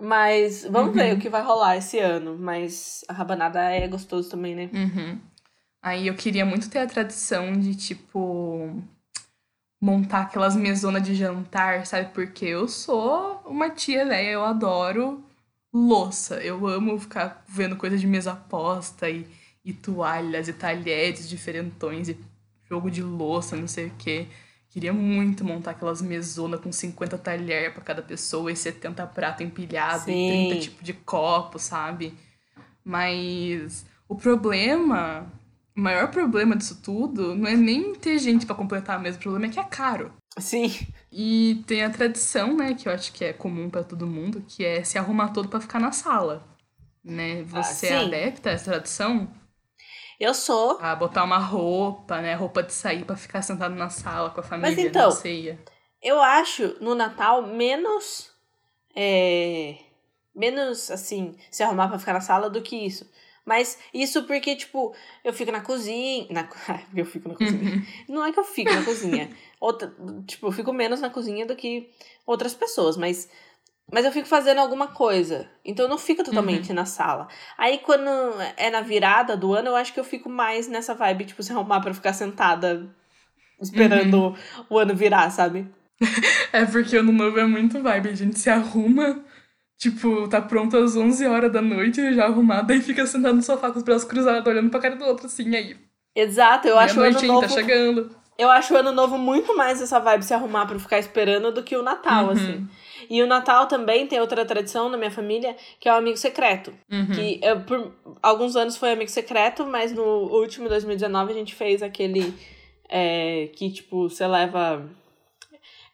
Mas 0.00 0.64
vamos 0.64 0.94
ver 0.94 1.14
o 1.14 1.18
que 1.18 1.28
vai 1.28 1.42
rolar 1.42 1.76
esse 1.76 1.98
ano. 1.98 2.36
Mas 2.38 3.04
a 3.08 3.12
rabanada 3.12 3.60
é 3.60 3.86
gostoso 3.88 4.30
também, 4.30 4.54
né? 4.54 4.70
Uhum. 4.72 5.18
Aí 5.82 6.06
eu 6.06 6.14
queria 6.14 6.44
muito 6.44 6.70
ter 6.70 6.78
a 6.78 6.86
tradição 6.86 7.52
de, 7.52 7.74
tipo, 7.74 8.82
montar 9.82 10.20
aquelas 10.20 10.54
mesonas 10.54 11.02
de 11.02 11.12
jantar, 11.12 11.84
sabe? 11.84 12.10
Porque 12.14 12.44
eu 12.44 12.68
sou 12.68 13.42
uma 13.44 13.68
tia 13.68 14.06
velha, 14.06 14.30
eu 14.30 14.44
adoro 14.44 15.24
louça. 15.74 16.36
Eu 16.36 16.64
amo 16.68 16.96
ficar 17.00 17.44
vendo 17.48 17.74
coisa 17.74 17.98
de 17.98 18.06
mesa 18.06 18.32
posta 18.36 19.10
e, 19.10 19.26
e 19.64 19.72
toalhas 19.72 20.46
e 20.46 20.52
talheres 20.52 21.28
diferentões 21.28 22.08
e 22.08 22.16
jogo 22.70 22.88
de 22.88 23.02
louça, 23.02 23.56
não 23.56 23.66
sei 23.66 23.88
o 23.88 23.94
quê. 23.98 24.28
Queria 24.70 24.92
muito 24.92 25.44
montar 25.44 25.72
aquelas 25.72 26.00
mesonas 26.00 26.60
com 26.60 26.70
50 26.70 27.18
talheres 27.18 27.74
pra 27.74 27.82
cada 27.82 28.02
pessoa 28.02 28.52
e 28.52 28.56
70 28.56 29.04
pratos 29.08 29.44
empilhados 29.44 30.04
e 30.06 30.12
Sim. 30.12 30.46
30 30.48 30.60
tipos 30.60 30.84
de 30.84 30.92
copo, 30.92 31.58
sabe? 31.58 32.14
Mas 32.84 33.84
o 34.08 34.14
problema, 34.14 35.26
o 35.76 35.80
maior 35.80 36.10
problema 36.10 36.56
disso 36.56 36.80
tudo 36.82 37.34
não 37.34 37.48
é 37.48 37.56
nem 37.56 37.94
ter 37.94 38.18
gente 38.18 38.46
pra 38.46 38.54
completar 38.54 39.00
mesmo, 39.00 39.18
o 39.18 39.22
problema 39.22 39.46
é 39.46 39.48
que 39.50 39.60
é 39.60 39.64
caro. 39.64 40.12
Sim. 40.38 40.70
E 41.10 41.62
tem 41.66 41.84
a 41.84 41.90
tradição, 41.90 42.56
né, 42.56 42.74
que 42.74 42.88
eu 42.88 42.92
acho 42.92 43.12
que 43.12 43.24
é 43.24 43.32
comum 43.32 43.68
pra 43.68 43.84
todo 43.84 44.06
mundo, 44.06 44.44
que 44.46 44.64
é 44.64 44.82
se 44.82 44.98
arrumar 44.98 45.28
todo 45.28 45.48
pra 45.48 45.60
ficar 45.60 45.78
na 45.78 45.92
sala. 45.92 46.42
Né? 47.04 47.42
Você 47.44 47.88
é 47.88 47.98
sim. 47.98 48.06
adepta 48.06 48.50
a 48.50 48.52
essa 48.52 48.70
tradição? 48.70 49.28
Eu 50.18 50.34
sou. 50.34 50.78
A 50.80 50.94
botar 50.94 51.24
uma 51.24 51.38
roupa, 51.38 52.20
né? 52.20 52.34
Roupa 52.34 52.62
de 52.62 52.72
sair 52.72 53.04
pra 53.04 53.16
ficar 53.16 53.42
sentado 53.42 53.74
na 53.74 53.90
sala 53.90 54.30
com 54.30 54.40
a 54.40 54.42
família 54.44 54.70
Mas 54.70 54.78
então, 54.78 55.06
na 55.06 55.10
ceia. 55.10 55.58
Eu 56.00 56.22
acho 56.22 56.76
no 56.80 56.94
Natal 56.94 57.44
menos. 57.44 58.30
É, 58.94 59.76
menos, 60.34 60.90
assim, 60.90 61.34
se 61.50 61.62
arrumar 61.62 61.88
pra 61.88 61.98
ficar 61.98 62.12
na 62.12 62.20
sala 62.20 62.48
do 62.48 62.62
que 62.62 62.76
isso. 62.76 63.10
Mas 63.44 63.78
isso 63.92 64.22
porque, 64.24 64.54
tipo, 64.54 64.94
eu 65.24 65.32
fico 65.32 65.50
na 65.50 65.60
cozinha. 65.60 66.26
Na, 66.30 66.48
eu 66.94 67.04
fico 67.04 67.28
na 67.28 67.34
cozinha. 67.34 67.82
Não 68.08 68.24
é 68.24 68.32
que 68.32 68.38
eu 68.38 68.44
fico 68.44 68.72
na 68.72 68.84
cozinha. 68.84 69.30
Outra, 69.60 69.92
tipo, 70.26 70.46
eu 70.46 70.52
fico 70.52 70.72
menos 70.72 71.00
na 71.00 71.10
cozinha 71.10 71.44
do 71.46 71.56
que 71.56 71.90
outras 72.26 72.54
pessoas, 72.54 72.96
mas. 72.96 73.28
Mas 73.92 74.06
eu 74.06 74.12
fico 74.12 74.26
fazendo 74.26 74.58
alguma 74.58 74.86
coisa. 74.86 75.50
Então 75.64 75.84
eu 75.84 75.88
não 75.88 75.98
fico 75.98 76.22
totalmente 76.22 76.72
na 76.72 76.86
sala. 76.86 77.28
Aí 77.58 77.78
quando 77.78 78.08
é 78.56 78.70
na 78.70 78.80
virada 78.80 79.36
do 79.36 79.52
ano, 79.52 79.68
eu 79.68 79.76
acho 79.76 79.92
que 79.92 80.00
eu 80.00 80.04
fico 80.04 80.30
mais 80.30 80.66
nessa 80.68 80.94
vibe, 80.94 81.26
tipo, 81.26 81.42
se 81.42 81.52
arrumar 81.52 81.80
pra 81.80 81.92
ficar 81.92 82.12
sentada 82.12 82.88
esperando 83.60 84.34
o 84.68 84.78
ano 84.78 84.94
virar, 84.94 85.30
sabe? 85.30 85.66
É 86.52 86.66
porque 86.66 86.96
ano 86.96 87.12
novo 87.12 87.38
é 87.38 87.46
muito 87.46 87.82
vibe. 87.82 88.10
A 88.10 88.14
gente 88.14 88.38
se 88.38 88.50
arruma, 88.50 89.24
tipo, 89.82 90.28
tá 90.28 90.40
pronto 90.40 90.76
às 90.76 90.96
11 90.96 91.26
horas 91.26 91.52
da 91.52 91.60
noite, 91.60 92.14
já 92.14 92.26
arrumada, 92.26 92.72
e 92.72 92.80
fica 92.80 93.04
sentado 93.04 93.34
no 93.34 93.42
sofá 93.42 93.72
com 93.72 93.78
os 93.78 93.84
braços 93.84 94.04
cruzados, 94.06 94.46
olhando 94.46 94.70
pra 94.70 94.78
cara 94.78 94.94
do 94.94 95.04
outro, 95.04 95.26
assim, 95.26 95.52
aí. 95.56 95.76
Exato, 96.14 96.68
eu 96.68 96.78
acho 96.78 97.00
o 97.00 97.02
ano 97.02 97.18
hein, 97.18 97.26
novo. 97.26 97.40
tá 97.40 97.48
chegando. 97.48 98.10
Eu 98.38 98.48
acho 98.48 98.72
o 98.72 98.76
ano 98.76 98.92
novo 98.92 99.18
muito 99.18 99.56
mais 99.56 99.82
essa 99.82 99.98
vibe 99.98 100.24
se 100.24 100.32
arrumar 100.32 100.66
pra 100.66 100.78
ficar 100.78 100.98
esperando 100.98 101.50
do 101.52 101.62
que 101.64 101.76
o 101.76 101.82
Natal, 101.82 102.26
Uhum. 102.26 102.30
assim. 102.30 102.68
E 103.10 103.20
o 103.22 103.26
Natal 103.26 103.66
também 103.66 104.06
tem 104.06 104.20
outra 104.20 104.44
tradição 104.44 104.88
na 104.88 104.96
minha 104.96 105.10
família, 105.10 105.56
que 105.80 105.88
é 105.88 105.92
o 105.92 105.96
amigo 105.96 106.16
secreto. 106.16 106.72
Uhum. 106.90 107.06
Que 107.08 107.40
eu, 107.42 107.60
por 107.62 107.92
alguns 108.22 108.54
anos 108.54 108.76
foi 108.76 108.92
amigo 108.92 109.10
secreto, 109.10 109.66
mas 109.66 109.92
no 109.92 110.02
último 110.02 110.68
2019 110.68 111.32
a 111.32 111.34
gente 111.34 111.54
fez 111.54 111.82
aquele 111.82 112.32
é, 112.88 113.48
que, 113.54 113.70
tipo, 113.72 114.08
você 114.08 114.26
leva. 114.26 114.88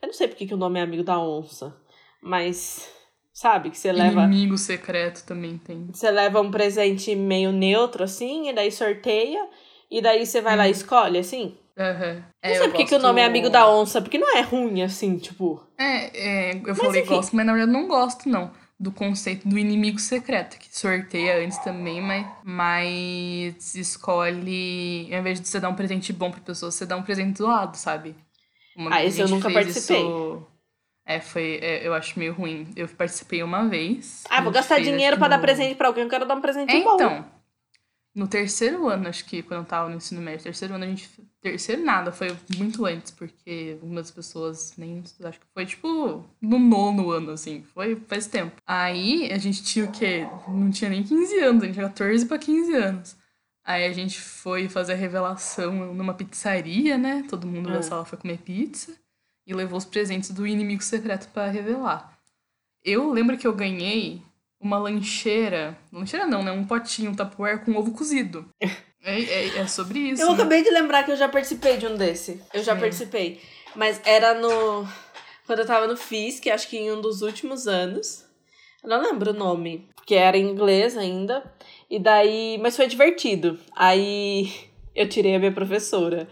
Eu 0.02 0.06
não 0.08 0.12
sei 0.12 0.28
porque 0.28 0.46
que 0.46 0.54
o 0.54 0.58
nome 0.58 0.78
é 0.78 0.82
amigo 0.82 1.02
da 1.02 1.18
onça, 1.18 1.74
mas. 2.22 2.88
Sabe? 3.38 3.70
Que 3.70 3.78
você 3.78 3.92
leva. 3.92 4.24
Inimigo 4.24 4.58
secreto 4.58 5.24
também 5.24 5.58
tem. 5.58 5.86
Você 5.92 6.10
leva 6.10 6.40
um 6.40 6.50
presente 6.50 7.14
meio 7.14 7.52
neutro, 7.52 8.02
assim, 8.02 8.48
e 8.48 8.52
daí 8.52 8.72
sorteia, 8.72 9.48
e 9.88 10.02
daí 10.02 10.26
você 10.26 10.40
vai 10.40 10.56
lá 10.56 10.64
Uhum. 10.64 10.68
e 10.68 10.72
escolhe, 10.72 11.18
assim. 11.20 11.56
Aham. 11.78 12.24
Não 12.44 12.50
sei 12.56 12.68
por 12.68 12.72
que 12.78 12.84
que 12.86 12.94
o 12.96 12.98
nome 12.98 13.20
é 13.20 13.24
amigo 13.24 13.48
da 13.48 13.70
onça, 13.70 14.02
porque 14.02 14.18
não 14.18 14.36
é 14.36 14.40
ruim, 14.40 14.82
assim, 14.82 15.16
tipo. 15.18 15.64
É, 15.78 16.50
é, 16.50 16.62
eu 16.66 16.74
falei 16.74 17.02
enfim. 17.02 17.14
gosto, 17.14 17.36
mas 17.36 17.46
na 17.46 17.52
verdade 17.52 17.70
não 17.72 17.86
gosto, 17.86 18.28
não. 18.28 18.50
Do 18.80 18.90
conceito 18.90 19.46
do 19.48 19.56
inimigo 19.56 20.00
secreto, 20.00 20.58
que 20.58 20.76
sorteia 20.76 21.38
antes 21.44 21.58
também, 21.58 22.00
mas, 22.02 22.26
mas 22.44 23.74
escolhe. 23.76 25.08
Ao 25.12 25.20
invés 25.20 25.40
de 25.40 25.46
você 25.46 25.60
dar 25.60 25.68
um 25.68 25.76
presente 25.76 26.12
bom 26.12 26.32
pra 26.32 26.40
pessoa, 26.40 26.72
você 26.72 26.84
dá 26.84 26.96
um 26.96 27.02
presente 27.04 27.38
zoado, 27.38 27.76
sabe? 27.76 28.16
Uma 28.76 28.96
Ah, 28.96 29.04
esse 29.04 29.20
eu 29.20 29.28
nunca 29.28 29.48
participei. 29.48 30.00
isso- 30.02 30.44
É, 31.08 31.20
foi. 31.20 31.58
é, 31.62 31.86
eu 31.86 31.94
acho 31.94 32.18
meio 32.18 32.34
ruim. 32.34 32.68
Eu 32.76 32.86
participei 32.86 33.42
uma 33.42 33.66
vez. 33.66 34.24
Ah, 34.28 34.42
vou 34.42 34.52
gastar 34.52 34.78
dinheiro 34.78 35.16
pra 35.16 35.26
que 35.26 35.30
dar 35.30 35.36
no- 35.38 35.42
presente 35.42 35.74
pra 35.74 35.88
alguém, 35.88 36.04
eu 36.04 36.10
quero 36.10 36.26
dar 36.26 36.34
um 36.34 36.40
presente 36.42 36.70
É, 36.70 36.82
bom. 36.84 36.94
então. 36.96 37.24
No 38.14 38.26
terceiro 38.26 38.88
ano, 38.88 39.08
acho 39.08 39.24
que 39.26 39.42
quando 39.42 39.60
eu 39.60 39.66
tava 39.66 39.88
no 39.88 39.96
ensino 39.96 40.20
médio, 40.20 40.42
terceiro 40.42 40.74
ano 40.74 40.84
a 40.84 40.88
gente. 40.88 41.08
Terceiro 41.40 41.84
nada, 41.84 42.10
foi 42.10 42.36
muito 42.56 42.84
antes, 42.84 43.12
porque 43.12 43.78
algumas 43.80 44.10
pessoas 44.10 44.74
nem. 44.76 45.02
Acho 45.24 45.38
que 45.38 45.46
foi 45.54 45.64
tipo 45.64 46.24
no 46.42 46.58
nono 46.58 47.10
ano, 47.10 47.30
assim. 47.30 47.62
Foi 47.72 47.96
faz 48.08 48.26
tempo. 48.26 48.56
Aí 48.66 49.30
a 49.32 49.38
gente 49.38 49.62
tinha 49.62 49.84
o 49.84 49.92
quê? 49.92 50.26
Não 50.48 50.70
tinha 50.70 50.90
nem 50.90 51.02
15 51.04 51.38
anos, 51.38 51.62
a 51.62 51.66
gente 51.66 51.74
tinha 51.74 51.86
14 51.88 52.26
pra 52.26 52.38
15 52.38 52.74
anos. 52.74 53.16
Aí 53.64 53.84
a 53.86 53.92
gente 53.92 54.20
foi 54.20 54.68
fazer 54.68 54.94
a 54.94 54.96
revelação 54.96 55.94
numa 55.94 56.12
pizzaria, 56.14 56.98
né? 56.98 57.24
Todo 57.30 57.46
mundo 57.46 57.70
da 57.70 57.82
sala 57.82 58.04
foi 58.04 58.18
comer 58.18 58.38
pizza 58.38 58.92
e 59.48 59.54
levou 59.54 59.78
os 59.78 59.86
presentes 59.86 60.30
do 60.30 60.46
inimigo 60.46 60.82
secreto 60.82 61.26
pra 61.32 61.48
revelar. 61.48 62.18
Eu 62.84 63.10
lembro 63.10 63.38
que 63.38 63.46
eu 63.46 63.52
ganhei 63.54 64.20
uma 64.60 64.78
lancheira. 64.78 65.76
Lancheira 65.90 66.26
não, 66.26 66.42
né? 66.44 66.52
Um 66.52 66.66
potinho, 66.66 67.10
um 67.10 67.14
tupperware 67.14 67.64
com 67.64 67.74
ovo 67.74 67.92
cozido. 67.92 68.44
É, 69.02 69.22
é, 69.22 69.58
é 69.60 69.66
sobre 69.66 70.00
isso. 70.00 70.22
Eu 70.22 70.28
né? 70.28 70.34
acabei 70.34 70.62
de 70.62 70.70
lembrar 70.70 71.02
que 71.02 71.10
eu 71.10 71.16
já 71.16 71.28
participei 71.28 71.78
de 71.78 71.86
um 71.86 71.96
desse. 71.96 72.42
Eu 72.52 72.62
já 72.62 72.72
É. 72.76 72.78
participei. 72.78 73.40
Mas 73.74 74.00
era 74.04 74.34
no. 74.34 74.86
Quando 75.46 75.60
eu 75.60 75.66
tava 75.66 75.86
no 75.86 75.96
FIS, 75.96 76.40
que 76.40 76.50
acho 76.50 76.68
que 76.68 76.76
em 76.76 76.92
um 76.92 77.00
dos 77.00 77.22
últimos 77.22 77.66
anos. 77.66 78.26
Eu 78.82 78.90
não 78.90 79.00
lembro 79.00 79.30
o 79.30 79.34
nome. 79.34 79.88
Porque 79.96 80.14
era 80.14 80.36
em 80.36 80.46
inglês 80.50 80.94
ainda. 80.96 81.42
E 81.88 81.98
daí. 81.98 82.58
Mas 82.60 82.76
foi 82.76 82.86
divertido. 82.86 83.58
Aí 83.74 84.52
eu 84.94 85.08
tirei 85.08 85.34
a 85.36 85.38
minha 85.38 85.52
professora. 85.52 86.28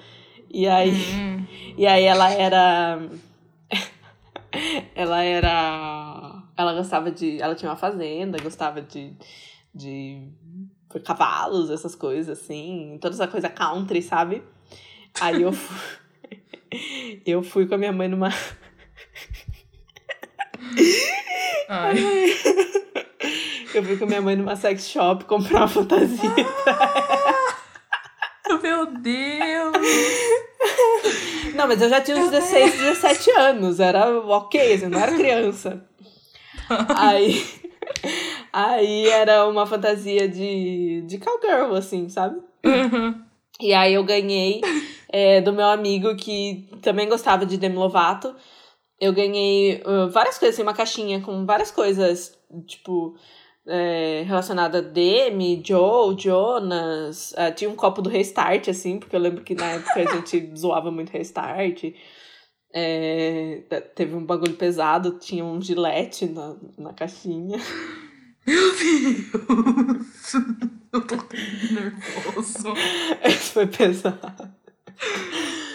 E 0.51 0.67
aí. 0.67 0.91
Hum, 0.91 1.47
E 1.79 1.87
aí 1.87 2.05
ela 2.05 2.33
era. 2.33 2.99
ela 4.95 5.23
era. 5.23 6.43
Ela 6.57 6.73
gostava 6.73 7.11
de. 7.11 7.41
Ela 7.41 7.55
tinha 7.55 7.71
uma 7.71 7.77
fazenda, 7.77 8.39
gostava 8.43 8.81
de. 8.81 9.13
de 9.75 10.27
cavalos, 11.05 11.69
essas 11.69 11.95
coisas, 11.95 12.39
assim. 12.39 12.97
Toda 12.99 13.15
essa 13.15 13.29
coisa 13.29 13.51
country, 13.51 14.01
sabe? 14.01 14.43
Aí 15.21 15.43
eu 15.43 15.53
fui. 15.53 15.77
eu 17.27 17.43
fui 17.43 17.67
com 17.67 17.75
a 17.75 17.79
minha 17.79 17.93
mãe 17.93 18.09
numa. 18.09 18.31
ai. 21.69 21.97
eu 23.75 23.85
fui 23.85 23.99
com 23.99 24.05
a 24.05 24.09
minha 24.09 24.23
mãe 24.23 24.35
numa 24.35 24.57
sex 24.57 24.89
shop 24.89 25.27
comprar 25.27 25.59
uma 25.59 25.69
fantasia. 25.69 26.31
Meu 28.67 28.87
Deus! 28.87 29.77
Não, 31.55 31.69
mas 31.69 31.81
eu 31.81 31.89
já 31.89 32.01
tinha 32.01 32.17
uns 32.17 32.33
16, 32.33 32.79
17 32.81 33.31
anos. 33.31 33.79
Era 33.79 34.11
ok, 34.27 34.75
assim, 34.75 34.89
não 34.89 34.99
era 34.99 35.15
criança. 35.15 35.87
Aí. 36.97 37.45
Aí 38.53 39.07
era 39.07 39.47
uma 39.47 39.67
fantasia 39.67 40.29
de, 40.29 41.05
de 41.07 41.19
cowgirl, 41.19 41.75
assim, 41.77 42.09
sabe? 42.09 42.41
E 43.61 43.73
aí 43.73 43.95
eu 43.95 44.03
ganhei 44.03 44.61
é, 45.09 45.41
do 45.41 45.53
meu 45.53 45.67
amigo 45.67 46.17
que 46.17 46.69
também 46.83 47.09
gostava 47.09 47.47
de 47.47 47.57
Demi 47.57 47.77
Lovato. 47.77 48.35
Eu 49.01 49.13
ganhei 49.13 49.81
uh, 49.87 50.11
várias 50.11 50.39
coisas, 50.39 50.57
assim, 50.57 50.63
uma 50.65 50.75
caixinha 50.75 51.21
com 51.21 51.47
várias 51.47 51.71
coisas, 51.71 52.37
tipo, 52.67 53.15
é, 53.67 54.23
relacionada 54.27 54.79
a 54.79 54.83
Demi, 54.83 55.63
Joe, 55.65 56.17
Jonas. 56.19 57.35
Ah, 57.37 57.51
tinha 57.51 57.71
um 57.71 57.77
copo 57.77 58.01
do 58.01 58.11
Restart, 58.11 58.69
assim, 58.69 58.99
porque 58.99 59.17
eu 59.17 59.21
lembro 59.21 59.45
que 59.45 59.55
na 59.55 59.67
época 59.67 60.01
a 60.01 60.07
gente 60.17 60.53
zoava 60.57 60.91
muito 60.91 61.11
Restart. 61.11 61.85
É, 62.73 63.63
teve 63.95 64.15
um 64.15 64.25
bagulho 64.25 64.55
pesado, 64.55 65.19
tinha 65.19 65.45
um 65.45 65.61
gilete 65.61 66.27
na, 66.27 66.57
na 66.79 66.93
caixinha. 66.93 67.59
Meu 68.47 68.77
Deus! 68.77 70.33
Eu 70.93 71.07
tô 71.07 71.17
nervoso. 71.75 72.73
Esse 73.23 73.51
foi 73.53 73.67
pesado. 73.67 74.51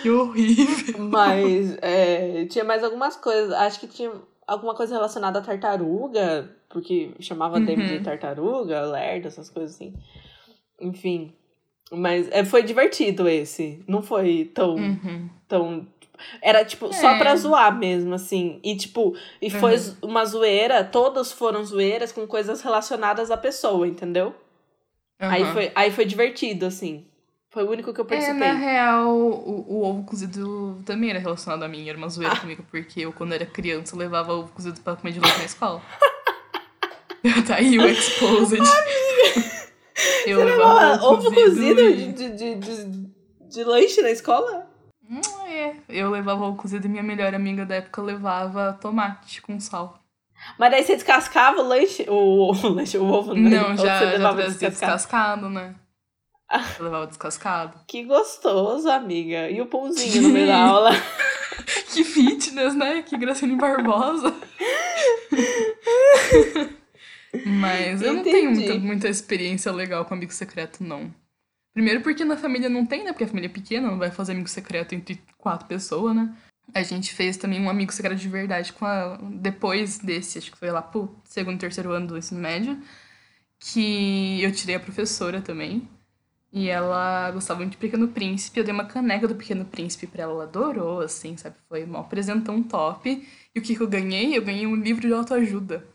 Que 0.02 0.10
horrível. 0.10 1.00
Mas 1.00 1.78
é, 1.82 2.46
tinha 2.46 2.64
mais 2.64 2.84
algumas 2.84 3.16
coisas. 3.16 3.54
Acho 3.54 3.80
que 3.82 3.88
tinha. 3.88 4.12
Alguma 4.48 4.76
coisa 4.76 4.96
relacionada 4.96 5.40
à 5.40 5.42
tartaruga, 5.42 6.50
porque 6.70 7.12
chamava 7.20 7.58
Uhum. 7.58 7.66
David 7.66 7.98
de 8.00 8.04
tartaruga, 8.04 8.82
lerdo, 8.86 9.28
essas 9.28 9.50
coisas 9.50 9.76
assim. 9.76 9.94
Enfim. 10.80 11.34
Mas 11.92 12.28
é, 12.32 12.44
foi 12.46 12.64
divertido 12.64 13.28
esse. 13.28 13.84
Não 13.88 14.02
foi 14.02 14.50
tão. 14.54 14.76
Uhum. 14.76 15.30
tão 15.48 15.88
era, 16.42 16.64
tipo, 16.64 16.94
só 16.94 17.10
É. 17.16 17.18
pra 17.18 17.36
zoar 17.36 17.76
mesmo, 17.78 18.14
assim. 18.14 18.60
E, 18.64 18.76
tipo, 18.76 19.16
e 19.42 19.50
foi 19.50 19.72
Uhum. 19.72 19.78
zo- 19.78 19.98
uma 20.04 20.24
zoeira, 20.24 20.84
todas 20.84 21.32
foram 21.32 21.64
zoeiras 21.66 22.12
com 22.12 22.28
coisas 22.28 22.62
relacionadas 22.62 23.32
à 23.32 23.38
pessoa, 23.38 23.88
entendeu? 23.88 24.34
Aí, 25.20 25.44
foi, 25.46 25.72
aí 25.76 25.92
foi 25.92 26.06
divertido, 26.06 26.66
assim. 26.66 27.06
Foi 27.52 27.64
o 27.64 27.70
único 27.70 27.94
que 27.94 28.00
eu 28.00 28.06
É, 28.06 28.08
participei. 28.08 28.48
na 28.48 28.54
real, 28.54 29.10
o, 29.14 29.66
o 29.68 29.84
ovo 29.84 30.04
cozido 30.06 30.82
também 30.86 31.10
era 31.10 31.20
relacionado 31.20 31.64
a 31.64 31.68
mim, 31.68 31.88
era 31.90 31.98
uma 31.98 32.08
zoeira 32.08 32.36
comigo, 32.38 32.64
porque 32.72 33.02
eu, 33.02 33.12
quando 33.12 33.34
era 33.34 33.46
criança, 33.46 33.96
levava 33.96 34.34
ovo 34.34 34.52
cozido 34.54 34.80
pra 34.80 34.96
comer 34.96 35.12
de 35.14 35.20
noite 35.20 35.38
na 35.38 35.44
escola. 35.44 35.82
tá 37.46 37.56
aí 37.56 37.78
o 37.78 37.86
exposed. 37.90 38.62
eu 40.26 40.40
Você 40.40 40.46
levava 40.46 41.04
ovo 41.06 41.30
cozido 41.30 41.82
e- 41.82 42.12
de, 42.14 42.30
de, 42.30 42.56
de, 42.56 43.10
de 43.50 43.64
lanche 43.66 44.02
na 44.02 44.12
escola? 44.12 44.68
Hum, 45.10 45.20
é. 45.46 45.76
Eu 45.90 46.10
levava 46.10 46.46
ovo 46.46 46.56
cozido 46.56 46.86
e 46.88 46.90
minha 46.90 47.04
melhor 47.04 47.36
amiga 47.36 47.66
da 47.66 47.76
época 47.76 48.02
levava 48.02 48.78
tomate 48.82 49.42
com 49.42 49.60
sal. 49.60 50.00
Mas 50.58 50.72
daí 50.72 50.84
você 50.84 50.96
descascava 50.96 51.60
o 51.62 51.68
lanche, 51.68 52.06
o, 52.10 52.52
o 52.56 52.70
lanche, 52.70 52.98
o 52.98 53.06
ovo, 53.06 53.34
né? 53.34 53.50
Não, 53.50 53.76
já, 53.76 54.18
já 54.18 54.32
descascado? 54.32 54.70
descascado, 54.70 55.50
né? 55.50 55.76
Eu 56.80 56.86
levava 56.86 57.08
descascado. 57.08 57.80
Que 57.88 58.04
gostoso, 58.04 58.90
amiga. 58.90 59.50
E 59.50 59.62
o 59.62 59.66
pãozinho 59.66 60.24
no 60.24 60.30
meio 60.30 60.48
da 60.48 60.58
aula? 60.68 60.92
Que 61.94 62.04
fitness, 62.04 62.76
né? 62.76 63.02
Que 63.02 63.18
Graciane 63.18 63.56
Barbosa. 63.56 64.34
Mas 67.46 68.02
eu 68.02 68.14
não 68.14 68.24
tenho 68.24 68.52
Entendi. 68.52 68.68
muita, 68.70 68.86
muita 68.86 69.10
experiência 69.10 69.72
legal 69.72 70.04
com 70.06 70.14
amigo 70.14 70.34
secreto, 70.34 70.84
não. 70.84 71.14
Primeiro 71.74 72.02
porque 72.02 72.26
na 72.26 72.36
família 72.36 72.70
não 72.70 72.86
tem, 72.86 73.04
né? 73.04 73.14
Porque 73.14 73.24
a 73.24 73.28
família 73.28 73.48
é 73.48 73.52
pequena, 73.52 73.90
não 73.90 73.98
vai 73.98 74.12
fazer 74.12 74.34
amigo 74.34 74.50
secreto 74.50 74.94
entre 74.94 75.22
quatro 75.38 75.68
pessoas, 75.68 76.16
né? 76.16 76.36
A 76.74 76.84
gente 76.84 77.14
fez 77.14 77.38
também 77.38 77.62
um 77.62 77.70
amigo 77.70 77.92
secreto 77.94 78.20
de 78.20 78.28
verdade 78.28 78.74
com 78.74 78.86
a... 78.86 79.18
depois 79.22 79.98
desse, 80.00 80.38
acho 80.38 80.52
que 80.52 80.58
foi 80.58 80.70
lá 80.70 80.82
pro 80.82 81.16
segundo, 81.26 81.60
terceiro 81.60 81.92
ano 81.92 82.08
do 82.08 82.18
ensino 82.18 82.40
médio, 82.40 82.78
que 83.60 84.42
eu 84.42 84.52
tirei 84.52 84.76
a 84.76 84.80
professora 84.80 85.42
também. 85.42 85.88
E 86.54 86.68
ela 86.68 87.32
gostava 87.32 87.60
muito 87.60 87.72
de 87.72 87.78
Pequeno 87.78 88.10
Príncipe. 88.10 88.60
Eu 88.60 88.66
dei 88.66 88.74
uma 88.74 88.84
caneca 88.84 89.26
do 89.26 89.36
Pequeno 89.36 89.64
Príncipe 89.64 90.06
pra 90.06 90.24
ela. 90.24 90.34
Ela 90.34 90.44
adorou, 90.44 91.00
assim, 91.00 91.38
sabe? 91.38 91.56
Foi 91.70 91.86
um 91.86 91.96
apresentão 91.96 92.62
top. 92.62 93.26
E 93.56 93.60
o 93.60 93.62
que, 93.62 93.76
que 93.76 93.82
eu 93.82 93.88
ganhei? 93.88 94.38
Eu 94.38 94.42
ganhei 94.42 94.68
um 94.68 94.76
livro 94.76 95.08
de 95.08 95.14
autoajuda. 95.14 95.86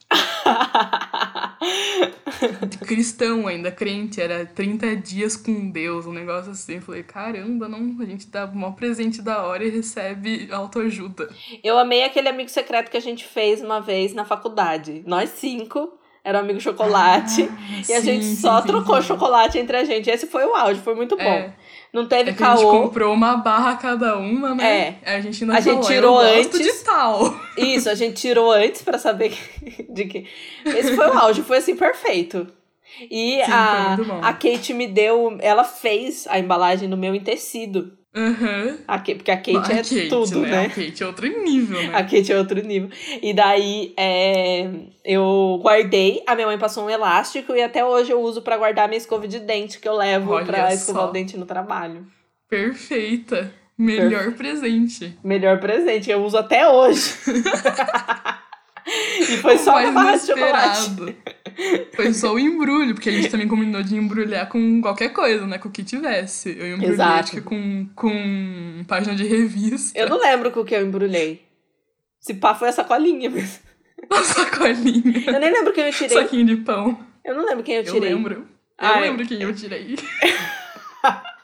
De 2.68 2.78
cristão 2.86 3.46
ainda, 3.46 3.70
crente. 3.70 4.20
Era 4.20 4.46
30 4.46 4.96
dias 4.96 5.36
com 5.36 5.70
Deus, 5.70 6.06
um 6.06 6.12
negócio 6.12 6.52
assim. 6.52 6.76
Eu 6.76 6.82
falei, 6.82 7.02
caramba, 7.02 7.68
não, 7.68 7.96
a 8.00 8.06
gente 8.06 8.26
dá 8.26 8.46
um 8.46 8.54
maior 8.54 8.72
presente 8.72 9.20
da 9.20 9.42
hora 9.42 9.62
e 9.62 9.70
recebe 9.70 10.48
autoajuda. 10.50 11.28
Eu 11.62 11.78
amei 11.78 12.02
aquele 12.04 12.28
amigo 12.28 12.48
secreto 12.48 12.90
que 12.90 12.96
a 12.96 13.00
gente 13.00 13.26
fez 13.26 13.60
uma 13.60 13.80
vez 13.80 14.14
na 14.14 14.24
faculdade. 14.24 15.02
Nós 15.06 15.30
cinco, 15.30 15.98
era 16.26 16.38
o 16.38 16.40
amigo 16.40 16.60
chocolate. 16.60 17.48
e 17.88 17.92
a 17.94 18.00
sim, 18.00 18.06
gente 18.06 18.24
sim, 18.24 18.36
só 18.36 18.60
sim, 18.60 18.66
trocou 18.66 19.00
sim. 19.00 19.06
chocolate 19.06 19.58
entre 19.58 19.76
a 19.76 19.84
gente. 19.84 20.10
Esse 20.10 20.26
foi 20.26 20.44
o 20.44 20.56
áudio, 20.56 20.82
foi 20.82 20.96
muito 20.96 21.16
bom. 21.16 21.22
É. 21.22 21.54
Não 21.92 22.04
teve 22.06 22.30
É 22.30 22.34
que 22.34 22.42
a 22.42 22.56
gente 22.56 22.62
caô. 22.64 22.82
comprou 22.82 23.14
uma 23.14 23.36
barra 23.36 23.76
cada 23.76 24.16
uma, 24.18 24.52
né? 24.52 24.96
É. 25.04 25.14
A 25.14 25.20
gente 25.20 25.44
ainda 25.44 25.54
A 25.56 25.60
gente 25.60 25.74
falou, 25.74 25.86
tirou 25.88 26.22
eu 26.22 26.36
gosto 26.36 26.56
antes. 26.56 26.66
de 26.78 26.84
tal. 26.84 27.40
Isso, 27.56 27.88
a 27.88 27.94
gente 27.94 28.20
tirou 28.20 28.50
antes 28.50 28.82
pra 28.82 28.98
saber 28.98 29.38
de 29.88 30.04
que. 30.06 30.26
Esse 30.64 30.96
foi 30.96 31.06
o 31.08 31.16
áudio, 31.16 31.44
foi 31.44 31.58
assim, 31.58 31.76
perfeito. 31.76 32.48
E 33.08 33.40
Sim, 33.44 33.52
a, 33.52 33.96
a 34.22 34.32
Kate 34.32 34.74
me 34.74 34.88
deu. 34.88 35.36
Ela 35.40 35.62
fez 35.62 36.26
a 36.28 36.38
embalagem 36.40 36.88
no 36.88 36.96
meu 36.96 37.14
em 37.14 37.20
tecido. 37.20 37.92
Aham. 38.16 38.78
A 38.88 38.98
Kate, 38.98 39.16
porque 39.16 39.30
a 39.30 39.36
Kate 39.36 39.56
A 39.56 39.74
é 39.74 39.76
Kate, 39.76 40.08
tudo, 40.08 40.40
né? 40.40 40.48
né? 40.48 40.64
A 40.64 40.68
Kate 40.70 41.02
é 41.02 41.06
outro 41.06 41.42
nível, 41.42 41.82
né? 41.82 41.90
A 41.94 42.02
Kate 42.02 42.32
é 42.32 42.38
outro 42.38 42.62
nível. 42.62 42.88
E 43.20 43.34
daí 43.34 43.92
é, 43.94 44.70
eu 45.04 45.60
guardei, 45.62 46.22
a 46.26 46.34
minha 46.34 46.46
mãe 46.46 46.58
passou 46.58 46.86
um 46.86 46.90
elástico 46.90 47.52
e 47.52 47.62
até 47.62 47.84
hoje 47.84 48.10
eu 48.10 48.20
uso 48.22 48.40
pra 48.40 48.56
guardar 48.56 48.88
minha 48.88 48.96
escova 48.96 49.28
de 49.28 49.38
dente 49.38 49.78
que 49.78 49.86
eu 49.86 49.94
levo 49.94 50.32
Olha 50.32 50.46
pra 50.46 50.72
escovar 50.72 51.04
só. 51.04 51.08
o 51.10 51.12
dente 51.12 51.36
no 51.36 51.44
trabalho. 51.44 52.06
Perfeita. 52.48 53.52
Melhor 53.76 54.32
presente. 54.32 55.18
Melhor 55.22 55.60
presente, 55.60 56.10
eu 56.10 56.24
uso 56.24 56.38
até 56.38 56.66
hoje. 56.66 57.12
e 59.20 59.36
foi 59.38 59.58
só 59.58 59.72
Mais 59.72 59.92
barra 59.92 60.16
de 60.16 60.26
chocolate. 60.26 61.16
Foi 61.94 62.12
só 62.12 62.34
o 62.34 62.38
embrulho, 62.38 62.94
porque 62.94 63.08
a 63.08 63.12
gente 63.12 63.30
também 63.30 63.48
combinou 63.48 63.82
de 63.82 63.96
embrulhar 63.96 64.48
com 64.48 64.80
qualquer 64.80 65.10
coisa, 65.10 65.46
né? 65.46 65.58
Com 65.58 65.68
o 65.68 65.72
que 65.72 65.82
tivesse. 65.82 66.50
Eu 66.50 66.74
embrulhei 66.74 66.94
Exato. 66.94 67.42
com, 67.42 67.88
com 67.94 68.84
página 68.86 69.14
de 69.14 69.26
revista. 69.26 69.98
Eu 69.98 70.08
não 70.08 70.20
lembro 70.20 70.50
com 70.50 70.60
o 70.60 70.64
que 70.64 70.74
eu 70.74 70.86
embrulhei. 70.86 71.42
Se 72.20 72.34
pá, 72.34 72.54
foi 72.54 72.68
a 72.68 72.72
sacolinha 72.72 73.30
mesmo. 73.30 73.60
Uma 74.10 74.22
sacolinha. 74.22 75.24
Eu 75.26 75.40
nem 75.40 75.52
lembro 75.52 75.72
quem 75.72 75.84
eu 75.84 75.92
tirei. 75.92 76.16
Saquinho 76.22 76.44
de 76.44 76.56
pão. 76.56 76.98
Eu 77.24 77.34
não 77.34 77.46
lembro 77.46 77.64
quem 77.64 77.76
eu 77.76 77.82
Eu 77.82 77.92
tirei. 77.94 78.14
lembro. 78.14 78.46
Eu 78.80 78.88
é. 78.88 79.00
lembro 79.00 79.26
quem 79.26 79.42
eu 79.42 79.54
tirei. 79.54 79.96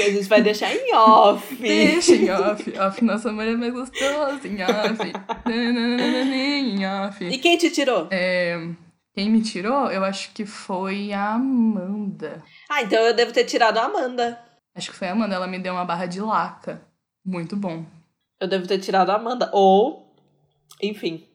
Que 0.00 0.10
a 0.10 0.12
gente 0.12 0.28
vai 0.28 0.40
deixar 0.42 0.74
em 0.74 0.94
off. 0.94 1.54
Deixa 1.56 2.14
em 2.14 2.30
off. 2.30 2.78
Off, 2.78 3.04
nossa 3.04 3.30
mulher 3.32 3.52
é 3.52 3.56
mais 3.56 3.72
gostosa. 3.72 4.48
Em 4.48 4.62
off. 4.62 5.12
Em 5.50 6.86
off. 6.86 7.24
E 7.24 7.38
quem 7.38 7.56
te 7.58 7.70
tirou? 7.70 8.08
É, 8.10 8.56
quem 9.14 9.28
me 9.30 9.42
tirou, 9.42 9.90
eu 9.90 10.04
acho 10.04 10.32
que 10.32 10.46
foi 10.46 11.12
a 11.12 11.34
Amanda. 11.34 12.42
Ah, 12.68 12.82
então 12.82 12.98
eu 13.00 13.14
devo 13.14 13.32
ter 13.32 13.44
tirado 13.44 13.78
a 13.78 13.84
Amanda. 13.84 14.40
Acho 14.74 14.90
que 14.90 14.96
foi 14.96 15.08
a 15.08 15.12
Amanda. 15.12 15.34
Ela 15.34 15.46
me 15.46 15.58
deu 15.58 15.72
uma 15.74 15.84
barra 15.84 16.06
de 16.06 16.20
laca. 16.20 16.80
Muito 17.24 17.56
bom. 17.56 17.84
Eu 18.40 18.48
devo 18.48 18.66
ter 18.66 18.78
tirado 18.78 19.10
a 19.10 19.16
Amanda. 19.16 19.50
Ou, 19.52 20.14
enfim, 20.82 21.26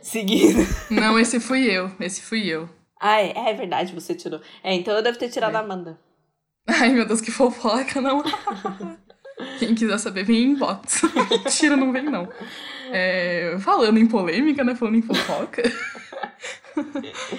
seguindo. 0.00 0.60
Não, 0.90 1.18
esse 1.18 1.38
fui 1.40 1.64
eu. 1.70 1.90
Esse 2.00 2.22
fui 2.22 2.46
eu. 2.48 2.68
Ah, 3.00 3.20
é, 3.20 3.50
é 3.50 3.52
verdade, 3.54 3.92
você 3.94 4.14
tirou. 4.14 4.40
É, 4.62 4.72
então 4.72 4.94
eu 4.94 5.02
devo 5.02 5.18
ter 5.18 5.28
tirado 5.28 5.54
É. 5.54 5.58
a 5.58 5.60
Amanda. 5.60 5.98
Ai, 6.68 6.90
meu 6.90 7.06
Deus, 7.06 7.20
que 7.20 7.30
fofoca, 7.30 8.00
não. 8.00 8.22
Quem 9.58 9.74
quiser 9.74 9.98
saber, 9.98 10.24
vem 10.24 10.36
em 10.36 10.50
inbox. 10.52 11.02
Mentira, 11.30 11.76
não 11.76 11.92
vem, 11.92 12.04
não. 12.04 12.28
É, 12.90 13.56
falando 13.58 13.98
em 13.98 14.06
polêmica, 14.06 14.64
né? 14.64 14.74
Falando 14.74 14.96
em 14.96 15.02
fofoca. 15.02 15.62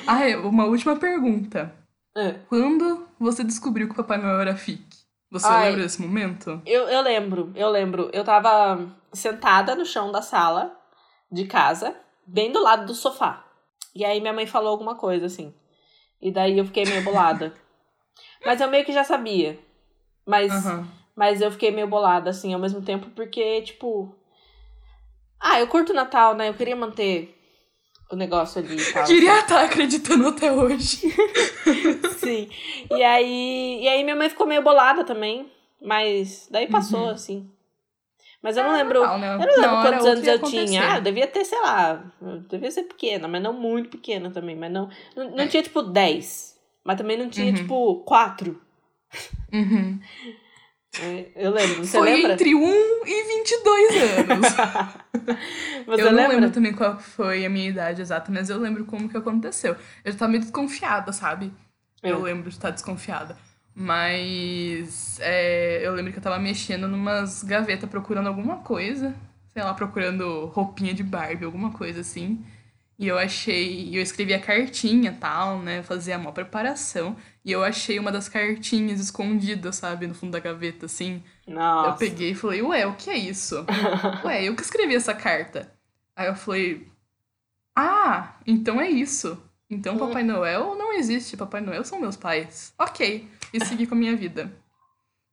ah, 0.06 0.28
é, 0.28 0.38
uma 0.38 0.66
última 0.66 0.96
pergunta. 0.96 1.74
É. 2.16 2.36
Quando 2.48 3.08
você 3.20 3.44
descobriu 3.44 3.88
que 3.88 3.94
o 3.94 3.98
Papai 3.98 4.18
Noel 4.18 4.42
era 4.42 4.56
FIC? 4.56 4.84
Você 5.32 5.48
Ai. 5.48 5.70
lembra 5.70 5.84
desse 5.84 6.02
momento? 6.02 6.62
Eu, 6.66 6.88
eu 6.88 7.02
lembro, 7.02 7.52
eu 7.56 7.70
lembro. 7.70 8.10
Eu 8.14 8.24
tava 8.24 8.88
sentada 9.12 9.76
no 9.76 9.86
chão 9.86 10.12
da 10.12 10.22
sala 10.22 10.78
de 11.32 11.46
casa, 11.46 11.96
bem 12.26 12.52
do 12.52 12.62
lado 12.62 12.86
do 12.86 12.94
sofá. 12.94 13.44
E 13.94 14.06
aí 14.06 14.22
minha 14.22 14.34
mãe 14.34 14.46
falou 14.46 14.70
alguma 14.70 14.96
coisa, 14.96 15.26
assim. 15.26 15.54
E 16.22 16.32
daí 16.32 16.58
eu 16.58 16.66
fiquei 16.66 16.86
meio 16.86 17.04
bolada. 17.04 17.54
Mas 18.46 18.62
eu 18.62 18.70
meio 18.70 18.86
que 18.86 18.94
já 18.94 19.04
sabia. 19.04 19.58
Mas, 20.26 20.52
Aham. 20.54 20.88
mas 21.16 21.42
eu 21.42 21.52
fiquei 21.52 21.72
meio 21.72 21.88
bolada, 21.88 22.30
assim, 22.30 22.54
ao 22.54 22.60
mesmo 22.60 22.82
tempo, 22.82 23.10
porque, 23.16 23.62
tipo. 23.64 24.14
Ah, 25.40 25.60
eu 25.60 25.68
curto 25.68 25.94
Natal, 25.94 26.34
né? 26.36 26.50
Eu 26.50 26.54
queria 26.54 26.76
manter 26.76 27.38
o 28.12 28.16
negócio 28.16 28.62
ali 28.62 28.78
e 28.78 28.86
tal. 28.94 29.06
Queria 29.06 29.40
estar 29.40 29.64
acreditando 29.64 30.28
até 30.28 30.52
hoje. 30.52 31.02
Sim. 32.18 32.50
E 32.90 33.04
aí, 33.04 33.80
e 33.84 33.88
aí 33.88 34.04
minha 34.04 34.16
mãe 34.16 34.30
ficou 34.30 34.48
meio 34.48 34.62
bolada 34.62 35.04
também. 35.04 35.52
Mas 35.82 36.48
daí 36.50 36.68
passou, 36.68 37.02
Uhum. 37.06 37.10
assim. 37.10 37.52
Mas 38.42 38.58
eu 38.58 38.64
não 38.64 38.74
lembro. 38.74 39.00
Normal, 39.00 39.20
né? 39.20 39.34
Eu 39.34 39.48
não 39.48 39.62
lembro 39.62 39.78
hora 39.78 39.90
quantos 39.90 40.06
anos 40.06 40.28
eu 40.28 40.36
acontecer. 40.36 40.66
tinha. 40.68 40.94
Ah, 40.94 40.98
eu 40.98 41.02
devia 41.02 41.28
ter, 41.28 41.46
sei 41.46 41.60
lá. 41.62 42.04
eu 42.22 42.40
devia 42.42 42.72
ser 42.72 42.84
pequena, 42.84 43.28
mas 43.28 43.42
não 43.44 43.54
muito 43.54 43.90
pequena 43.90 44.32
também. 44.32 44.56
Mas 44.56 44.72
não. 44.72 44.90
Não, 45.16 45.30
não 45.32 45.44
É. 45.44 45.48
tinha, 45.48 45.62
tipo, 45.62 45.82
10. 45.84 46.55
Mas 46.86 46.98
também 46.98 47.18
não 47.18 47.30
tinha, 47.30 47.48
Uhum. 47.48 47.54
tipo, 47.56 47.96
4. 48.06 48.62
Uhum. 49.52 50.00
Eu 51.36 51.52
lembro. 51.52 51.84
Você 51.86 51.98
Foi 51.98 52.10
lembra? 52.14 52.34
entre 52.34 52.56
1 52.56 52.62
e 53.06 53.24
22 53.28 53.96
anos. 54.30 54.48
Eu 55.88 56.06
não 56.06 56.14
lembra? 56.14 56.28
lembro 56.36 56.52
também 56.52 56.74
qual 56.74 56.98
foi 56.98 57.46
a 57.46 57.50
minha 57.50 57.68
idade 57.70 58.02
exata, 58.02 58.32
mas 58.32 58.50
eu 58.50 58.58
lembro 58.58 58.86
como 58.86 59.10
que 59.10 59.18
aconteceu. 59.18 59.76
Eu 60.04 60.12
já 60.14 60.18
tava 60.20 60.32
meio 60.32 60.42
desconfiada, 60.44 61.12
sabe? 61.12 61.52
Eu 62.02 62.20
É. 62.20 62.24
lembro 62.24 62.50
de 62.50 62.56
estar 62.56 62.70
desconfiada. 62.70 63.36
Mas 63.74 65.20
é, 65.22 65.86
eu 65.86 65.94
lembro 65.94 66.12
que 66.14 66.18
eu 66.20 66.24
tava 66.24 66.40
mexendo 66.40 66.88
numas 66.88 67.44
gavetas 67.44 67.90
procurando 67.90 68.28
alguma 68.28 68.58
coisa. 68.58 69.14
Sei 69.54 69.62
lá, 69.64 69.74
procurando 69.74 70.46
roupinha 70.48 70.94
de 70.94 71.04
Barbie, 71.04 71.46
alguma 71.46 71.72
coisa 71.72 72.02
assim. 72.02 72.44
E 72.98 73.08
eu 73.08 73.18
achei. 73.18 73.86
E 73.90 73.96
eu 73.98 74.02
escrevi 74.02 74.34
a 74.34 74.40
cartinha 74.40 75.12
e 75.12 75.16
tal, 75.16 75.60
né? 75.60 75.84
Fazia 75.84 76.18
uma 76.18 76.32
preparação. 76.32 77.16
E 77.44 77.52
eu 77.52 77.64
achei 77.64 78.00
uma 78.00 78.12
das 78.12 78.30
cartinhas 78.30 79.00
escondida, 79.00 79.72
sabe? 79.72 80.08
No 80.08 80.14
fundo 80.14 80.32
da 80.32 80.40
gaveta, 80.40 80.86
assim. 80.86 81.22
Nossa. 81.48 81.90
Eu 81.90 82.10
peguei 82.10 82.32
e 82.32 82.36
falei, 82.36 82.62
ué, 82.62 82.86
o 82.86 82.96
que 82.96 83.10
é 83.10 83.18
isso? 83.18 83.66
Ué, 84.24 84.44
eu 84.44 84.56
que 84.56 84.62
escrevi 84.62 84.96
essa 84.96 85.14
carta. 85.14 85.72
Aí 86.16 86.28
eu 86.28 86.36
falei, 86.36 86.88
ah, 87.76 88.36
então 88.48 88.80
é 88.80 88.90
isso. 88.90 89.38
Então 89.70 89.98
Papai 89.98 90.24
Noel 90.24 90.76
não 90.76 90.94
existe, 90.94 91.36
Papai 91.36 91.60
Noel 91.60 91.84
são 91.84 92.00
meus 92.00 92.16
pais. 92.16 92.74
Ok, 92.80 93.28
e 93.54 93.66
segui 93.66 93.86
com 93.86 93.96
a 93.96 93.98
minha 93.98 94.16
vida. 94.16 94.52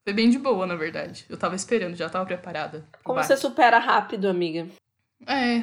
Foi 0.05 0.13
bem 0.13 0.29
de 0.29 0.39
boa, 0.39 0.67
na 0.67 0.75
verdade. 0.75 1.25
Eu 1.29 1.37
tava 1.37 1.55
esperando, 1.55 1.95
já 1.95 2.09
tava 2.09 2.27
preparada. 2.27 2.85
Como 3.05 3.23
você 3.23 3.37
supera 3.37 3.79
rápido, 3.79 4.29
amiga? 4.29 4.67
É, 5.27 5.63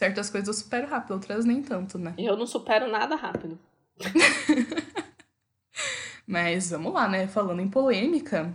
certas 0.00 0.30
coisas 0.30 0.48
eu 0.48 0.54
supero 0.54 0.86
rápido, 0.86 1.12
outras 1.12 1.44
nem 1.44 1.62
tanto, 1.62 1.98
né? 1.98 2.14
Eu 2.16 2.34
não 2.34 2.46
supero 2.46 2.90
nada 2.90 3.16
rápido. 3.16 3.58
Mas 6.26 6.70
vamos 6.70 6.94
lá, 6.94 7.06
né? 7.06 7.26
Falando 7.26 7.60
em 7.60 7.68
polêmica, 7.68 8.50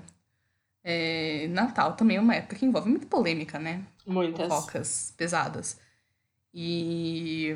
é... 0.84 1.46
Natal 1.52 1.94
também 1.94 2.18
é 2.18 2.20
uma 2.20 2.34
época 2.34 2.56
que 2.56 2.66
envolve 2.66 2.90
muita 2.90 3.06
polêmica, 3.06 3.60
né? 3.60 3.84
Muitas. 4.08 4.48
Focas 4.48 5.14
pesadas. 5.16 5.80
E 6.52 7.56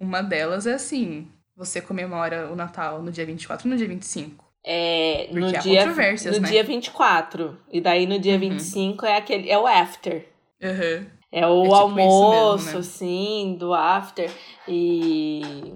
uma 0.00 0.20
delas 0.20 0.66
é 0.66 0.72
assim: 0.72 1.28
você 1.54 1.80
comemora 1.80 2.50
o 2.50 2.56
Natal 2.56 3.00
no 3.00 3.12
dia 3.12 3.24
24 3.24 3.68
ou 3.68 3.70
no 3.70 3.78
dia 3.78 3.86
25? 3.86 4.44
É, 4.64 5.28
no 5.30 5.46
dia, 5.46 5.86
no 5.86 6.40
né? 6.40 6.48
dia 6.48 6.64
24. 6.64 7.56
E 7.70 7.80
daí 7.80 8.04
no 8.04 8.18
dia 8.18 8.32
uhum. 8.32 8.40
25 8.40 9.06
é 9.06 9.16
aquele. 9.16 9.48
É 9.48 9.56
o 9.56 9.64
after. 9.64 10.26
Uhum. 10.60 11.06
É 11.30 11.46
o 11.46 11.60
é 11.60 11.64
tipo 11.64 11.74
almoço, 11.74 12.64
mesmo, 12.64 12.72
né? 12.72 12.78
assim, 12.78 13.56
do 13.58 13.74
after. 13.74 14.30
E. 14.66 15.74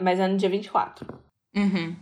Mas 0.00 0.20
é 0.20 0.28
no 0.28 0.36
dia 0.36 0.48
24. 0.48 1.06
Uhum. 1.56 1.96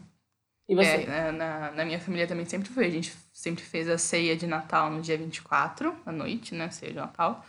E 0.69 0.75
você? 0.75 1.05
É, 1.05 1.33
na, 1.33 1.71
na 1.73 1.85
minha 1.85 2.01
família 2.01 2.27
também 2.27 2.45
sempre 2.45 2.69
foi. 2.69 2.87
A 2.87 2.91
gente 2.91 3.13
sempre 3.33 3.65
fez 3.65 3.89
a 3.89 3.97
ceia 3.97 4.37
de 4.37 4.47
Natal 4.47 4.91
no 4.91 5.01
dia 5.01 5.17
24, 5.17 5.97
à 6.05 6.13
noite, 6.13 6.55
né? 6.55 6.71
Ceia 6.71 6.93
de 6.93 6.99
Natal. 6.99 7.45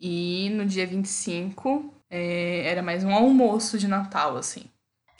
E 0.00 0.48
no 0.50 0.64
dia 0.64 0.86
25 0.86 1.92
é, 2.08 2.66
era 2.66 2.82
mais 2.82 3.04
um 3.04 3.12
almoço 3.12 3.78
de 3.78 3.88
Natal, 3.88 4.36
assim. 4.36 4.64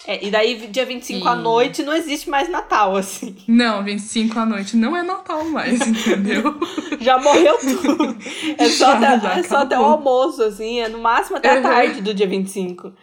É, 0.07 0.25
e 0.25 0.31
daí, 0.31 0.69
dia 0.69 0.87
25 0.87 1.25
e... 1.25 1.29
à 1.29 1.35
noite, 1.35 1.83
não 1.83 1.93
existe 1.93 2.31
mais 2.31 2.49
Natal, 2.49 2.95
assim. 2.97 3.37
Não, 3.49 3.83
25 3.83 4.39
à 4.39 4.47
noite 4.47 4.77
não 4.77 4.97
é 4.97 5.03
Natal 5.03 5.45
mais, 5.47 5.81
entendeu? 5.81 6.59
já 7.01 7.19
morreu 7.19 7.59
tudo. 7.59 8.17
É 8.57 8.69
só, 8.69 8.99
já, 9.01 9.15
até, 9.15 9.21
já 9.21 9.39
é 9.39 9.43
só 9.43 9.57
até 9.59 9.79
o 9.79 9.85
almoço, 9.85 10.43
assim. 10.43 10.81
É 10.81 10.89
no 10.89 10.99
máximo 10.99 11.37
até 11.39 11.53
uhum. 11.53 11.59
a 11.59 11.63
tarde 11.63 12.01
do 12.01 12.15
dia 12.15 12.27
25. 12.27 12.95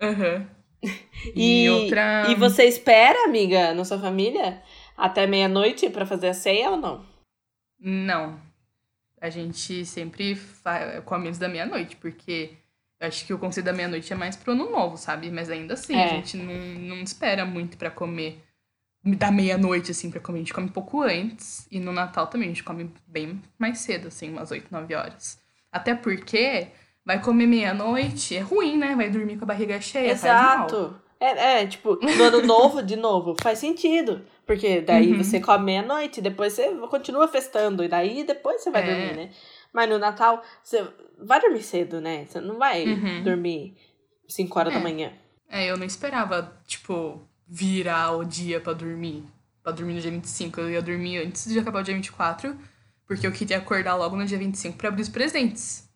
Aham. 0.00 0.36
Uhum. 0.36 0.58
E, 1.34 1.64
e, 1.64 1.70
outra... 1.70 2.26
e 2.30 2.36
você 2.36 2.64
espera, 2.64 3.24
amiga, 3.24 3.74
na 3.74 3.84
sua 3.84 3.98
família, 3.98 4.62
até 4.96 5.26
meia-noite 5.26 5.90
para 5.90 6.06
fazer 6.06 6.28
a 6.28 6.34
ceia 6.34 6.70
ou 6.70 6.76
não? 6.76 7.04
Não. 7.80 8.40
A 9.20 9.28
gente 9.28 9.84
sempre 9.84 10.40
come 11.04 11.26
antes 11.26 11.40
da 11.40 11.48
meia-noite, 11.48 11.96
porque 11.96 12.57
acho 13.00 13.26
que 13.26 13.32
o 13.32 13.38
conceito 13.38 13.66
da 13.66 13.72
meia-noite 13.72 14.12
é 14.12 14.16
mais 14.16 14.36
pro 14.36 14.52
ano 14.52 14.70
novo, 14.70 14.96
sabe? 14.96 15.30
Mas 15.30 15.50
ainda 15.50 15.74
assim, 15.74 15.94
é. 15.94 16.04
a 16.04 16.08
gente 16.08 16.36
não, 16.36 16.54
não 16.96 17.02
espera 17.02 17.44
muito 17.44 17.76
para 17.76 17.90
comer 17.90 18.42
da 19.04 19.30
meia-noite, 19.30 19.90
assim, 19.90 20.10
pra 20.10 20.20
comer. 20.20 20.38
A 20.38 20.42
gente 20.42 20.54
come 20.54 20.66
um 20.66 20.72
pouco 20.72 21.02
antes. 21.02 21.66
E 21.70 21.78
no 21.78 21.92
Natal 21.92 22.26
também 22.26 22.48
a 22.48 22.52
gente 22.52 22.64
come 22.64 22.92
bem 23.06 23.40
mais 23.58 23.78
cedo, 23.78 24.08
assim, 24.08 24.30
umas 24.30 24.50
8, 24.50 24.66
9 24.70 24.94
horas. 24.94 25.38
Até 25.70 25.94
porque 25.94 26.68
vai 27.04 27.22
comer 27.22 27.46
meia-noite, 27.46 28.36
é 28.36 28.40
ruim, 28.40 28.76
né? 28.76 28.94
Vai 28.94 29.10
dormir 29.10 29.36
com 29.36 29.44
a 29.44 29.48
barriga 29.48 29.80
cheia. 29.80 30.10
Exato. 30.10 31.00
É, 31.20 31.62
é, 31.62 31.66
tipo, 31.66 31.98
no 32.00 32.24
ano 32.24 32.42
novo, 32.42 32.82
de 32.82 32.96
novo, 32.96 33.34
faz 33.40 33.58
sentido. 33.58 34.22
Porque 34.46 34.80
daí 34.80 35.12
uhum. 35.12 35.22
você 35.22 35.40
come 35.40 35.64
meia-noite, 35.64 36.20
depois 36.20 36.52
você 36.52 36.68
continua 36.88 37.28
festando, 37.28 37.84
e 37.84 37.88
daí 37.88 38.24
depois 38.24 38.62
você 38.62 38.70
vai 38.70 38.82
é. 38.82 38.86
dormir, 38.86 39.16
né? 39.16 39.30
Mas 39.78 39.88
no 39.88 39.98
Natal, 39.98 40.42
você 40.62 40.84
vai 41.18 41.40
dormir 41.40 41.62
cedo, 41.62 42.00
né? 42.00 42.26
Você 42.26 42.40
não 42.40 42.58
vai 42.58 42.84
uhum. 42.84 43.22
dormir 43.22 43.76
5 44.28 44.58
horas 44.58 44.72
é. 44.72 44.76
da 44.76 44.82
manhã. 44.82 45.12
É, 45.48 45.70
eu 45.70 45.76
não 45.76 45.86
esperava, 45.86 46.52
tipo, 46.66 47.22
virar 47.46 48.16
o 48.16 48.24
dia 48.24 48.60
para 48.60 48.72
dormir. 48.72 49.24
para 49.62 49.72
dormir 49.72 49.94
no 49.94 50.00
dia 50.00 50.10
25. 50.10 50.60
Eu 50.60 50.70
ia 50.70 50.82
dormir 50.82 51.18
antes 51.18 51.46
de 51.46 51.58
acabar 51.58 51.80
o 51.80 51.84
dia 51.84 51.94
24, 51.94 52.58
porque 53.06 53.26
eu 53.26 53.30
queria 53.30 53.58
acordar 53.58 53.94
logo 53.94 54.16
no 54.16 54.24
dia 54.26 54.38
25 54.38 54.76
para 54.76 54.88
abrir 54.88 55.02
os 55.02 55.08
presentes 55.08 55.88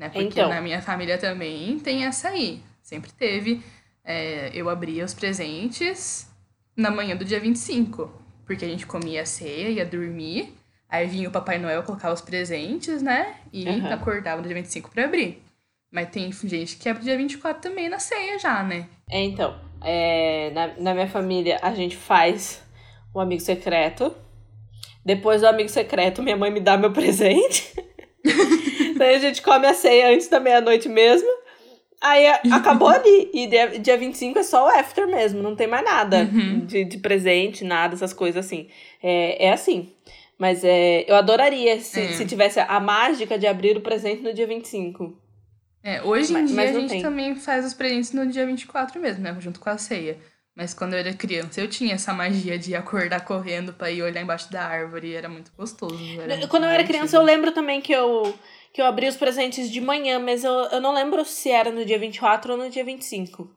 né? 0.00 0.08
Porque 0.08 0.40
então. 0.40 0.48
na 0.48 0.62
minha 0.62 0.80
família 0.80 1.18
também 1.18 1.78
tem 1.78 2.04
essa 2.04 2.30
aí. 2.30 2.62
Sempre 2.82 3.12
teve. 3.12 3.62
É, 4.02 4.50
eu 4.54 4.68
abria 4.70 5.04
os 5.04 5.12
presentes 5.12 6.26
na 6.74 6.90
manhã 6.90 7.14
do 7.14 7.24
dia 7.24 7.38
25. 7.38 8.10
Porque 8.46 8.64
a 8.64 8.68
gente 8.68 8.86
comia 8.86 9.22
a 9.22 9.26
ceia, 9.26 9.68
ia 9.68 9.84
dormir. 9.84 10.54
Aí 10.90 11.06
vinha 11.06 11.28
o 11.28 11.32
Papai 11.32 11.58
Noel 11.58 11.84
colocar 11.84 12.12
os 12.12 12.20
presentes, 12.20 13.00
né? 13.00 13.36
E 13.52 13.68
uhum. 13.68 13.92
acordava 13.92 14.40
no 14.40 14.46
dia 14.46 14.56
25 14.56 14.90
pra 14.90 15.04
abrir. 15.04 15.40
Mas 15.92 16.10
tem 16.10 16.32
gente 16.32 16.76
que 16.76 16.88
abre 16.88 17.02
dia 17.02 17.16
24 17.16 17.62
também 17.62 17.88
na 17.88 17.98
ceia 17.98 18.38
já, 18.38 18.62
né? 18.62 18.88
É, 19.08 19.22
então. 19.22 19.56
É, 19.82 20.50
na, 20.52 20.66
na 20.78 20.94
minha 20.94 21.08
família, 21.08 21.58
a 21.62 21.72
gente 21.74 21.96
faz 21.96 22.62
o 23.14 23.20
amigo 23.20 23.40
secreto. 23.40 24.14
Depois 25.04 25.40
do 25.40 25.46
amigo 25.46 25.68
secreto, 25.68 26.22
minha 26.22 26.36
mãe 26.36 26.50
me 26.50 26.60
dá 26.60 26.76
meu 26.76 26.90
presente. 26.92 27.72
Daí 28.98 29.14
a 29.14 29.18
gente 29.18 29.42
come 29.42 29.66
a 29.66 29.74
ceia 29.74 30.12
antes 30.12 30.28
da 30.28 30.40
meia-noite 30.40 30.88
mesmo. 30.88 31.28
Aí 32.00 32.26
acabou 32.50 32.88
ali. 32.88 33.30
E 33.32 33.46
dia, 33.46 33.78
dia 33.78 33.96
25 33.96 34.38
é 34.38 34.42
só 34.42 34.66
o 34.66 34.68
after 34.68 35.06
mesmo, 35.06 35.42
não 35.42 35.54
tem 35.54 35.66
mais 35.66 35.84
nada 35.84 36.28
uhum. 36.32 36.64
de, 36.66 36.84
de 36.84 36.98
presente, 36.98 37.62
nada, 37.62 37.94
essas 37.94 38.12
coisas 38.12 38.44
assim. 38.44 38.68
É, 39.02 39.46
é 39.46 39.52
assim. 39.52 39.92
Mas 40.40 40.64
é, 40.64 41.04
eu 41.06 41.16
adoraria 41.16 41.78
se, 41.82 42.00
é. 42.00 42.12
se 42.14 42.24
tivesse 42.24 42.58
a 42.58 42.80
mágica 42.80 43.38
de 43.38 43.46
abrir 43.46 43.76
o 43.76 43.82
presente 43.82 44.22
no 44.22 44.32
dia 44.32 44.46
25. 44.46 45.14
É, 45.82 46.02
hoje 46.02 46.30
em 46.30 46.32
mas, 46.32 46.46
dia 46.46 46.56
mas 46.56 46.76
a 46.76 46.80
gente 46.80 46.88
tem. 46.88 47.02
também 47.02 47.36
faz 47.36 47.66
os 47.66 47.74
presentes 47.74 48.12
no 48.12 48.26
dia 48.26 48.46
24 48.46 48.98
mesmo, 48.98 49.22
né? 49.22 49.36
Junto 49.38 49.60
com 49.60 49.68
a 49.68 49.76
ceia. 49.76 50.16
Mas 50.56 50.72
quando 50.72 50.94
eu 50.94 50.98
era 50.98 51.12
criança, 51.12 51.60
eu 51.60 51.68
tinha 51.68 51.94
essa 51.94 52.14
magia 52.14 52.58
de 52.58 52.74
acordar 52.74 53.22
correndo 53.22 53.74
pra 53.74 53.90
ir 53.90 54.02
olhar 54.02 54.22
embaixo 54.22 54.50
da 54.50 54.64
árvore. 54.64 55.14
Era 55.14 55.28
muito 55.28 55.52
gostoso. 55.54 56.02
Era 56.18 56.36
muito 56.36 56.48
quando 56.48 56.64
eu 56.64 56.70
era 56.70 56.84
criança, 56.84 57.18
eu 57.18 57.22
lembro 57.22 57.52
também 57.52 57.82
que 57.82 57.92
eu 57.92 58.34
que 58.72 58.80
eu 58.80 58.86
abri 58.86 59.08
os 59.08 59.16
presentes 59.16 59.70
de 59.70 59.80
manhã, 59.80 60.18
mas 60.18 60.42
eu, 60.42 60.52
eu 60.52 60.80
não 60.80 60.94
lembro 60.94 61.22
se 61.24 61.50
era 61.50 61.70
no 61.70 61.84
dia 61.84 61.98
24 61.98 62.52
ou 62.52 62.58
no 62.58 62.70
dia 62.70 62.84
25. 62.84 63.50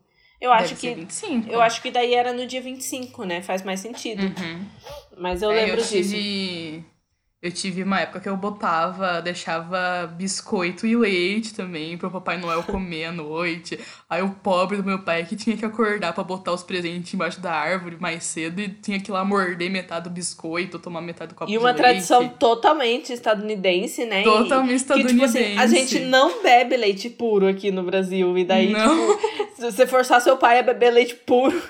Eu 0.44 0.50
Deve 0.50 0.64
acho 0.66 0.76
que 0.76 0.94
25. 0.94 1.50
Eu 1.50 1.62
acho 1.62 1.82
que 1.82 1.90
daí 1.90 2.14
era 2.14 2.34
no 2.34 2.46
dia 2.46 2.62
25, 2.62 3.24
né? 3.24 3.42
Faz 3.42 3.64
mais 3.64 3.80
sentido. 3.80 4.24
Uhum. 4.24 4.66
Mas 5.18 5.42
eu 5.42 5.50
é, 5.50 5.56
lembro 5.56 5.80
eu 5.80 5.86
tive... 5.86 6.82
disso. 6.82 6.86
Eu 7.44 7.52
tive 7.52 7.84
uma 7.84 8.00
época 8.00 8.22
que 8.22 8.30
eu 8.30 8.38
botava, 8.38 9.22
deixava 9.22 10.08
biscoito 10.08 10.88
e 10.88 10.96
leite 10.96 11.54
também 11.54 11.98
pro 11.98 12.10
Papai 12.10 12.38
Noel 12.38 12.64
comer 12.64 13.04
à 13.04 13.12
noite. 13.12 13.78
Aí 14.10 14.22
o 14.22 14.30
pobre 14.30 14.78
do 14.78 14.84
meu 14.86 15.00
pai 15.00 15.26
que 15.26 15.36
tinha 15.36 15.58
que 15.58 15.66
acordar 15.66 16.14
para 16.14 16.24
botar 16.24 16.54
os 16.54 16.64
presentes 16.64 17.14
embaixo 17.14 17.42
da 17.42 17.52
árvore 17.52 17.98
mais 18.00 18.24
cedo 18.24 18.62
e 18.62 18.70
tinha 18.70 18.98
que 18.98 19.12
ir 19.12 19.14
lá 19.14 19.26
morder 19.26 19.70
metade 19.70 20.06
do 20.06 20.10
biscoito, 20.10 20.80
tomar 20.80 21.02
metade 21.02 21.34
do 21.34 21.36
copo 21.36 21.52
E 21.52 21.58
uma 21.58 21.74
tradição 21.74 22.30
totalmente 22.30 23.12
estadunidense, 23.12 24.06
né? 24.06 24.24
Totalmente 24.24 24.76
estadunidense. 24.76 25.34
Que, 25.34 25.44
tipo 25.44 25.58
assim, 25.58 25.58
a 25.58 25.68
gente 25.68 26.00
não 26.00 26.42
bebe 26.42 26.78
leite 26.78 27.10
puro 27.10 27.46
aqui 27.46 27.72
no 27.72 27.84
Brasil. 27.84 28.38
E 28.38 28.46
daí, 28.46 28.72
não. 28.72 29.18
tipo, 29.18 29.56
se 29.58 29.62
você 29.70 29.86
forçar 29.86 30.22
seu 30.22 30.38
pai 30.38 30.60
a 30.60 30.64
beber 30.64 30.92
leite 30.92 31.16
puro 31.16 31.62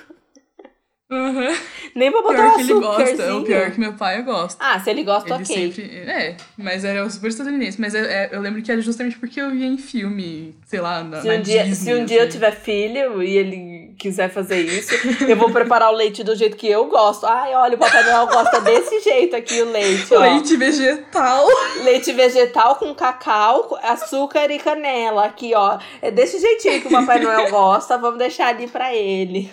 Uhum. 1.10 1.54
Nem 1.94 2.10
pra 2.10 2.22
botar 2.22 2.34
pior 2.34 2.48
um 2.48 2.54
que 2.54 2.60
ele 2.62 2.74
gosta. 2.74 3.22
É 3.22 3.32
o 3.32 3.42
pior 3.42 3.70
que 3.70 3.78
meu 3.78 3.92
pai 3.92 4.22
gosta. 4.22 4.56
Ah, 4.64 4.80
se 4.80 4.88
ele 4.90 5.04
gosta, 5.04 5.34
ele 5.34 5.42
ok. 5.42 5.72
Sempre, 5.72 5.98
é, 5.98 6.36
mas 6.56 6.84
era 6.84 7.08
super 7.10 7.28
estadunidense. 7.28 7.78
Mas 7.80 7.94
eu, 7.94 8.04
é, 8.04 8.30
eu 8.32 8.40
lembro 8.40 8.62
que 8.62 8.72
era 8.72 8.80
justamente 8.80 9.18
porque 9.18 9.40
eu 9.40 9.50
via 9.50 9.66
em 9.66 9.76
filme, 9.76 10.56
sei 10.66 10.80
lá, 10.80 11.04
na, 11.04 11.20
se 11.20 11.28
na 11.28 11.34
um 11.34 11.42
dia, 11.42 11.64
Disney, 11.64 11.74
Se 11.74 11.92
um 11.92 11.96
assim. 11.96 12.04
dia 12.06 12.22
eu 12.22 12.28
tiver 12.28 12.52
filho 12.52 13.22
e 13.22 13.36
ele 13.36 13.94
quiser 13.98 14.30
fazer 14.30 14.60
isso, 14.60 14.92
eu 15.28 15.36
vou 15.36 15.50
preparar 15.50 15.92
o 15.92 15.94
leite 15.94 16.24
do 16.24 16.34
jeito 16.34 16.56
que 16.56 16.68
eu 16.68 16.86
gosto. 16.86 17.26
Ai, 17.26 17.54
olha, 17.54 17.76
o 17.76 17.78
Papai 17.78 18.02
Noel 18.04 18.26
gosta 18.26 18.60
desse 18.62 19.00
jeito 19.00 19.36
aqui, 19.36 19.60
o 19.60 19.70
leite, 19.70 20.14
ó. 20.14 20.20
Leite 20.20 20.56
vegetal. 20.56 21.46
Leite 21.84 22.12
vegetal 22.12 22.76
com 22.76 22.94
cacau, 22.94 23.78
açúcar 23.82 24.50
e 24.50 24.58
canela. 24.58 25.26
Aqui, 25.26 25.52
ó. 25.54 25.78
É 26.00 26.10
desse 26.10 26.40
jeitinho 26.40 26.80
que 26.80 26.88
o 26.88 26.90
Papai 26.90 27.20
Noel 27.20 27.50
gosta. 27.50 27.98
Vamos 27.98 28.18
deixar 28.18 28.48
ali 28.48 28.66
pra 28.66 28.94
ele. 28.94 29.50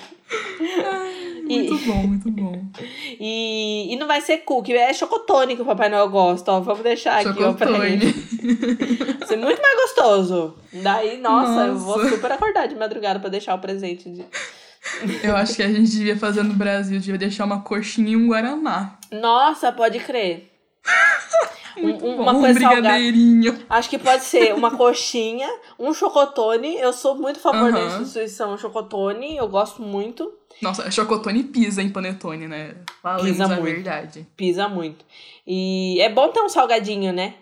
Ai, 0.85 1.20
muito 1.51 1.75
e, 1.75 1.85
bom, 1.85 2.07
muito 2.07 2.31
bom. 2.31 2.65
E, 3.19 3.93
e 3.93 3.95
não 3.97 4.07
vai 4.07 4.21
ser 4.21 4.39
cookie, 4.39 4.73
é 4.73 4.93
chocotone 4.93 5.55
que 5.55 5.61
o 5.61 5.65
Papai 5.65 5.89
Noel 5.89 6.09
gosta, 6.09 6.51
ó. 6.51 6.59
Vamos 6.59 6.81
deixar 6.81 7.25
aqui, 7.25 7.43
ó, 7.43 7.53
pra 7.53 7.69
ele. 7.87 8.11
Vai 9.19 9.27
ser 9.27 9.37
muito 9.37 9.61
mais 9.61 9.75
gostoso. 9.81 10.55
Daí, 10.73 11.17
nossa, 11.17 11.51
nossa, 11.51 11.67
eu 11.67 11.77
vou 11.77 12.09
super 12.09 12.31
acordar 12.31 12.67
de 12.67 12.75
madrugada 12.75 13.19
pra 13.19 13.29
deixar 13.29 13.53
o 13.55 13.59
presente. 13.59 14.09
De... 14.09 14.25
Eu 15.23 15.35
acho 15.35 15.55
que 15.55 15.63
a 15.63 15.67
gente 15.67 15.91
devia 15.91 16.17
fazer 16.17 16.43
no 16.43 16.53
Brasil, 16.53 16.99
devia 16.99 17.17
deixar 17.17 17.45
uma 17.45 17.61
coxinha 17.61 18.11
e 18.11 18.15
um 18.15 18.27
guaraná. 18.27 18.97
Nossa, 19.11 19.71
pode 19.71 19.99
crer. 19.99 20.51
Muito 21.77 22.05
um, 22.05 22.17
bom. 22.17 22.23
uma 22.23 22.33
coisa 22.33 22.59
um 22.59 22.67
brigadeirinho. 22.67 23.51
Salgada. 23.51 23.65
Acho 23.69 23.89
que 23.89 23.97
pode 23.97 24.23
ser 24.23 24.53
uma 24.53 24.71
coxinha, 24.75 25.49
um 25.79 25.93
chocotone. 25.93 26.77
Eu 26.77 26.91
sou 26.93 27.15
muito 27.15 27.37
a 27.37 27.41
favor 27.41 27.65
uhum. 27.65 27.71
da 27.71 27.85
instituição 28.01 28.57
chocotone, 28.57 29.37
eu 29.37 29.47
gosto 29.47 29.81
muito. 29.81 30.31
Nossa, 30.61 30.89
chocotone 30.91 31.43
pisa 31.43 31.81
em 31.81 31.89
panetone, 31.89 32.47
né? 32.47 32.75
Falemos 33.01 33.31
pisa 33.31 33.45
a 33.45 33.47
muito. 33.47 33.63
verdade. 33.63 34.27
Pisa 34.35 34.67
muito. 34.67 35.05
E 35.45 35.99
é 36.01 36.09
bom 36.09 36.29
ter 36.29 36.41
um 36.41 36.49
salgadinho, 36.49 37.11
né? 37.11 37.35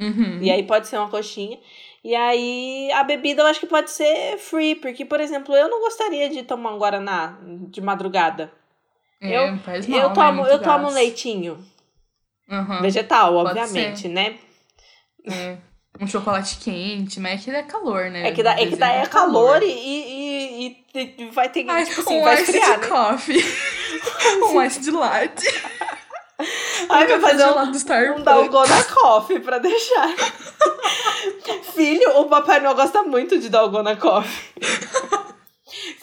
Uhum. 0.00 0.38
E 0.40 0.50
aí 0.50 0.62
pode 0.62 0.86
ser 0.86 0.96
uma 0.96 1.08
coxinha. 1.08 1.58
E 2.04 2.14
aí 2.14 2.90
a 2.92 3.02
bebida 3.02 3.42
eu 3.42 3.46
acho 3.46 3.60
que 3.60 3.66
pode 3.66 3.90
ser 3.90 4.38
free, 4.38 4.76
porque, 4.76 5.04
por 5.04 5.20
exemplo, 5.20 5.54
eu 5.54 5.68
não 5.68 5.80
gostaria 5.80 6.30
de 6.30 6.42
tomar 6.42 6.72
um 6.72 6.78
Guaraná 6.78 7.36
de 7.68 7.80
madrugada. 7.80 8.50
É, 9.20 9.36
eu- 9.36 9.58
faz 9.58 9.86
mal, 9.86 10.00
eu 10.00 10.08
né? 10.08 10.14
tomo, 10.14 10.32
Muito 10.42 10.50
eu 10.50 10.62
tomo 10.62 10.84
gás. 10.84 10.94
leitinho. 10.94 11.58
Aham, 12.48 12.80
Vegetal, 12.80 13.32
Pode 13.32 13.50
obviamente, 13.58 14.08
né? 14.08 14.38
é. 15.26 15.56
Um 16.00 16.06
chocolate 16.06 16.58
quente, 16.58 17.18
mas 17.18 17.40
é 17.40 17.44
que 17.44 17.50
é 17.50 17.62
calor, 17.62 18.08
né? 18.10 18.28
É 18.28 18.32
que, 18.32 18.40
da, 18.42 18.52
é 18.52 18.66
que 18.66 18.76
daí 18.76 18.90
é 18.90 19.00
Dezembro 19.00 19.10
calor 19.10 19.62
e, 19.62 19.66
e, 19.66 20.66
e- 20.94 21.14
e 21.18 21.30
vai 21.30 21.48
ter 21.48 21.64
que, 21.64 21.84
tipo 21.86 22.00
assim, 22.02 22.20
um 22.20 22.22
vai 22.22 22.34
ice 22.34 22.42
esfriar, 22.44 22.74
de 22.74 22.80
né? 22.82 22.86
coffee. 22.86 23.44
um 24.54 24.62
ice 24.62 24.80
de 24.80 24.90
latte. 24.92 25.46
Ai, 26.88 27.06
vai 27.08 27.20
fazer 27.20 27.44
um, 27.44 27.48
gelado 27.48 27.72
do 27.72 28.12
um 28.16 28.22
Dalgona 28.22 28.84
Coffee 28.84 29.40
pra 29.40 29.58
deixar. 29.58 30.14
Filho, 31.74 32.20
o 32.20 32.26
Papai 32.26 32.60
Noel 32.60 32.76
gosta 32.76 33.02
muito 33.02 33.38
de 33.38 33.48
Dalgona 33.48 33.96
Coffee. 33.96 34.52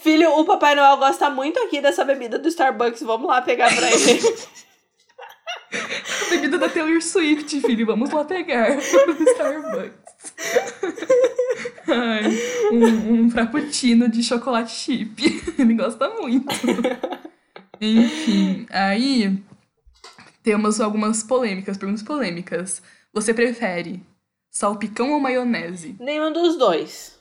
Filho, 0.04 0.30
o 0.38 0.44
Papai 0.46 0.76
Noel 0.76 0.98
gosta 0.98 1.30
muito 1.30 1.58
aqui 1.60 1.80
dessa 1.82 2.04
bebida 2.04 2.38
do 2.38 2.48
Starbucks. 2.50 3.02
Vamos 3.02 3.28
lá 3.28 3.42
pegar 3.42 3.74
pra 3.74 3.90
ele. 3.90 4.20
Bebida 6.36 6.58
da 6.58 6.68
Taylor 6.68 7.02
Swift, 7.02 7.62
filho. 7.62 7.86
Vamos 7.86 8.12
lá 8.12 8.26
pegar 8.26 8.76
no 8.76 9.30
Starbucks. 9.32 10.34
Ai, 11.88 12.24
um, 12.72 13.14
um 13.14 13.30
frappuccino 13.32 14.10
de 14.10 14.22
chocolate 14.22 14.72
chip. 14.72 15.24
Ele 15.58 15.74
gosta 15.76 16.10
muito. 16.10 16.54
Enfim, 17.80 18.66
aí 18.70 19.42
temos 20.44 20.82
algumas 20.82 21.24
polêmicas, 21.24 21.78
perguntas 21.78 22.04
polêmicas. 22.04 22.82
Você 23.14 23.34
prefere 23.34 24.02
salpicão 24.52 25.14
ou 25.14 25.20
maionese? 25.20 25.96
Nenhum 26.00 26.34
dos 26.34 26.58
dois. 26.58 27.15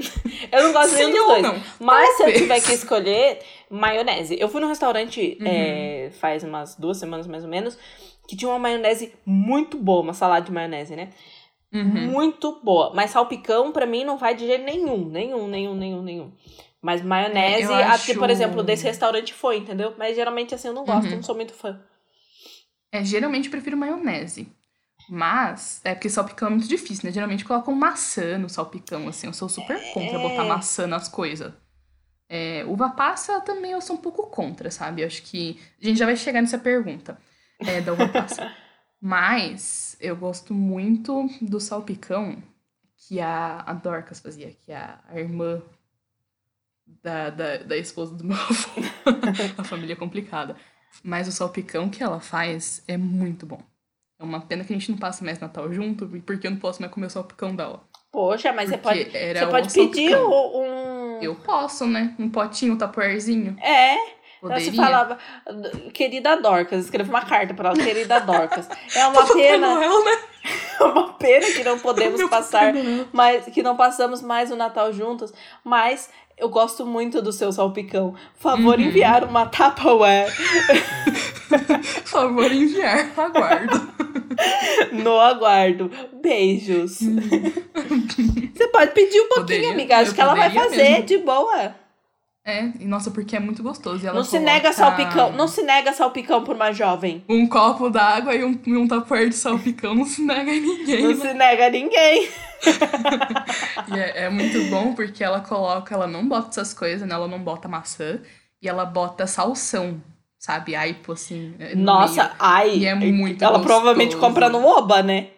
Eu 0.52 0.62
não 0.64 0.72
gosto 0.72 0.94
nenhum 0.94 1.10
Sim 1.10 1.16
dos 1.16 1.26
dois. 1.26 1.42
não? 1.42 1.62
Mas 1.80 2.06
se 2.08 2.12
eu 2.14 2.16
Talvez. 2.26 2.38
tiver 2.38 2.60
que 2.60 2.72
escolher, 2.72 3.38
maionese. 3.70 4.36
Eu 4.40 4.48
fui 4.48 4.60
num 4.60 4.68
restaurante 4.68 5.36
Uhum. 5.40 5.46
é, 5.46 6.10
faz 6.20 6.42
umas 6.42 6.74
duas 6.76 6.96
semanas 6.98 7.26
mais 7.26 7.44
ou 7.44 7.48
menos, 7.50 7.78
que 8.28 8.36
tinha 8.36 8.48
uma 8.50 8.58
maionese 8.58 9.12
muito 9.26 9.76
boa, 9.76 10.02
uma 10.02 10.14
salada 10.14 10.44
de 10.46 10.52
maionese, 10.52 10.94
né? 10.96 11.10
Uhum. 11.72 12.10
Muito 12.10 12.60
boa. 12.64 12.92
Mas 12.94 13.10
salpicão, 13.10 13.70
pra 13.72 13.86
mim, 13.86 14.02
não 14.04 14.16
vai 14.18 14.34
de 14.34 14.46
jeito 14.46 14.64
nenhum. 14.64 15.04
Nenhum, 15.08 15.46
nenhum, 15.48 15.74
nenhum, 15.74 16.02
nenhum. 16.02 16.32
Mas 16.82 17.02
maionese, 17.02 17.70
É, 17.72 17.82
acho- 17.84 18.14
por 18.14 18.30
exemplo, 18.30 18.62
desse 18.62 18.84
restaurante 18.84 19.34
foi, 19.34 19.58
entendeu? 19.58 19.94
Mas 19.98 20.16
geralmente 20.16 20.54
assim 20.54 20.68
eu 20.68 20.74
não 20.74 20.84
gosto, 20.84 21.08
Uhum. 21.08 21.16
não 21.16 21.22
sou 21.22 21.34
muito 21.34 21.52
fã. 21.52 21.78
É, 22.92 23.04
geralmente 23.04 23.44
eu 23.44 23.50
prefiro 23.52 23.76
maionese. 23.76 24.48
Mas, 25.10 25.80
é 25.82 25.92
porque 25.94 26.08
salpicão 26.08 26.46
é 26.48 26.50
muito 26.52 26.68
difícil, 26.68 27.04
né? 27.04 27.12
Geralmente 27.12 27.44
colocam 27.44 27.74
maçã 27.74 28.38
no 28.38 28.48
salpicão, 28.48 29.08
assim. 29.08 29.26
Eu 29.26 29.32
sou 29.32 29.48
super 29.48 29.92
contra 29.92 30.18
É. 30.18 30.22
botar 30.22 30.44
maçã 30.44 30.86
nas 30.86 31.08
coisas. 31.08 31.52
É, 32.28 32.64
uva 32.64 32.90
passa 32.90 33.40
também 33.40 33.72
eu 33.72 33.80
sou 33.80 33.96
um 33.96 34.00
pouco 34.00 34.28
contra, 34.28 34.70
sabe? 34.70 35.02
Eu 35.02 35.06
acho 35.08 35.22
que. 35.24 35.60
A 35.82 35.84
gente 35.86 35.98
já 35.98 36.06
vai 36.06 36.16
chegar 36.16 36.40
nessa 36.40 36.58
pergunta 36.58 37.18
é, 37.58 37.80
da 37.80 37.92
uva 37.92 38.08
passa. 38.08 38.54
Mas 39.02 39.96
eu 40.00 40.14
gosto 40.14 40.54
muito 40.54 41.28
do 41.40 41.58
salpicão 41.58 42.40
que 42.96 43.18
a, 43.20 43.60
a 43.66 43.72
Dorcas 43.72 44.20
fazia, 44.20 44.52
que 44.64 44.72
a, 44.72 45.00
a 45.08 45.18
irmã 45.18 45.60
da, 47.02 47.30
da, 47.30 47.56
da 47.58 47.76
esposa 47.76 48.14
do 48.14 48.24
meu 48.24 48.36
avô. 48.38 48.80
a 49.58 49.64
família 49.64 49.94
é 49.94 49.96
complicada. 49.96 50.56
Mas 51.02 51.26
o 51.26 51.32
salpicão 51.32 51.88
que 51.88 52.02
ela 52.02 52.20
faz 52.20 52.82
é 52.86 52.96
muito 52.96 53.46
bom. 53.46 53.60
É 54.20 54.24
uma 54.24 54.40
pena 54.40 54.62
que 54.62 54.72
a 54.72 54.76
gente 54.76 54.90
não 54.90 54.98
passa 54.98 55.24
mais 55.24 55.38
Natal 55.40 55.72
junto, 55.72 56.06
porque 56.26 56.46
eu 56.46 56.50
não 56.50 56.58
posso 56.58 56.82
mais 56.82 56.92
comer 56.92 57.06
o 57.06 57.10
salpicão 57.10 57.56
dela. 57.56 57.82
Poxa, 58.12 58.52
mas 58.52 58.68
você 58.68 58.76
Porque 58.76 59.04
pode, 59.04 59.16
era 59.16 59.40
você 59.40 59.46
pode 59.46 59.72
pedir 59.72 60.16
um... 60.16 61.18
Eu 61.22 61.34
posso, 61.36 61.86
né? 61.86 62.14
Um 62.18 62.28
potinho, 62.28 62.74
um 62.74 62.76
tapoerzinho. 62.76 63.56
É, 63.62 63.96
Poderia. 64.40 64.64
Você 64.64 64.72
falava, 64.72 65.18
querida 65.92 66.34
Dorcas, 66.36 66.86
escreve 66.86 67.10
uma 67.10 67.24
carta 67.24 67.52
pra 67.52 67.70
ela, 67.70 67.78
querida 67.78 68.20
Dorcas. 68.20 68.68
É 68.94 69.06
uma 69.06 69.26
pena, 69.34 69.74
Noel, 69.74 70.04
né? 70.04 70.18
é 70.80 70.84
uma 70.84 71.12
pena 71.12 71.46
que 71.46 71.62
não 71.62 71.78
podemos 71.80 72.22
passar, 72.24 72.72
mas 73.12 73.44
que 73.46 73.62
não 73.62 73.76
passamos 73.76 74.22
mais 74.22 74.50
o 74.50 74.56
Natal 74.56 74.92
juntos, 74.92 75.32
mas 75.62 76.08
eu 76.40 76.48
gosto 76.48 76.84
muito 76.86 77.20
do 77.22 77.32
seu 77.32 77.52
salpicão. 77.52 78.14
Favor 78.36 78.78
Uhum. 78.78 78.84
enviar 78.86 79.24
uma 79.24 79.46
Tupperware 79.46 80.30
favor, 82.04 82.50
enviar. 82.52 83.10
Aguardo. 83.16 83.88
no 84.92 85.18
aguardo. 85.20 85.90
Beijos. 86.22 86.98
Você 88.54 88.68
pode 88.68 88.92
pedir 88.92 89.20
um 89.20 89.28
pouquinho, 89.28 89.36
Poderia, 89.46 89.72
amiga, 89.72 89.98
acho 89.98 90.14
que 90.14 90.20
ela 90.20 90.34
vai 90.34 90.50
fazer 90.50 90.76
mesmo. 90.76 91.04
de 91.06 91.18
boa. 91.18 91.74
É, 92.50 92.72
e 92.80 92.84
nossa, 92.86 93.10
porque 93.10 93.36
é 93.36 93.40
muito 93.40 93.62
gostoso. 93.62 94.04
E 94.04 94.06
ela 94.08 94.16
Não 94.16 94.24
se 94.24 94.32
coloca 94.32 94.52
nega 94.52 94.72
salpicão, 94.72 95.32
não 95.32 95.46
se 95.48 95.62
nega 95.62 95.92
salpicão 95.92 96.42
por 96.42 96.56
uma 96.56 96.72
jovem. 96.72 97.24
Um 97.28 97.46
copo 97.46 97.88
d'água 97.90 98.34
e 98.34 98.44
um, 98.44 98.58
e 98.66 98.76
um 98.76 98.88
tapoer 98.88 99.28
de 99.28 99.36
salpicão 99.36 99.94
não 99.94 100.04
se 100.04 100.22
nega 100.22 100.50
em 100.52 100.60
ninguém. 100.60 101.02
Não 101.02 101.10
né? 101.10 101.14
se 101.16 101.34
nega 101.34 101.66
a 101.66 101.70
ninguém. 101.70 102.28
E 103.88 103.98
é, 103.98 104.24
é 104.24 104.30
muito 104.30 104.62
bom 104.70 104.92
porque 104.94 105.24
ela 105.24 105.40
coloca, 105.40 105.94
ela 105.94 106.06
não 106.06 106.26
bota 106.28 106.48
essas 106.50 106.74
coisas, 106.74 107.06
né? 107.08 107.14
Ela 107.14 107.26
não 107.28 107.38
bota 107.42 107.66
maçã 107.68 108.20
e 108.62 108.68
ela 108.68 108.84
bota 108.84 109.26
salsão, 109.26 110.00
sabe? 110.38 110.74
Aipo, 110.76 111.12
assim. 111.12 111.54
é, 111.58 111.74
no 111.74 111.84
Nossa, 111.84 112.22
meio. 112.24 112.34
ai. 112.38 112.76
E 112.76 112.86
é 112.86 112.94
muito 112.94 113.42
Ela 113.42 113.58
gostoso. 113.58 113.66
provavelmente 113.66 114.16
compra 114.16 114.48
no 114.48 114.64
Oba, 114.64 115.02
né? 115.02 115.28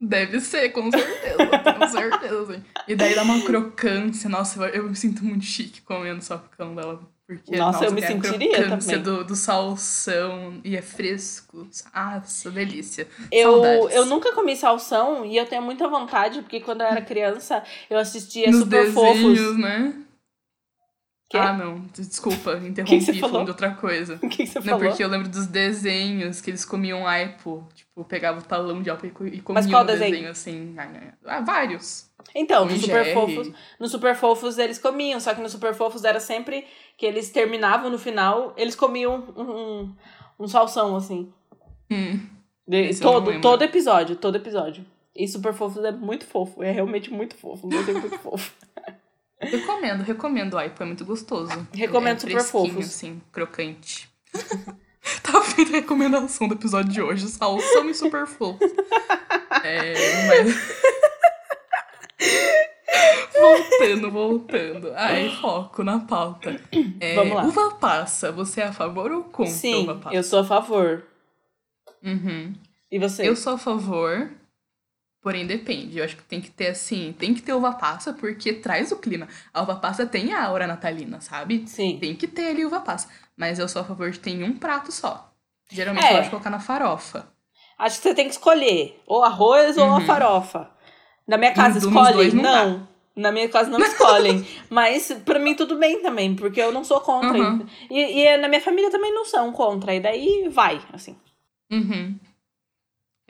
Deve 0.00 0.40
ser, 0.40 0.70
com 0.70 0.90
certeza, 0.90 1.38
com 1.78 1.88
certeza. 1.88 2.64
E 2.86 2.94
daí 2.94 3.14
dá 3.14 3.22
uma 3.22 3.42
crocância. 3.42 4.28
Nossa, 4.30 4.60
eu, 4.60 4.82
eu 4.82 4.84
me 4.84 4.94
sinto 4.94 5.24
muito 5.24 5.44
chique 5.44 5.80
comendo 5.82 6.22
salpicão 6.22 6.74
dela. 6.74 7.00
Porque, 7.26 7.56
Nossa, 7.56 7.84
eu 7.84 7.92
me 7.92 8.02
a 8.02 8.06
sentiria 8.06 8.56
crocância 8.56 8.98
também. 8.98 9.16
Do, 9.18 9.24
do 9.24 9.36
salsão 9.36 10.60
e 10.64 10.74
é 10.76 10.80
fresco. 10.80 11.68
Nossa, 11.94 12.50
delícia. 12.50 13.06
Eu, 13.30 13.52
Saudades. 13.52 13.96
eu 13.96 14.06
nunca 14.06 14.32
comi 14.32 14.56
salsão 14.56 15.26
e 15.26 15.36
eu 15.36 15.44
tenho 15.44 15.60
muita 15.60 15.86
vontade, 15.88 16.40
porque 16.40 16.60
quando 16.60 16.80
eu 16.80 16.86
era 16.86 17.02
criança 17.02 17.62
eu 17.90 17.98
assistia 17.98 18.50
Nos 18.50 18.60
Super 18.60 18.86
desenhos, 18.86 19.38
Fofos. 19.40 19.58
né? 19.58 19.94
Quê? 21.30 21.36
Ah, 21.36 21.52
não. 21.52 21.80
Desculpa, 21.92 22.56
Que 22.58 22.66
interrompi 22.68 23.04
que 23.04 23.12
falou? 23.20 23.28
falando 23.30 23.44
de 23.46 23.50
outra 23.50 23.74
coisa. 23.74 24.14
O 24.14 24.28
que, 24.28 24.28
que 24.38 24.46
você 24.46 24.58
Não, 24.60 24.64
falou? 24.78 24.88
porque 24.88 25.04
eu 25.04 25.08
lembro 25.08 25.28
dos 25.28 25.46
desenhos 25.46 26.40
que 26.40 26.50
eles 26.50 26.64
comiam 26.64 27.06
aipo. 27.06 27.68
Tipo, 27.74 28.02
pegava 28.04 28.38
o 28.38 28.42
talão 28.42 28.80
de 28.80 28.90
aipo 28.90 29.04
e 29.06 29.10
co- 29.10 29.18
comiam 29.24 29.42
Mas 29.50 29.66
qual 29.66 29.82
o 29.82 29.86
desenho? 29.86 30.10
desenho 30.12 30.30
assim. 30.30 30.74
Ah, 31.26 31.40
vários. 31.42 32.08
Então, 32.34 32.64
no 32.64 32.76
Super. 32.78 33.12
Fofos, 33.12 33.50
no 33.78 33.88
Super 33.88 34.14
Fofos 34.16 34.58
eles 34.58 34.78
comiam, 34.78 35.20
só 35.20 35.34
que 35.34 35.40
no 35.40 35.48
Super 35.48 35.74
Fofos 35.74 36.04
era 36.04 36.18
sempre 36.20 36.64
que 36.96 37.04
eles 37.06 37.30
terminavam 37.30 37.90
no 37.90 37.98
final, 37.98 38.52
eles 38.56 38.74
comiam 38.74 39.32
um, 39.36 39.42
um, 39.42 39.96
um 40.40 40.48
salsão, 40.48 40.96
assim. 40.96 41.32
Hum. 41.90 42.20
De- 42.66 42.90
não 42.92 43.00
todo, 43.00 43.40
todo 43.40 43.62
episódio, 43.62 44.16
todo 44.16 44.36
episódio. 44.36 44.84
E 45.16 45.26
Super 45.26 45.52
Fofos 45.54 45.82
é 45.84 45.90
muito 45.90 46.24
fofo, 46.26 46.62
é 46.62 46.70
realmente 46.70 47.10
muito 47.12 47.34
fofo, 47.34 47.66
um 47.66 47.70
desenho 47.70 48.00
muito 48.00 48.18
fofo. 48.18 48.52
Recomendo, 49.40 50.02
recomendo 50.02 50.54
o 50.54 50.58
aipo, 50.58 50.82
é 50.82 50.86
muito 50.86 51.04
gostoso. 51.04 51.66
Recomendo 51.72 52.16
é 52.16 52.20
Super 52.20 52.42
Fofos. 52.42 52.86
assim, 52.86 53.22
crocante. 53.32 54.08
tá 55.22 55.40
feita 55.42 55.70
a 55.70 55.74
recomendação 55.74 56.48
do 56.48 56.54
episódio 56.54 56.92
de 56.92 57.00
hoje, 57.00 57.28
salsão 57.28 57.88
e 57.88 57.94
super 57.94 58.26
fofo. 58.26 58.58
É, 59.62 59.94
mas... 60.26 60.54
voltando, 63.40 64.10
voltando. 64.10 64.92
Ai, 64.94 65.30
foco 65.40 65.82
na 65.82 66.00
pauta. 66.00 66.60
É, 67.00 67.14
Vamos 67.14 67.34
lá. 67.34 67.44
Uva 67.44 67.70
passa, 67.76 68.32
você 68.32 68.60
é 68.60 68.64
a 68.64 68.72
favor 68.72 69.10
ou 69.10 69.24
contra 69.24 69.52
Sim, 69.52 69.82
uva 69.84 69.94
passa? 69.96 70.16
eu 70.16 70.22
sou 70.22 70.40
a 70.40 70.44
favor. 70.44 71.04
Uhum. 72.02 72.54
E 72.90 72.98
você? 72.98 73.28
Eu 73.28 73.36
sou 73.36 73.54
a 73.54 73.58
favor, 73.58 74.30
porém 75.22 75.46
depende. 75.46 75.98
Eu 75.98 76.04
acho 76.04 76.16
que 76.16 76.22
tem 76.22 76.40
que 76.40 76.50
ter 76.50 76.68
assim, 76.68 77.14
tem 77.18 77.34
que 77.34 77.42
ter 77.42 77.52
uva 77.52 77.72
passa 77.72 78.12
porque 78.12 78.52
traz 78.52 78.92
o 78.92 78.96
clima. 78.96 79.28
A 79.52 79.62
uva 79.62 79.76
passa 79.76 80.06
tem 80.06 80.32
a 80.32 80.44
aura 80.44 80.66
natalina, 80.66 81.20
sabe? 81.20 81.64
Sim. 81.66 81.98
Tem 82.00 82.14
que 82.14 82.26
ter 82.26 82.48
ali 82.48 82.64
uva 82.64 82.80
passa. 82.80 83.08
Mas 83.36 83.58
eu 83.58 83.68
sou 83.68 83.82
a 83.82 83.84
favor 83.84 84.10
de 84.10 84.18
ter 84.18 84.30
em 84.30 84.42
um 84.42 84.56
prato 84.58 84.90
só. 84.92 85.32
Geralmente 85.70 86.04
É. 86.04 86.10
eu 86.10 86.12
gosto 86.14 86.24
de 86.24 86.30
colocar 86.30 86.50
na 86.50 86.60
farofa. 86.60 87.28
Acho 87.78 87.96
que 87.98 88.02
você 88.02 88.14
tem 88.14 88.24
que 88.26 88.32
escolher 88.32 89.00
ou 89.06 89.22
arroz 89.22 89.76
ou 89.76 89.84
a 89.84 89.94
Uhum. 89.96 90.00
farofa. 90.06 90.70
Na 91.26 91.36
minha 91.36 91.52
casa 91.52 91.74
nos 91.74 91.84
escolhem? 91.84 92.32
não. 92.32 92.42
Não. 92.78 92.88
Na 93.14 93.32
minha 93.32 93.48
casa 93.48 93.68
não 93.68 93.78
escolhem. 93.84 94.46
Mas 94.70 95.12
pra 95.24 95.38
mim 95.40 95.54
tudo 95.54 95.76
bem 95.76 96.00
também, 96.02 96.34
porque 96.36 96.60
eu 96.60 96.72
não 96.72 96.82
sou 96.84 97.00
contra. 97.00 97.36
Uhum. 97.38 97.66
E, 97.90 98.20
e 98.22 98.36
na 98.38 98.48
minha 98.48 98.60
família 98.60 98.90
também 98.90 99.12
não 99.12 99.24
são 99.24 99.52
contra. 99.52 99.92
E 99.94 100.00
daí 100.00 100.48
vai, 100.50 100.80
assim. 100.92 101.16
Uhum. 101.70 102.18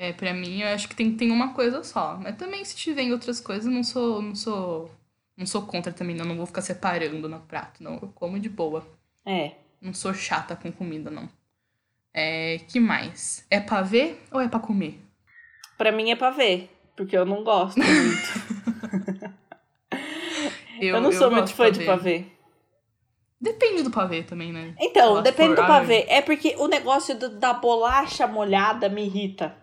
É, 0.01 0.13
pra 0.13 0.33
mim, 0.33 0.61
eu 0.61 0.69
acho 0.69 0.89
que 0.89 0.95
tem 0.95 1.13
ter 1.13 1.29
uma 1.29 1.53
coisa 1.53 1.83
só. 1.83 2.17
Mas 2.23 2.37
também, 2.37 2.65
se 2.65 2.77
tiver 2.77 3.03
em 3.03 3.13
outras 3.13 3.41
coisas, 3.41 3.67
eu 3.67 3.73
não 3.73 3.83
sou, 3.83 4.23
não 4.23 4.33
sou, 4.33 4.89
não 5.37 5.45
sou 5.45 5.63
contra 5.63 5.93
também. 5.93 6.15
Não, 6.15 6.25
não 6.25 6.37
vou 6.37 6.47
ficar 6.47 6.63
separando 6.63 7.29
no 7.29 7.41
prato, 7.41 7.83
não. 7.83 7.95
Eu 7.95 8.09
como 8.15 8.39
de 8.39 8.49
boa. 8.49 8.87
É. 9.27 9.55
Não 9.83 9.93
sou 9.93 10.15
chata 10.15 10.55
com 10.55 10.71
comida, 10.71 11.11
não. 11.11 11.29
É, 12.15 12.59
que 12.69 12.79
mais? 12.79 13.45
É 13.51 13.59
pra 13.59 13.83
ver 13.83 14.25
ou 14.31 14.41
é 14.41 14.47
pra 14.47 14.61
comer? 14.61 15.01
Pra 15.77 15.91
mim 15.91 16.11
é 16.11 16.17
pavê, 16.17 16.69
porque 16.97 17.17
eu 17.17 17.27
não 17.27 17.43
gosto 17.43 17.79
muito. 17.79 19.35
eu, 20.81 20.95
eu, 20.95 21.01
não 21.01 21.13
sou 21.13 21.31
muito 21.31 21.53
fã 21.53 21.71
de 21.71 21.85
pavê. 21.85 22.25
Depende 23.41 23.83
do 23.83 23.91
pavê 23.91 24.23
também, 24.23 24.53
né? 24.53 24.75
Então, 24.81 25.23
depende 25.23 25.57
do 25.57 25.67
pavê. 25.67 26.05
É 26.09 26.23
porque 26.23 26.55
o 26.59 26.67
negócio 26.67 27.17
do, 27.17 27.31
da 27.31 27.53
bolacha 27.53 28.27
molhada 28.27 28.89
me 28.89 29.05
irrita. 29.05 29.55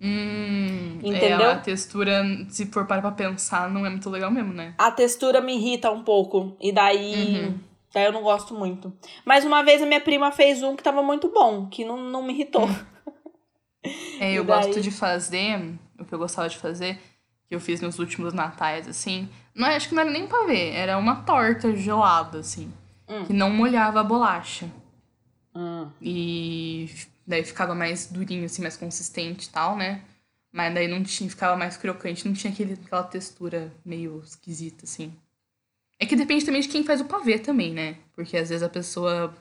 Hum, 0.00 0.98
Entendeu? 1.02 1.48
É, 1.48 1.52
a 1.52 1.58
textura, 1.58 2.22
se 2.48 2.66
for 2.66 2.86
para 2.86 3.00
pra 3.00 3.12
pensar, 3.12 3.70
não 3.70 3.86
é 3.86 3.90
muito 3.90 4.10
legal 4.10 4.30
mesmo, 4.30 4.52
né? 4.52 4.74
A 4.76 4.90
textura 4.90 5.40
me 5.40 5.54
irrita 5.54 5.90
um 5.90 6.02
pouco. 6.02 6.56
E 6.60 6.72
daí. 6.72 7.46
Uhum. 7.46 7.58
Daí 7.94 8.04
eu 8.04 8.12
não 8.12 8.22
gosto 8.22 8.54
muito. 8.54 8.92
Mas 9.24 9.44
uma 9.44 9.62
vez 9.62 9.80
a 9.80 9.86
minha 9.86 10.00
prima 10.00 10.30
fez 10.30 10.62
um 10.62 10.76
que 10.76 10.82
tava 10.82 11.02
muito 11.02 11.28
bom, 11.28 11.66
que 11.66 11.84
não, 11.84 11.96
não 11.96 12.22
me 12.22 12.32
irritou. 12.32 12.68
É, 14.18 14.32
eu 14.32 14.42
daí... 14.42 14.64
gosto 14.64 14.80
de 14.80 14.90
fazer, 14.90 15.78
o 15.96 16.04
que 16.04 16.12
eu 16.12 16.18
gostava 16.18 16.48
de 16.48 16.56
fazer, 16.56 16.98
que 17.48 17.54
eu 17.54 17.60
fiz 17.60 17.80
nos 17.80 18.00
últimos 18.00 18.32
natais, 18.32 18.88
assim. 18.88 19.28
Não, 19.54 19.68
acho 19.68 19.88
que 19.88 19.94
não 19.94 20.02
era 20.02 20.10
nem 20.10 20.26
pra 20.26 20.44
ver, 20.44 20.72
era 20.74 20.98
uma 20.98 21.22
torta 21.22 21.72
gelada, 21.76 22.38
assim. 22.40 22.72
Hum. 23.08 23.26
Que 23.26 23.32
não 23.32 23.48
molhava 23.48 24.00
a 24.00 24.02
bolacha. 24.02 24.68
Hum. 25.54 25.88
E 26.02 26.90
daí 27.26 27.44
ficava 27.44 27.74
mais 27.74 28.06
durinho, 28.06 28.44
assim, 28.44 28.62
mais 28.62 28.76
consistente 28.76 29.46
e 29.46 29.50
tal, 29.50 29.76
né? 29.76 30.02
Mas 30.52 30.72
daí 30.72 30.88
não 30.88 31.02
tinha, 31.02 31.28
ficava 31.28 31.56
mais 31.56 31.76
crocante, 31.76 32.26
não 32.26 32.34
tinha 32.34 32.52
aquele, 32.52 32.74
aquela 32.74 33.02
textura 33.02 33.72
meio 33.84 34.22
esquisita, 34.24 34.84
assim. 34.84 35.12
É 35.98 36.06
que 36.06 36.16
depende 36.16 36.44
também 36.44 36.60
de 36.60 36.68
quem 36.68 36.84
faz 36.84 37.00
o 37.00 37.06
pavê 37.06 37.38
também, 37.38 37.72
né? 37.72 37.96
Porque 38.14 38.36
às 38.36 38.48
vezes 38.48 38.62
a 38.62 38.68
pessoa 38.68 39.34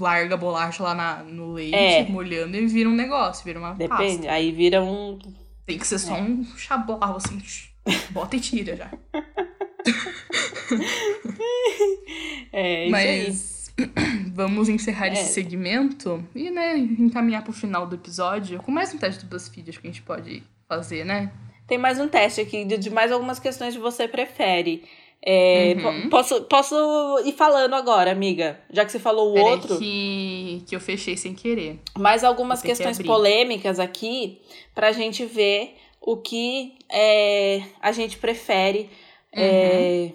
larga 0.00 0.34
a 0.34 0.38
bolacha 0.38 0.82
lá 0.82 0.94
na, 0.94 1.22
no 1.22 1.52
leite, 1.52 1.76
é. 1.76 2.08
molhando, 2.08 2.56
e 2.56 2.66
vira 2.66 2.88
um 2.88 2.94
negócio, 2.94 3.44
vira 3.44 3.58
uma 3.58 3.74
Depende, 3.74 4.18
pasta. 4.18 4.32
aí 4.32 4.52
vira 4.52 4.82
um... 4.82 5.18
Tem 5.66 5.78
que 5.78 5.86
ser 5.86 5.98
só 5.98 6.16
é. 6.16 6.22
um 6.22 6.44
chablau, 6.56 7.16
assim, 7.16 7.42
bota 8.10 8.36
e 8.36 8.40
tira 8.40 8.76
já. 8.76 8.90
é, 12.52 12.84
isso 12.84 12.90
Mas 12.90 13.04
aí. 13.04 13.55
vamos 14.34 14.68
encerrar 14.68 15.08
é. 15.08 15.12
esse 15.12 15.32
segmento 15.32 16.22
e, 16.34 16.50
né, 16.50 16.76
encaminhar 16.78 17.42
pro 17.44 17.52
final 17.52 17.86
do 17.86 17.94
episódio 17.94 18.62
com 18.62 18.70
mais 18.70 18.92
um 18.94 18.98
teste 18.98 19.24
do 19.24 19.28
BuzzFeed, 19.28 19.70
acho 19.70 19.80
que 19.80 19.86
a 19.86 19.90
gente 19.90 20.02
pode 20.02 20.42
fazer, 20.68 21.04
né? 21.04 21.32
Tem 21.66 21.78
mais 21.78 21.98
um 21.98 22.08
teste 22.08 22.40
aqui 22.40 22.64
de, 22.64 22.78
de 22.78 22.90
mais 22.90 23.10
algumas 23.10 23.38
questões 23.38 23.74
que 23.74 23.80
você 23.80 24.06
prefere. 24.06 24.84
É, 25.28 25.74
uhum. 25.78 26.08
posso, 26.08 26.42
posso 26.42 26.74
ir 27.24 27.32
falando 27.32 27.74
agora, 27.74 28.12
amiga? 28.12 28.60
Já 28.70 28.84
que 28.84 28.92
você 28.92 29.00
falou 29.00 29.32
o 29.32 29.34
Pera 29.34 29.46
outro. 29.46 29.78
Que, 29.78 30.62
que 30.66 30.76
eu 30.76 30.80
fechei 30.80 31.16
sem 31.16 31.34
querer. 31.34 31.80
Mais 31.98 32.22
algumas 32.22 32.62
questões 32.62 33.02
polêmicas 33.02 33.80
aqui 33.80 34.40
pra 34.72 34.92
gente 34.92 35.24
ver 35.24 35.76
o 36.00 36.16
que 36.16 36.74
é, 36.88 37.62
a 37.80 37.90
gente 37.90 38.18
prefere 38.18 38.88
é, 39.32 39.42
uhum. 39.42 39.48
é, 39.48 40.12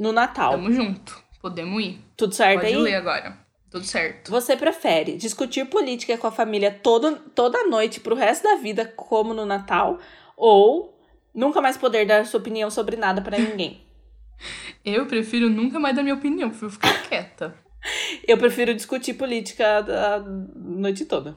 no 0.00 0.12
Natal. 0.12 0.52
Tamo 0.52 0.72
junto. 0.72 1.25
Podemos 1.46 1.82
ir. 1.82 2.00
Tudo 2.16 2.34
certo 2.34 2.60
Pode 2.60 2.74
aí? 2.74 2.76
ler 2.76 2.96
agora. 2.96 3.38
Tudo 3.70 3.84
certo. 3.84 4.30
Você 4.30 4.56
prefere 4.56 5.16
discutir 5.16 5.66
política 5.66 6.16
com 6.16 6.26
a 6.26 6.32
família 6.32 6.70
todo, 6.70 7.16
toda 7.34 7.66
noite 7.66 8.00
pro 8.00 8.14
resto 8.14 8.44
da 8.44 8.56
vida, 8.56 8.84
como 8.96 9.34
no 9.34 9.44
Natal, 9.46 9.98
ou 10.36 10.96
Nunca 11.36 11.60
mais 11.60 11.76
poder 11.76 12.06
dar 12.06 12.24
sua 12.24 12.40
opinião 12.40 12.70
sobre 12.70 12.96
nada 12.96 13.20
para 13.20 13.38
ninguém. 13.38 13.82
Eu 14.82 15.04
prefiro 15.04 15.50
nunca 15.50 15.78
mais 15.78 15.94
dar 15.94 16.02
minha 16.02 16.14
opinião, 16.14 16.48
prefiro 16.48 16.70
ficar 16.70 17.02
quieta. 17.06 17.54
Eu 18.26 18.38
prefiro 18.38 18.74
discutir 18.74 19.12
política 19.14 19.80
a 19.80 20.20
noite 20.20 21.04
toda. 21.04 21.36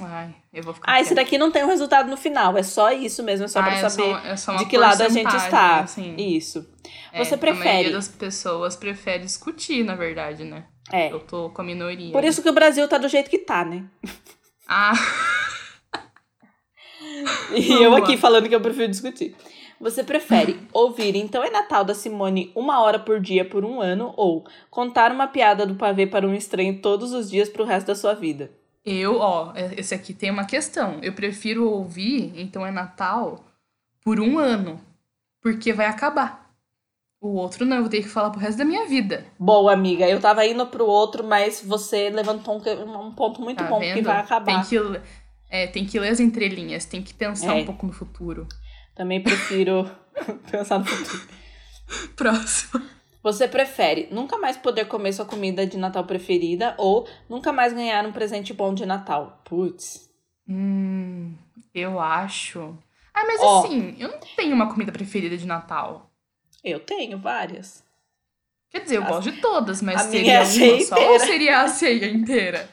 Ai, 0.00 0.34
eu 0.52 0.62
vou 0.62 0.72
ficar. 0.72 0.92
Ah, 0.92 1.00
esse 1.00 1.14
daqui 1.14 1.36
não 1.36 1.50
tem 1.50 1.64
um 1.64 1.68
resultado 1.68 2.08
no 2.08 2.16
final, 2.16 2.56
é 2.56 2.62
só 2.62 2.90
isso 2.92 3.22
mesmo, 3.22 3.44
é 3.44 3.48
só 3.48 3.60
ah, 3.60 3.62
pra 3.62 3.74
é 3.74 3.88
saber 3.88 4.10
é 4.24 4.56
de 4.56 4.66
que 4.66 4.78
lado 4.78 5.02
a 5.02 5.08
gente 5.08 5.34
está. 5.36 5.80
Assim. 5.80 6.16
Isso. 6.16 6.66
É, 7.12 7.22
Você 7.22 7.36
prefere. 7.36 7.68
A 7.68 7.72
maioria 7.72 7.92
das 7.92 8.08
pessoas 8.08 8.74
prefere 8.74 9.24
discutir, 9.24 9.84
na 9.84 9.94
verdade, 9.94 10.44
né? 10.44 10.64
É. 10.90 11.12
Eu 11.12 11.20
tô 11.20 11.50
com 11.50 11.60
a 11.60 11.64
minoria. 11.64 12.12
Por 12.12 12.24
isso 12.24 12.42
que 12.42 12.48
o 12.48 12.54
Brasil 12.54 12.88
tá 12.88 12.96
do 12.98 13.08
jeito 13.08 13.30
que 13.30 13.38
tá, 13.38 13.64
né? 13.64 13.84
Ah. 14.66 14.92
E 17.54 17.70
eu 17.82 17.94
aqui 17.94 18.16
falando 18.16 18.48
que 18.48 18.54
eu 18.54 18.60
prefiro 18.60 18.88
discutir. 18.88 19.36
Você 19.78 20.02
prefere 20.02 20.60
ouvir 20.72 21.14
Então 21.16 21.44
é 21.44 21.50
Natal 21.50 21.84
da 21.84 21.94
Simone 21.94 22.50
uma 22.54 22.80
hora 22.80 22.98
por 22.98 23.20
dia 23.20 23.44
por 23.44 23.64
um 23.64 23.80
ano 23.80 24.14
ou 24.16 24.44
contar 24.70 25.12
uma 25.12 25.26
piada 25.26 25.66
do 25.66 25.74
pavê 25.74 26.06
para 26.06 26.26
um 26.26 26.34
estranho 26.34 26.80
todos 26.80 27.12
os 27.12 27.30
dias 27.30 27.48
pro 27.48 27.64
resto 27.64 27.88
da 27.88 27.94
sua 27.94 28.14
vida? 28.14 28.50
Eu, 28.84 29.18
ó, 29.18 29.52
é, 29.54 29.74
esse 29.78 29.94
aqui 29.94 30.12
tem 30.12 30.30
uma 30.30 30.44
questão. 30.44 30.98
Eu 31.02 31.12
prefiro 31.12 31.68
ouvir 31.68 32.32
Então 32.34 32.66
é 32.66 32.70
Natal 32.70 33.44
por 34.04 34.18
um 34.18 34.38
ano, 34.38 34.80
porque 35.40 35.72
vai 35.72 35.86
acabar. 35.86 36.50
O 37.20 37.34
outro 37.36 37.64
não, 37.64 37.76
eu 37.76 37.82
vou 37.82 37.90
ter 37.90 38.02
que 38.02 38.08
falar 38.08 38.30
pro 38.30 38.40
resto 38.40 38.58
da 38.58 38.64
minha 38.64 38.84
vida. 38.88 39.24
Boa, 39.38 39.72
amiga. 39.72 40.08
Eu 40.08 40.20
tava 40.20 40.44
indo 40.44 40.66
pro 40.66 40.84
outro, 40.84 41.22
mas 41.22 41.62
você 41.64 42.10
levantou 42.10 42.60
um, 42.60 43.06
um 43.06 43.12
ponto 43.12 43.40
muito 43.40 43.58
tá 43.58 43.68
bom, 43.68 43.78
vendo? 43.78 43.94
que 43.94 44.02
vai 44.02 44.18
acabar. 44.18 44.44
Tem 44.44 44.62
que 44.62 45.00
é, 45.48 45.66
tem 45.68 45.84
que 45.84 46.00
ler 46.00 46.08
as 46.08 46.18
entrelinhas, 46.18 46.84
tem 46.84 47.00
que 47.00 47.14
pensar 47.14 47.56
é. 47.56 47.60
um 47.60 47.64
pouco 47.64 47.86
no 47.86 47.92
futuro. 47.92 48.48
Também 48.96 49.22
prefiro 49.22 49.88
pensar 50.50 50.80
no 50.80 50.84
futuro. 50.84 51.22
Próximo. 52.16 52.82
Você 53.22 53.46
prefere 53.46 54.08
nunca 54.10 54.36
mais 54.36 54.56
poder 54.56 54.86
comer 54.86 55.12
sua 55.12 55.24
comida 55.24 55.64
de 55.64 55.78
Natal 55.78 56.04
preferida 56.04 56.74
ou 56.76 57.08
nunca 57.28 57.52
mais 57.52 57.72
ganhar 57.72 58.04
um 58.04 58.12
presente 58.12 58.52
bom 58.52 58.74
de 58.74 58.84
Natal? 58.84 59.40
Putz. 59.44 60.10
Hum, 60.48 61.34
eu 61.72 62.00
acho. 62.00 62.76
Ah, 63.14 63.24
mas 63.24 63.40
oh, 63.40 63.58
assim, 63.60 63.94
eu 63.98 64.08
não 64.08 64.18
tenho 64.36 64.54
uma 64.54 64.68
comida 64.68 64.90
preferida 64.90 65.36
de 65.36 65.46
Natal. 65.46 66.10
Eu 66.64 66.80
tenho 66.80 67.18
várias. 67.18 67.84
Quer 68.70 68.80
dizer, 68.80 68.96
eu 68.96 69.04
gosto 69.04 69.30
de 69.30 69.40
todas, 69.40 69.82
mas 69.82 70.00
seria 70.02 70.38
uma 70.38 70.46
só 70.46 70.96
inteira. 70.96 71.12
ou 71.12 71.20
seria 71.20 71.60
a 71.60 71.68
ceia 71.68 72.06
inteira? 72.06 72.68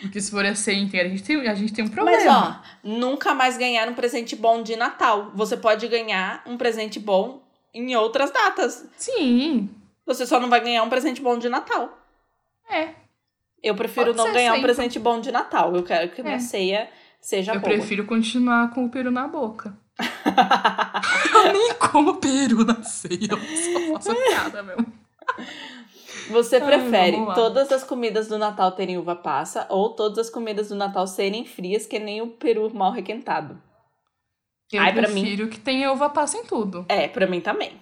Porque 0.00 0.20
se 0.20 0.30
for 0.30 0.44
a 0.44 0.54
ceia 0.54 0.78
inteira, 0.78 1.06
a 1.08 1.10
gente 1.10 1.22
tem, 1.22 1.48
a 1.48 1.54
gente 1.54 1.72
tem 1.72 1.84
um 1.84 1.88
problema. 1.88 2.18
Mas, 2.18 2.26
ó, 2.26 2.62
nunca 2.82 3.34
mais 3.34 3.56
ganhar 3.58 3.88
um 3.88 3.94
presente 3.94 4.34
bom 4.34 4.62
de 4.62 4.76
Natal. 4.76 5.32
Você 5.34 5.56
pode 5.56 5.86
ganhar 5.88 6.42
um 6.46 6.56
presente 6.56 6.98
bom 6.98 7.45
em 7.78 7.94
outras 7.96 8.30
datas. 8.30 8.88
Sim. 8.96 9.70
Você 10.04 10.26
só 10.26 10.38
não 10.40 10.48
vai 10.48 10.60
ganhar 10.60 10.82
um 10.82 10.88
presente 10.88 11.20
bom 11.20 11.38
de 11.38 11.48
Natal. 11.48 11.98
É. 12.70 12.90
Eu 13.62 13.74
prefiro 13.74 14.14
pode 14.14 14.18
não 14.18 14.32
ganhar 14.32 14.52
sempre. 14.52 14.58
um 14.58 14.62
presente 14.62 14.98
bom 14.98 15.20
de 15.20 15.32
Natal. 15.32 15.74
Eu 15.74 15.82
quero 15.82 16.10
que 16.10 16.20
a 16.20 16.24
minha 16.24 16.36
é. 16.36 16.40
ceia 16.40 16.88
seja 17.20 17.54
Eu 17.54 17.60
boa. 17.60 17.72
Eu 17.72 17.78
prefiro 17.78 18.06
continuar 18.06 18.70
com 18.72 18.84
o 18.84 18.90
peru 18.90 19.10
na 19.10 19.26
boca. 19.26 19.76
eu 21.34 21.52
nem 21.52 21.74
como 21.74 22.16
peru 22.16 22.64
na 22.64 22.82
ceia. 22.82 23.28
Eu 23.30 24.00
só 24.00 24.10
faço 24.10 24.22
piada 24.28 24.62
mesmo. 24.62 24.92
Você 26.30 26.60
prefere 26.60 27.16
Ai, 27.16 27.34
todas 27.34 27.70
as 27.70 27.84
comidas 27.84 28.28
do 28.28 28.38
Natal 28.38 28.72
terem 28.72 28.98
uva 28.98 29.14
passa 29.14 29.66
ou 29.68 29.90
todas 29.90 30.18
as 30.18 30.30
comidas 30.30 30.68
do 30.68 30.74
Natal 30.74 31.06
serem 31.06 31.44
frias 31.44 31.86
que 31.86 31.98
nem 31.98 32.20
o 32.20 32.28
peru 32.28 32.72
mal 32.74 32.90
requentado? 32.90 33.60
Eu 34.72 34.82
Ai, 34.82 34.92
prefiro 34.92 35.44
mim... 35.44 35.50
que 35.50 35.60
tenha 35.60 35.92
uva 35.92 36.10
passa 36.10 36.38
em 36.38 36.44
tudo. 36.44 36.84
É, 36.88 37.06
pra 37.06 37.26
mim 37.26 37.40
também. 37.40 37.72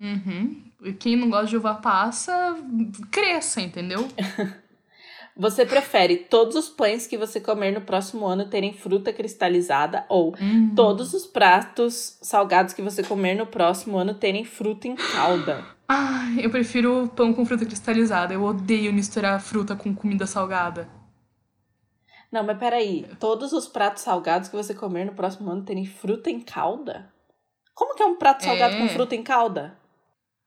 Uhum. 0.00 0.62
E 0.82 0.92
quem 0.94 1.16
não 1.16 1.28
gosta 1.28 1.46
de 1.46 1.56
uva 1.56 1.74
passa, 1.74 2.56
cresça, 3.10 3.60
entendeu? 3.60 4.08
Você 5.36 5.64
prefere 5.64 6.16
todos 6.16 6.54
os 6.54 6.68
pães 6.68 7.06
que 7.06 7.16
você 7.16 7.40
comer 7.40 7.70
no 7.70 7.80
próximo 7.80 8.26
ano 8.26 8.44
terem 8.46 8.74
fruta 8.74 9.10
cristalizada 9.10 10.04
ou 10.06 10.34
uhum. 10.38 10.74
todos 10.74 11.14
os 11.14 11.24
pratos 11.24 12.18
salgados 12.20 12.74
que 12.74 12.82
você 12.82 13.02
comer 13.02 13.36
no 13.36 13.46
próximo 13.46 13.96
ano 13.96 14.12
terem 14.12 14.44
fruta 14.44 14.86
em 14.86 14.94
calda? 14.94 15.64
Ah, 15.88 16.26
eu 16.38 16.50
prefiro 16.50 17.10
pão 17.16 17.32
com 17.32 17.46
fruta 17.46 17.64
cristalizada. 17.64 18.34
Eu 18.34 18.44
odeio 18.44 18.92
misturar 18.92 19.40
fruta 19.40 19.74
com 19.74 19.94
comida 19.94 20.26
salgada. 20.26 20.86
Não, 22.30 22.44
mas 22.44 22.58
peraí. 22.58 23.06
Todos 23.18 23.52
os 23.52 23.66
pratos 23.66 24.02
salgados 24.02 24.48
que 24.48 24.56
você 24.56 24.74
comer 24.74 25.04
no 25.04 25.14
próximo 25.14 25.50
ano 25.50 25.64
terem 25.64 25.84
fruta 25.84 26.30
em 26.30 26.40
calda? 26.40 27.12
Como 27.74 27.94
que 27.94 28.02
é 28.02 28.06
um 28.06 28.16
prato 28.16 28.44
salgado 28.44 28.74
é. 28.74 28.78
com 28.78 28.88
fruta 28.88 29.14
em 29.16 29.22
calda? 29.22 29.76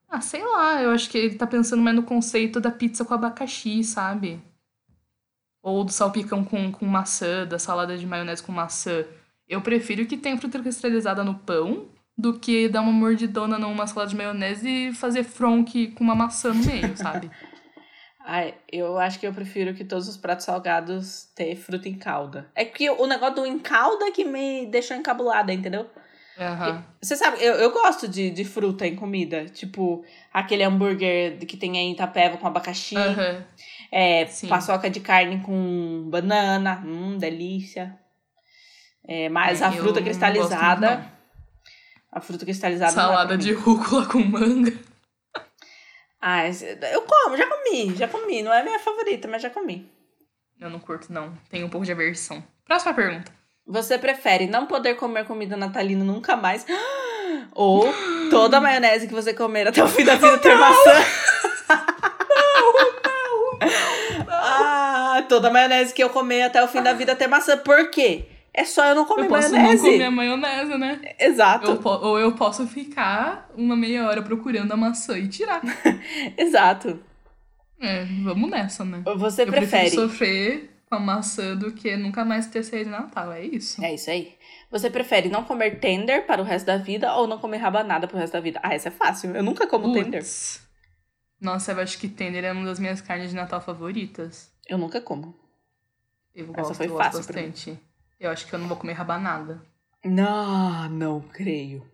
Ah, 0.09 0.21
sei 0.21 0.43
lá. 0.43 0.81
Eu 0.81 0.91
acho 0.91 1.09
que 1.09 1.17
ele 1.17 1.35
tá 1.35 1.45
pensando 1.45 1.81
mais 1.81 1.95
no 1.95 2.03
conceito 2.03 2.61
da 2.61 2.71
pizza 2.71 3.03
com 3.03 3.13
abacaxi, 3.13 3.83
sabe? 3.83 4.41
Ou 5.61 5.83
do 5.83 5.91
salpicão 5.91 6.43
com, 6.43 6.71
com 6.71 6.85
maçã, 6.85 7.45
da 7.45 7.59
salada 7.59 7.97
de 7.97 8.05
maionese 8.05 8.43
com 8.43 8.51
maçã. 8.51 9.05
Eu 9.47 9.61
prefiro 9.61 10.05
que 10.05 10.17
tenha 10.17 10.37
fruta 10.37 10.59
cristalizada 10.59 11.23
no 11.23 11.35
pão 11.35 11.87
do 12.17 12.39
que 12.39 12.69
dar 12.69 12.81
uma 12.81 12.91
mordidona 12.91 13.57
numa 13.57 13.87
salada 13.87 14.09
de 14.09 14.15
maionese 14.15 14.69
e 14.69 14.93
fazer 14.93 15.23
fronk 15.23 15.87
com 15.93 16.03
uma 16.03 16.15
maçã 16.15 16.53
no 16.53 16.63
meio, 16.63 16.95
sabe? 16.95 17.29
Ai, 18.25 18.53
eu 18.71 18.97
acho 18.97 19.19
que 19.19 19.27
eu 19.27 19.33
prefiro 19.33 19.73
que 19.73 19.83
todos 19.83 20.07
os 20.07 20.15
pratos 20.15 20.45
salgados 20.45 21.27
tenham 21.35 21.57
fruta 21.57 21.89
em 21.89 21.95
calda. 21.95 22.49
É 22.55 22.63
que 22.63 22.89
o 22.89 23.05
negócio 23.05 23.35
do 23.35 23.45
em 23.45 23.59
calda 23.59 24.11
que 24.11 24.23
me 24.23 24.65
deixou 24.67 24.95
encabulada, 24.95 25.51
entendeu? 25.51 25.89
Uhum. 26.37 26.81
Você 27.01 27.15
sabe, 27.15 27.37
eu, 27.43 27.53
eu 27.55 27.71
gosto 27.71 28.07
de, 28.07 28.31
de 28.31 28.45
fruta 28.45 28.87
em 28.87 28.95
comida. 28.95 29.45
Tipo, 29.45 30.03
aquele 30.33 30.63
hambúrguer 30.63 31.37
que 31.45 31.57
tem 31.57 31.71
aí 31.77 31.85
em 31.85 31.91
Itapeva 31.91 32.37
com 32.37 32.47
abacaxi. 32.47 32.95
Uhum. 32.95 33.43
É, 33.91 34.25
paçoca 34.47 34.89
de 34.89 34.99
carne 34.99 35.41
com 35.41 36.07
banana. 36.09 36.81
Hum, 36.85 37.17
delícia. 37.17 37.99
É, 39.05 39.27
mas 39.29 39.61
É, 39.61 39.65
a 39.65 39.71
fruta 39.71 40.01
cristalizada. 40.01 41.11
a 42.11 42.21
fruta 42.21 42.45
cristalizada. 42.45 42.93
Salada 42.93 43.37
de 43.37 43.51
rúcula 43.53 44.05
com 44.05 44.19
manga. 44.19 44.73
Ah, 46.25 46.45
eu 46.47 47.01
como, 47.01 47.35
já 47.35 47.45
comi, 47.45 47.93
já 47.97 48.07
comi. 48.07 48.41
Não 48.41 48.53
é 48.53 48.63
minha 48.63 48.79
favorita, 48.79 49.27
mas 49.27 49.41
já 49.41 49.49
comi. 49.49 49.91
Eu 50.57 50.69
não 50.69 50.79
curto, 50.79 51.11
não. 51.11 51.37
Tenho 51.49 51.65
um 51.65 51.69
pouco 51.69 51.85
de 51.85 51.91
aversão. 51.91 52.41
Próxima 52.65 52.93
pergunta. 52.93 53.29
Você 53.67 53.97
prefere 53.97 54.47
não 54.47 54.65
poder 54.65 54.95
comer 54.95 55.25
comida 55.25 55.57
natalina 55.57 56.05
nunca 56.05 56.37
mais? 56.37 56.65
Ou 57.51 57.93
toda 58.29 58.57
a 58.57 58.61
maionese 58.61 59.05
que 59.05 59.13
você 59.13 59.33
comer 59.33 59.67
até 59.67 59.83
o 59.83 59.87
fim 59.89 60.05
da 60.05 60.15
vida 60.15 60.37
ter 60.37 60.55
maçã? 60.55 60.91
Ah, 64.29 65.25
toda 65.27 65.49
a 65.49 65.51
maionese 65.51 65.93
que 65.93 66.01
eu 66.01 66.09
comer 66.09 66.43
até 66.43 66.63
o 66.63 66.69
fim 66.69 66.81
da 66.81 66.93
vida 66.93 67.17
ter 67.17 67.27
maçã. 67.27 67.57
Por 67.57 67.89
quê? 67.89 68.29
É 68.53 68.63
só 68.65 68.85
eu 68.85 68.95
não 68.95 69.05
comer 69.05 69.23
eu 69.25 69.29
posso 69.29 69.51
maionese. 69.51 69.83
não 69.83 69.91
comer 69.91 70.03
a 70.03 70.11
maionese, 70.11 70.77
né? 70.77 71.01
Exato, 71.19 71.71
Eu 71.71 71.81
ou 71.83 72.19
eu 72.19 72.33
posso 72.33 72.67
ficar 72.67 73.49
uma 73.55 73.75
meia 73.75 74.07
hora 74.07 74.21
procurando 74.21 74.71
a 74.71 74.77
maçã 74.77 75.17
e 75.17 75.27
tirar. 75.27 75.61
exato. 76.37 76.99
É, 77.81 78.05
vamos 78.23 78.49
nessa, 78.49 78.85
né? 78.85 79.01
Você 79.17 79.41
eu 79.41 79.47
prefere. 79.47 79.89
sofrer 79.89 80.69
com 80.87 80.95
a 80.95 80.99
maçã 80.99 81.55
do 81.55 81.71
que 81.71 81.97
nunca 81.97 82.23
mais 82.23 82.45
ter 82.47 82.63
ceia 82.63 82.83
de 82.85 82.91
Natal. 82.91 83.31
É 83.31 83.43
isso. 83.43 83.83
É 83.83 83.95
isso 83.95 84.09
aí. 84.11 84.35
Você 84.69 84.89
prefere 84.89 85.29
não 85.29 85.43
comer 85.43 85.79
tender 85.79 86.25
para 86.25 86.41
o 86.41 86.45
resto 86.45 86.67
da 86.67 86.77
vida 86.77 87.13
ou 87.15 87.27
não 87.27 87.39
comer 87.39 87.57
rabanada 87.57 88.07
pro 88.07 88.17
resto 88.17 88.33
da 88.33 88.39
vida? 88.39 88.59
Ah, 88.63 88.73
essa 88.73 88.89
é 88.89 88.91
fácil. 88.91 89.35
Eu 89.35 89.43
nunca 89.43 89.67
como 89.67 89.91
tender. 89.91 90.21
Putz. 90.21 90.61
Nossa, 91.41 91.71
eu 91.73 91.79
acho 91.79 91.97
que 91.97 92.07
tender 92.07 92.43
é 92.43 92.51
uma 92.51 92.65
das 92.65 92.79
minhas 92.79 93.01
carnes 93.01 93.31
de 93.31 93.35
Natal 93.35 93.59
favoritas. 93.59 94.51
Eu 94.67 94.77
nunca 94.77 95.01
como. 95.01 95.35
Eu 96.33 96.45
Essa 96.53 96.61
gosto, 96.61 96.73
foi 96.75 96.85
eu 96.85 96.91
gosto 96.91 97.03
fácil 97.03 97.19
mim. 97.35 97.47
bastante. 97.49 97.79
Eu 98.23 98.31
acho 98.31 98.47
que 98.47 98.53
eu 98.53 98.59
não 98.59 98.67
vou 98.67 98.77
comer 98.77 98.93
rabanada. 98.93 99.61
Não, 100.03 100.89
não 100.89 101.21
creio. 101.21 101.85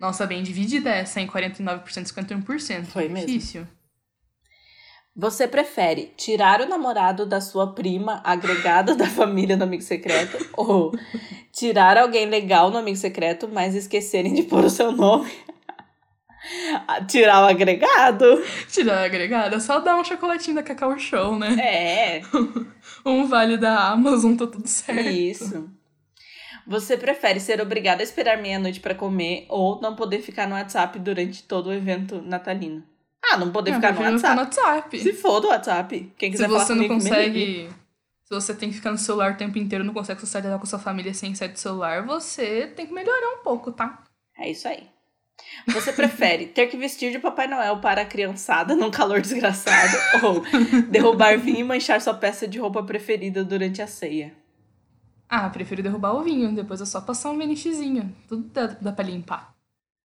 Nossa, 0.00 0.26
bem 0.26 0.42
dividida 0.42 0.90
essa 0.90 1.20
em 1.20 1.26
49% 1.26 1.82
e 1.86 2.04
51%. 2.04 2.86
Foi 2.86 3.08
mesmo. 3.08 3.26
Difícil. 3.26 3.66
Você 5.16 5.46
prefere 5.46 6.12
tirar 6.16 6.60
o 6.60 6.68
namorado 6.68 7.24
da 7.24 7.40
sua 7.40 7.72
prima 7.72 8.20
agregada 8.24 8.96
da 8.96 9.06
família 9.06 9.56
no 9.56 9.62
amigo 9.62 9.82
secreto 9.82 10.36
ou 10.56 10.92
tirar 11.52 11.96
alguém 11.96 12.26
legal 12.26 12.70
no 12.70 12.78
amigo 12.78 12.96
secreto, 12.96 13.48
mas 13.48 13.74
esquecerem 13.74 14.34
de 14.34 14.42
pôr 14.42 14.64
o 14.64 14.70
seu 14.70 14.90
nome? 14.90 15.30
Tirar 17.08 17.42
o 17.42 17.48
agregado? 17.48 18.42
Tirar 18.68 18.98
a 18.98 19.04
agregada, 19.04 19.58
só 19.60 19.80
dar 19.80 19.96
um 19.96 20.04
chocolatinho 20.04 20.56
da 20.56 20.62
Cacau 20.62 20.98
Show, 20.98 21.38
né? 21.38 21.56
É, 21.58 22.22
Um 23.04 23.26
vale 23.26 23.56
da 23.56 23.88
Amazon, 23.90 24.34
tá 24.36 24.46
tudo 24.46 24.66
certo. 24.66 25.08
isso. 25.10 25.70
Você 26.66 26.96
prefere 26.96 27.38
ser 27.40 27.60
obrigado 27.60 28.00
a 28.00 28.04
esperar 28.04 28.40
meia-noite 28.40 28.80
pra 28.80 28.94
comer 28.94 29.44
ou 29.50 29.80
não 29.80 29.94
poder 29.94 30.20
ficar 30.22 30.48
no 30.48 30.54
WhatsApp 30.54 30.98
durante 30.98 31.42
todo 31.42 31.66
o 31.68 31.72
evento 31.72 32.22
natalino? 32.22 32.82
Ah, 33.22 33.36
não 33.36 33.50
poder 33.52 33.72
Eu 33.72 33.74
ficar 33.76 33.92
no 33.92 33.96
prefiro 33.98 34.18
ficar 34.18 34.36
WhatsApp. 34.36 34.60
no 34.64 34.70
WhatsApp. 34.72 34.98
Se 35.00 35.12
for 35.12 35.40
do 35.40 35.48
WhatsApp. 35.48 36.12
Quem 36.16 36.30
Se 36.30 36.36
quiser 36.38 36.48
falar 36.48 36.64
você 36.64 36.74
não 36.74 36.88
comigo, 36.88 36.94
consegue. 37.04 37.68
Se 38.24 38.34
você 38.34 38.54
tem 38.54 38.70
que 38.70 38.76
ficar 38.76 38.90
no 38.90 38.98
celular 38.98 39.32
o 39.32 39.36
tempo 39.36 39.58
inteiro, 39.58 39.84
não 39.84 39.92
consegue 39.92 40.20
socializar 40.20 40.58
com 40.58 40.64
sua 40.66 40.78
família 40.78 41.12
sem 41.12 41.34
sair 41.34 41.48
do 41.48 41.58
celular, 41.58 42.06
você 42.06 42.66
tem 42.68 42.86
que 42.86 42.92
melhorar 42.94 43.38
um 43.38 43.42
pouco, 43.42 43.70
tá? 43.70 44.02
É 44.38 44.50
isso 44.50 44.66
aí. 44.66 44.88
Você 45.68 45.92
prefere 45.92 46.46
ter 46.46 46.66
que 46.66 46.76
vestir 46.76 47.10
de 47.10 47.18
Papai 47.18 47.46
Noel 47.46 47.78
para 47.78 48.02
a 48.02 48.04
criançada 48.06 48.74
num 48.76 48.90
calor 48.90 49.20
desgraçado 49.20 49.96
ou 50.22 50.42
derrubar 50.88 51.38
vinho 51.38 51.58
e 51.60 51.64
manchar 51.64 52.00
sua 52.00 52.14
peça 52.14 52.46
de 52.46 52.58
roupa 52.58 52.82
preferida 52.82 53.42
durante 53.44 53.80
a 53.80 53.86
ceia? 53.86 54.34
Ah, 55.28 55.48
prefiro 55.48 55.82
derrubar 55.82 56.12
o 56.14 56.22
vinho, 56.22 56.54
depois 56.54 56.80
é 56.80 56.84
só 56.86 57.00
passar 57.00 57.30
um 57.30 57.38
vinichezinho. 57.38 58.14
Tudo 58.28 58.48
dá, 58.52 58.66
dá 58.66 58.92
pra 58.92 59.04
limpar. 59.04 59.54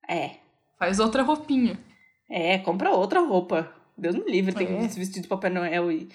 É. 0.07 0.31
Faz 0.79 0.99
outra 0.99 1.23
roupinha. 1.23 1.77
É, 2.29 2.57
compra 2.59 2.91
outra 2.91 3.19
roupa. 3.19 3.71
Deus 3.97 4.15
me 4.15 4.23
livre, 4.31 4.53
tem 4.53 4.67
É. 4.67 4.77
que 4.79 4.89
se 4.89 4.97
vestir 4.97 5.21
de 5.21 5.27
Papai 5.27 5.49
Noel 5.49 5.91
e, 5.91 6.09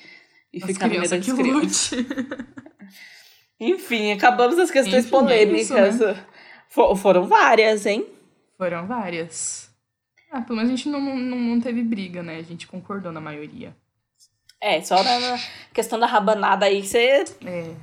e 0.52 0.58
As 0.62 0.66
ficar 0.66 0.86
no 0.86 0.94
meio 0.98 1.08
das 1.08 1.24
que 1.24 1.32
crianças. 1.34 1.90
Enfim, 3.60 4.12
acabamos 4.12 4.58
as 4.58 4.70
questões 4.70 5.04
Enfim, 5.04 5.16
é 5.16 5.20
polêmicas. 5.20 5.94
isso, 5.96 6.16
Fo- 6.68 6.96
foram 6.96 7.26
várias, 7.26 7.86
hein? 7.86 8.06
Foram 8.56 8.86
várias. 8.86 9.70
Ah, 10.30 10.40
pelo 10.40 10.56
menos 10.56 10.72
a 10.72 10.76
gente 10.76 10.88
não, 10.88 11.00
não, 11.00 11.38
não 11.38 11.60
teve 11.60 11.82
briga, 11.82 12.22
né? 12.22 12.36
A 12.36 12.42
gente 12.42 12.66
concordou 12.66 13.12
na 13.12 13.20
maioria. 13.20 13.76
É, 14.60 14.80
só 14.80 15.02
na 15.02 15.38
questão 15.72 15.98
da 15.98 16.06
rabanada 16.06 16.66
aí 16.66 16.80
que 16.80 16.88
você 16.88 17.24
É, 17.44 17.74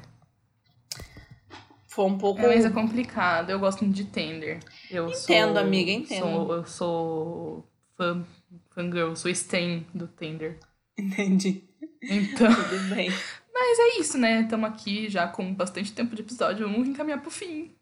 foi 1.87 2.05
um 2.05 2.17
pouco. 2.17 2.41
é 2.41 2.47
mas 2.47 2.65
é 2.65 2.69
complicado. 2.69 3.49
Eu 3.49 3.59
gosto 3.59 3.83
muito 3.83 3.95
de 3.95 4.05
Tender. 4.05 4.59
Eu 4.89 5.09
Entendo, 5.09 5.53
sou, 5.53 5.59
amiga, 5.59 5.91
entendo. 5.91 6.21
Sou, 6.23 6.53
eu 6.53 6.65
sou 6.65 7.67
fã, 7.97 8.25
fangirl, 8.71 9.13
sou 9.15 9.29
stan 9.31 9.83
do 9.93 10.07
Tender. 10.07 10.57
Entendi. 10.97 11.63
Então, 12.01 12.47
Tudo 12.53 12.95
bem. 12.95 13.09
mas 13.53 13.79
é 13.79 13.99
isso, 13.99 14.17
né? 14.17 14.41
Estamos 14.41 14.69
aqui 14.69 15.09
já 15.09 15.27
com 15.27 15.53
bastante 15.53 15.91
tempo 15.93 16.15
de 16.15 16.21
episódio. 16.21 16.67
Vamos 16.67 16.87
encaminhar 16.87 17.21
pro 17.21 17.29
fim. 17.29 17.75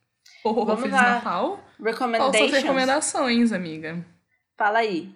Oh, 0.44 0.66
Vamos 0.66 0.82
Feliz 0.82 0.96
lá. 0.96 1.16
Natal. 1.16 1.64
Recommendations. 1.80 2.52
recomendações, 2.52 3.52
amiga? 3.52 4.06
Fala 4.58 4.80
aí. 4.80 5.14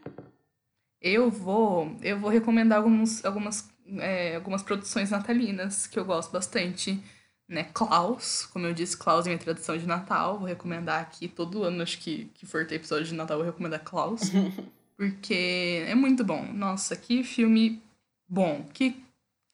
Eu 1.02 1.30
vou, 1.30 1.96
eu 2.02 2.20
vou 2.20 2.30
recomendar 2.30 2.78
alguns, 2.78 3.24
algumas, 3.26 3.70
é, 4.00 4.36
algumas 4.36 4.64
produções 4.64 5.12
natalinas 5.12 5.88
que 5.88 6.00
eu 6.00 6.06
gosto 6.06 6.32
bastante. 6.32 7.02
Né? 7.48 7.66
Klaus, 7.74 8.46
como 8.46 8.66
eu 8.66 8.74
disse, 8.74 8.98
Klaus 8.98 9.26
é 9.26 9.30
minha 9.30 9.40
tradução 9.40 9.78
de 9.78 9.86
Natal. 9.86 10.40
Vou 10.40 10.48
recomendar 10.48 11.02
aqui 11.02 11.28
todo 11.28 11.64
ano, 11.64 11.84
acho 11.84 12.00
que, 12.00 12.26
que 12.34 12.46
for 12.46 12.66
ter 12.66 12.76
episódio 12.76 13.06
de 13.06 13.14
Natal, 13.16 13.38
eu 13.38 13.44
vou 13.44 13.52
recomendar 13.52 13.84
Klaus. 13.84 14.22
porque 14.96 15.84
é 15.88 15.96
muito 15.96 16.24
bom. 16.24 16.46
Nossa, 16.54 16.96
que 16.96 17.24
filme 17.24 17.82
bom. 18.28 18.66
Que, 18.74 18.96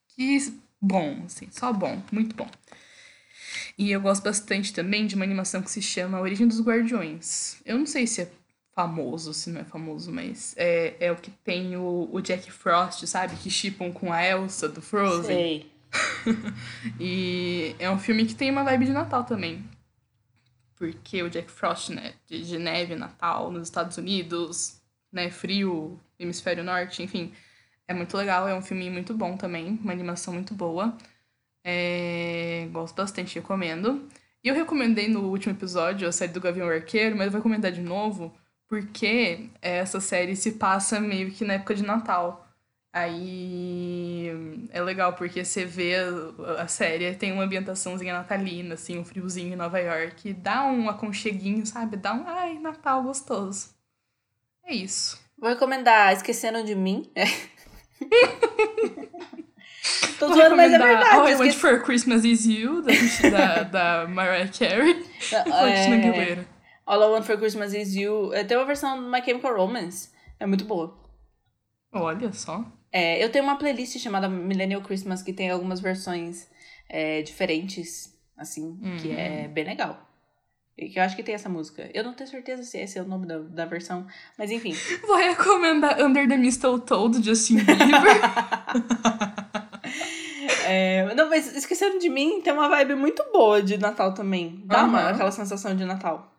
que 0.10 0.38
bom, 0.80 1.24
assim, 1.26 1.48
só 1.52 1.74
bom, 1.74 2.02
muito 2.12 2.36
bom. 2.36 2.50
E 3.80 3.92
eu 3.92 4.02
gosto 4.02 4.22
bastante 4.22 4.74
também 4.74 5.08
de 5.08 5.16
uma 5.16 5.24
animação 5.24 5.62
que 5.62 5.72
se 5.72 5.82
chama 5.82 6.18
A 6.18 6.22
Origem 6.22 6.46
dos 6.46 6.62
Guardiões. 6.62 7.62
Eu 7.66 7.78
não 7.78 7.86
sei 7.86 8.06
se 8.06 8.24
é 8.24 8.32
famoso, 8.76 9.34
se 9.34 9.50
não 9.50 9.62
é 9.62 9.64
famoso, 9.64 10.12
mas 10.12 10.54
é, 10.58 10.96
é 11.00 11.10
o 11.14 11.16
que 11.16 11.32
tem 11.32 11.78
o, 11.78 12.10
o 12.12 12.20
Jack 12.20 12.52
Frost, 12.52 13.08
sabe? 13.08 13.38
Que 13.38 13.50
chipam 13.50 13.90
com 13.90 14.12
a 14.12 14.22
Elsa 14.22 14.68
do 14.68 14.82
Frozen. 14.82 15.24
Sei. 15.24 15.72
E 17.00 17.74
é 17.80 17.90
um 17.90 17.98
filme 17.98 18.26
que 18.26 18.36
tem 18.36 18.52
uma 18.52 18.66
vibe 18.66 18.88
de 18.88 18.92
Natal 18.92 19.24
também. 19.24 19.64
Porque 20.76 21.24
o 21.24 21.30
Jack 21.30 21.50
Frost, 21.50 21.92
né? 21.92 22.16
De, 22.28 22.46
de 22.46 22.60
neve, 22.60 22.98
Natal, 22.98 23.50
nos 23.50 23.70
Estados 23.70 23.98
Unidos, 23.98 24.82
né? 25.10 25.30
Frio, 25.30 25.98
hemisfério 26.20 26.66
norte, 26.66 27.02
enfim. 27.02 27.32
É 27.88 27.94
muito 27.94 28.16
legal, 28.18 28.46
é 28.46 28.54
um 28.54 28.62
filme 28.62 28.90
muito 28.90 29.14
bom 29.14 29.38
também, 29.38 29.80
uma 29.82 29.94
animação 29.94 30.34
muito 30.34 30.54
boa. 30.54 30.98
É, 31.64 32.68
gosto 32.72 32.96
bastante, 32.96 33.36
recomendo. 33.36 34.08
E 34.44 34.48
eu 34.48 34.56
recomendei 34.56 35.08
no 35.08 35.30
último 35.30 35.54
episódio 35.54 36.08
a 36.08 36.12
série 36.12 36.32
do 36.32 36.40
Gavião 36.40 36.70
Arqueiro, 36.70 37.16
mas 37.16 37.26
eu 37.26 37.32
vou 37.32 37.40
recomendar 37.40 37.72
de 37.72 37.82
novo, 37.82 38.34
porque 38.68 39.50
essa 39.62 40.00
série 40.00 40.36
se 40.36 40.54
passa 40.54 41.00
meio 41.00 41.32
que 41.32 41.44
na 41.44 41.56
época 41.56 41.76
de 41.76 41.84
Natal. 41.84 42.48
Aí 42.92 44.30
é 44.72 44.82
legal 44.82 45.14
porque 45.14 45.46
você 45.46 45.66
vê 45.66 45.96
a, 45.96 46.64
a 46.64 46.68
série, 46.68 47.14
tem 47.16 47.32
uma 47.32 47.44
ambientaçãozinha 47.44 48.14
natalina, 48.14 48.76
assim, 48.76 48.98
um 48.98 49.06
friozinho 49.06 49.54
em 49.54 49.58
Nova 49.58 49.80
York, 49.80 50.34
dá 50.34 50.66
um 50.66 50.90
aconcheguinho, 50.90 51.66
sabe? 51.66 51.98
Dá 51.98 52.14
um, 52.14 52.24
ai, 52.26 52.58
Natal 52.58 53.04
gostoso. 53.04 53.76
É 54.64 54.74
isso. 54.74 55.20
Vou 55.38 55.50
recomendar 55.50 56.14
Esqueceram 56.14 56.64
de 56.64 56.76
Mim. 56.76 57.12
É. 60.04 60.08
Tô 60.20 60.28
Vou 60.28 60.36
zoando, 60.36 60.56
mas 60.58 60.74
é 60.74 60.78
verdade. 60.78 61.10
All 61.16 61.28
I 61.28 61.32
esqueci- 61.34 61.58
for 61.58 61.82
Christmas 61.84 62.26
Is 62.26 62.46
You, 62.46 62.82
da, 62.82 62.94
da, 63.30 63.64
da 64.04 64.08
Mariah 64.08 64.50
Carey. 64.50 65.06
É, 65.32 65.44
Christina 65.44 65.96
Aguilera. 65.98 66.48
All 66.86 67.02
I 67.04 67.06
Want 67.12 67.24
for 67.26 67.38
Christmas 67.38 67.74
Is 67.74 67.96
You. 67.96 68.34
É, 68.34 68.44
Tem 68.44 68.58
uma 68.58 68.66
versão 68.66 69.02
do 69.02 69.10
My 69.12 69.22
Chemical 69.24 69.56
Romance. 69.56 70.10
É 70.40 70.46
muito 70.46 70.66
boa. 70.66 70.98
Olha 71.94 72.32
só. 72.34 72.66
É, 72.92 73.24
eu 73.24 73.30
tenho 73.32 73.44
uma 73.44 73.58
playlist 73.58 73.98
chamada 74.00 74.28
Millennial 74.28 74.82
Christmas 74.82 75.22
que 75.22 75.32
tem 75.34 75.50
algumas 75.52 75.80
versões 75.80 76.48
é, 76.90 77.22
diferentes, 77.22 78.14
assim, 78.38 78.80
que 79.02 79.12
é 79.12 79.48
bem 79.48 79.64
legal. 79.66 80.08
E 80.78 80.88
que 80.90 80.98
eu 80.98 81.04
acho 81.04 81.16
que 81.16 81.22
tem 81.22 81.36
essa 81.36 81.50
música. 81.50 81.90
Eu 81.94 82.04
não 82.04 82.14
tenho 82.14 82.30
certeza 82.30 82.64
se 82.64 82.78
esse 82.80 82.98
é 82.98 83.02
o 83.02 83.06
nome 83.06 83.28
da, 83.28 83.38
da 83.40 83.66
versão, 83.66 84.08
mas 84.38 84.50
enfim. 84.50 84.74
Vou 85.06 85.18
recomendar 85.18 86.02
Under 86.02 86.28
the 86.28 86.38
Mistletoe 86.38 87.12
do 87.12 87.22
Justin 87.22 87.58
Bieber. 87.58 88.22
É, 90.70 91.14
não, 91.16 91.30
mas 91.30 91.56
esqueceram 91.56 91.98
de 91.98 92.10
mim, 92.10 92.42
tem 92.42 92.54
uma 92.54 92.70
vibe 92.70 92.96
muito 92.96 93.24
boa 93.32 93.62
de 93.62 93.78
Natal 93.78 94.14
também. 94.14 94.62
Dá 94.66 94.84
uma, 94.84 95.00
Aham. 95.00 95.10
aquela 95.12 95.32
sensação 95.32 95.76
de 95.76 95.84
Natal. 95.86 96.32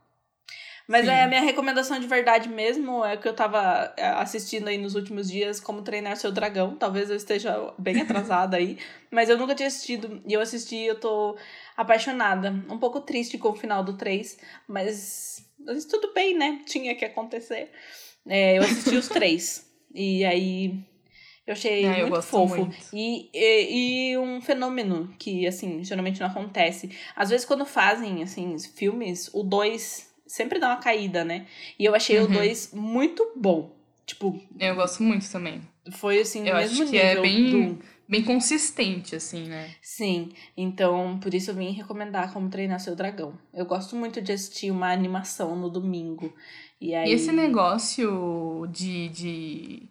Mas 0.91 1.05
Sim. 1.05 1.12
é 1.12 1.22
a 1.22 1.28
minha 1.28 1.41
recomendação 1.41 2.01
de 2.01 2.07
verdade 2.09 2.49
mesmo, 2.49 3.05
é 3.05 3.16
que 3.16 3.28
eu 3.28 3.33
tava 3.33 3.95
é, 3.97 4.09
assistindo 4.09 4.66
aí 4.66 4.76
nos 4.76 4.97
últimos 4.97 5.31
dias 5.31 5.61
Como 5.61 5.83
Treinar 5.83 6.16
Seu 6.16 6.33
Dragão. 6.33 6.74
Talvez 6.74 7.09
eu 7.09 7.14
esteja 7.14 7.72
bem 7.78 8.01
atrasada 8.03 8.57
aí, 8.57 8.76
mas 9.09 9.28
eu 9.28 9.39
nunca 9.39 9.55
tinha 9.55 9.68
assistido. 9.68 10.20
E 10.26 10.33
eu 10.33 10.41
assisti 10.41 10.74
e 10.74 10.87
eu 10.87 10.99
tô 10.99 11.37
apaixonada. 11.76 12.51
Um 12.68 12.76
pouco 12.76 13.01
triste 13.01 13.39
com 13.39 13.51
o 13.51 13.55
final 13.55 13.85
do 13.85 13.97
3, 13.97 14.37
mas, 14.66 15.49
mas 15.64 15.85
tudo 15.85 16.12
bem, 16.12 16.37
né? 16.37 16.61
Tinha 16.66 16.95
que 16.97 17.05
acontecer. 17.05 17.70
É, 18.26 18.59
eu 18.59 18.62
assisti 18.64 18.97
os 18.97 19.07
três. 19.09 19.64
E 19.95 20.24
aí 20.24 20.89
eu 21.51 21.55
achei 21.55 21.85
eu 21.85 21.93
muito 21.99 22.11
gosto 22.11 22.29
fofo. 22.29 22.57
muito. 22.57 22.77
E, 22.93 23.29
e, 23.35 24.11
e 24.13 24.19
um 24.19 24.41
fenômeno 24.41 25.13
que, 25.19 25.47
assim, 25.47 25.83
geralmente 25.85 26.21
não 26.21 26.29
acontece. 26.29 26.91
Às 27.17 27.31
vezes, 27.31 27.45
quando 27.47 27.65
fazem, 27.67 28.23
assim, 28.23 28.57
filmes, 28.59 29.29
o 29.35 29.43
2 29.43 30.09
sempre 30.27 30.59
dá 30.59 30.69
uma 30.69 30.77
caída, 30.77 31.25
né? 31.25 31.47
E 31.79 31.85
eu 31.85 31.95
achei 31.95 32.19
o 32.19 32.27
Uhum. 32.27 32.33
2 32.33 32.73
muito 32.73 33.33
bom. 33.37 33.75
Tipo, 34.07 34.41
Eu 34.59 34.75
gosto 34.75 35.03
muito 35.03 35.31
também. 35.31 35.61
foi 35.93 36.21
assim, 36.21 36.47
Eu 36.49 36.55
o 36.55 36.59
mesmo 36.59 36.83
acho 36.83 36.91
que 36.93 36.99
é 36.99 37.09
nível 37.17 37.23
bem- 37.23 37.51
do... 37.75 38.01
Bem 38.11 38.25
consistente, 38.25 39.15
assim, 39.15 39.45
né? 39.47 39.71
Sim, 39.81 40.31
então 40.57 41.21
por 41.21 41.33
isso 41.33 41.53
eu 41.53 41.55
vim 41.55 41.71
recomendar 41.71 42.33
como 42.33 42.51
treinar 42.51 42.81
seu 42.81 42.97
dragão. 42.97 43.39
Eu 43.55 43.65
gosto 43.65 43.95
muito 43.95 44.21
de 44.21 44.33
assistir 44.33 44.73
uma 44.73 44.91
animação 44.93 45.55
no 45.55 45.71
domingo. 45.71 46.35
E 46.81 46.93
aí. 46.93 47.09
E 47.09 47.15
esse 47.15 47.31
negócio 47.31 48.67
de, 48.69 49.09
de 49.11 49.89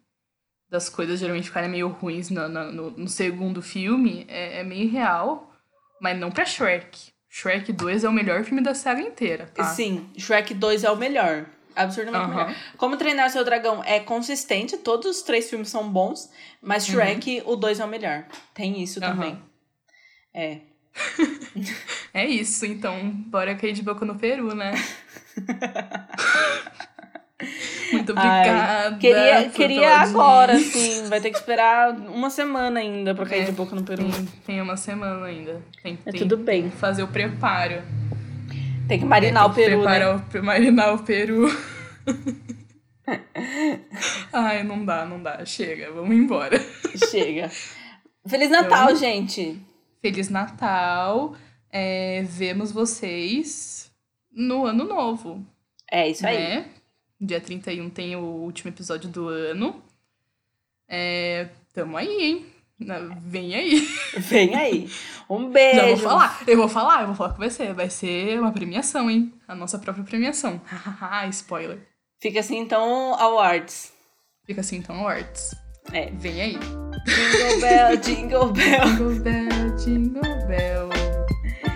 das 0.70 0.90
coisas 0.90 1.20
geralmente 1.20 1.46
ficarem 1.48 1.70
meio 1.70 1.88
ruins 1.90 2.30
no, 2.30 2.48
no, 2.48 2.92
no- 2.92 3.08
segundo 3.08 3.62
filme 3.62 4.26
é, 4.28 4.60
é 4.60 4.64
meio 4.64 4.90
real, 4.90 5.52
mas 6.00 6.18
não 6.20 6.32
pra 6.32 6.46
Shrek. 6.46 7.12
Shrek 7.30 7.72
2 7.74 8.04
é 8.04 8.10
o 8.10 8.14
melhor 8.14 8.44
filme 8.44 8.62
da 8.62 8.74
saga 8.74 9.02
inteira, 9.02 9.50
tá? 9.54 9.64
Sim, 9.66 10.10
Shrek 10.18 10.54
2 10.54 10.84
é 10.84 10.92
o 10.92 10.96
melhor. 10.96 11.46
Absurdamente 11.76 12.26
Aham. 12.26 12.36
melhor. 12.48 12.56
Como 12.78 12.98
treinar 12.98 13.30
seu 13.30 13.46
dragão 13.46 13.84
é 13.84 14.00
consistente, 14.00 14.78
todos 14.78 15.18
os 15.18 15.22
três 15.24 15.50
filmes 15.50 15.70
são 15.70 15.90
bons, 15.90 16.30
mas 16.62 16.86
Shrek, 16.88 17.44
o 17.46 17.56
2 17.56 17.80
é 17.80 17.86
o 17.86 17.88
melhor. 17.88 18.26
Tem 18.54 18.82
isso 18.82 19.00
Uhum. 19.00 19.06
Também. 19.08 19.40
É. 20.34 20.60
É 22.12 22.26
isso, 22.26 22.66
então 22.66 23.12
bora 23.28 23.54
cair 23.56 23.72
de 23.74 23.84
boca 23.84 24.04
no 24.04 24.16
Peru, 24.16 24.56
né? 24.56 24.72
Muito 27.92 28.14
Ai, 28.16 28.40
obrigada. 28.50 28.98
Queria, 28.98 29.44
por 29.44 29.52
queria 29.54 30.00
disso. 30.00 30.12
agora, 30.12 30.60
sim. 30.60 31.08
Vai 31.10 31.20
ter 31.22 31.32
que 31.32 31.38
esperar 31.38 31.92
uma 31.92 32.30
semana 32.30 32.80
ainda 32.80 33.16
pra 33.16 33.26
cair 33.26 33.42
É, 33.42 33.46
de 33.46 33.52
boca 33.52 33.76
no 33.76 33.84
peru. 33.84 34.04
Tem, 34.10 34.26
tem 34.46 34.62
uma 34.62 34.78
semana 34.78 35.26
ainda. 35.26 35.62
Tem, 35.82 35.98
É 36.06 36.12
tem 36.12 36.22
tudo 36.22 36.38
bem. 36.38 36.70
que 36.70 36.78
fazer 36.78 37.04
o 37.04 37.08
preparo. 37.08 37.82
Tem 38.88 39.00
que 39.00 39.06
marinar 39.06 39.44
Tem 39.44 39.52
o 39.52 39.56
peru, 39.56 39.84
né? 39.84 40.00
preparar 40.00 40.16
o, 40.16 40.44
marinar 40.46 40.94
o 40.96 41.00
peru. 41.00 41.48
Ai, 44.32 44.64
não 44.64 44.86
dá, 44.86 45.06
não 45.06 45.22
dá. 45.22 45.44
Chega, 45.46 45.92
vamos 45.92 46.16
embora. 46.16 46.60
Chega. 47.10 47.50
Feliz 48.28 48.50
Natal, 48.50 48.86
Então- 48.86 48.96
gente. 48.96 49.60
Feliz 50.02 50.30
Natal. 50.30 51.36
É, 51.72 52.24
vemos 52.28 52.72
vocês 52.72 53.92
no 54.32 54.66
ano 54.66 54.84
novo. 54.86 55.46
É 55.92 56.08
isso 56.10 56.26
aí. 56.26 56.66
Dia 57.20 57.42
31 57.42 57.90
tem 57.90 58.16
o 58.16 58.22
último 58.22 58.72
episódio 58.72 59.10
do 59.10 59.28
ano. 59.28 59.84
É, 60.88 61.50
tamo 61.74 61.98
aí, 61.98 62.08
hein? 62.08 62.46
Vem 63.22 63.56
aí. 63.56 63.88
Vem 64.18 64.56
aí. 64.56 64.90
Um 65.30 65.50
beijo. 65.50 65.76
Já 65.76 65.88
vou 65.88 65.98
falar. 65.98 66.44
Eu 66.48 66.58
vou 66.58 66.70
falar, 66.70 67.02
eu 67.02 67.08
vou 67.08 67.16
falar 67.16 67.34
que 67.34 67.40
vai 67.40 67.50
ser. 67.50 67.74
Vai 67.74 67.90
ser 67.90 68.40
uma 68.40 68.52
premiação, 68.52 69.10
hein? 69.10 69.34
A 69.48 69.54
nossa 69.54 69.78
própria 69.78 70.04
premiação. 70.04 70.62
Spoiler. 71.32 71.80
Fica 72.22 72.40
assim, 72.40 72.58
então, 72.58 73.16
awards. 73.16 73.92
Fica 74.46 74.62
assim, 74.62 74.78
então, 74.78 75.08
Arts. 75.08 75.54
É. 75.94 76.10
Vem 76.12 76.42
aí. 76.42 76.58
Jingle 77.06 77.62
bell, 77.62 77.98
jingle 77.98 78.52
bell. 78.52 78.86
Jingle 78.86 79.20
bell, 79.20 79.76
jingle 79.78 80.48
bell. 80.48 80.90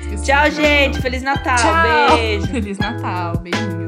Esqueci 0.01 0.25
Tchau, 0.25 0.51
gente. 0.51 1.01
Feliz 1.01 1.21
Natal. 1.21 1.57
Tchau. 1.57 2.17
Beijo. 2.17 2.47
Feliz 2.47 2.77
Natal. 2.79 3.37
Beijinhos. 3.37 3.82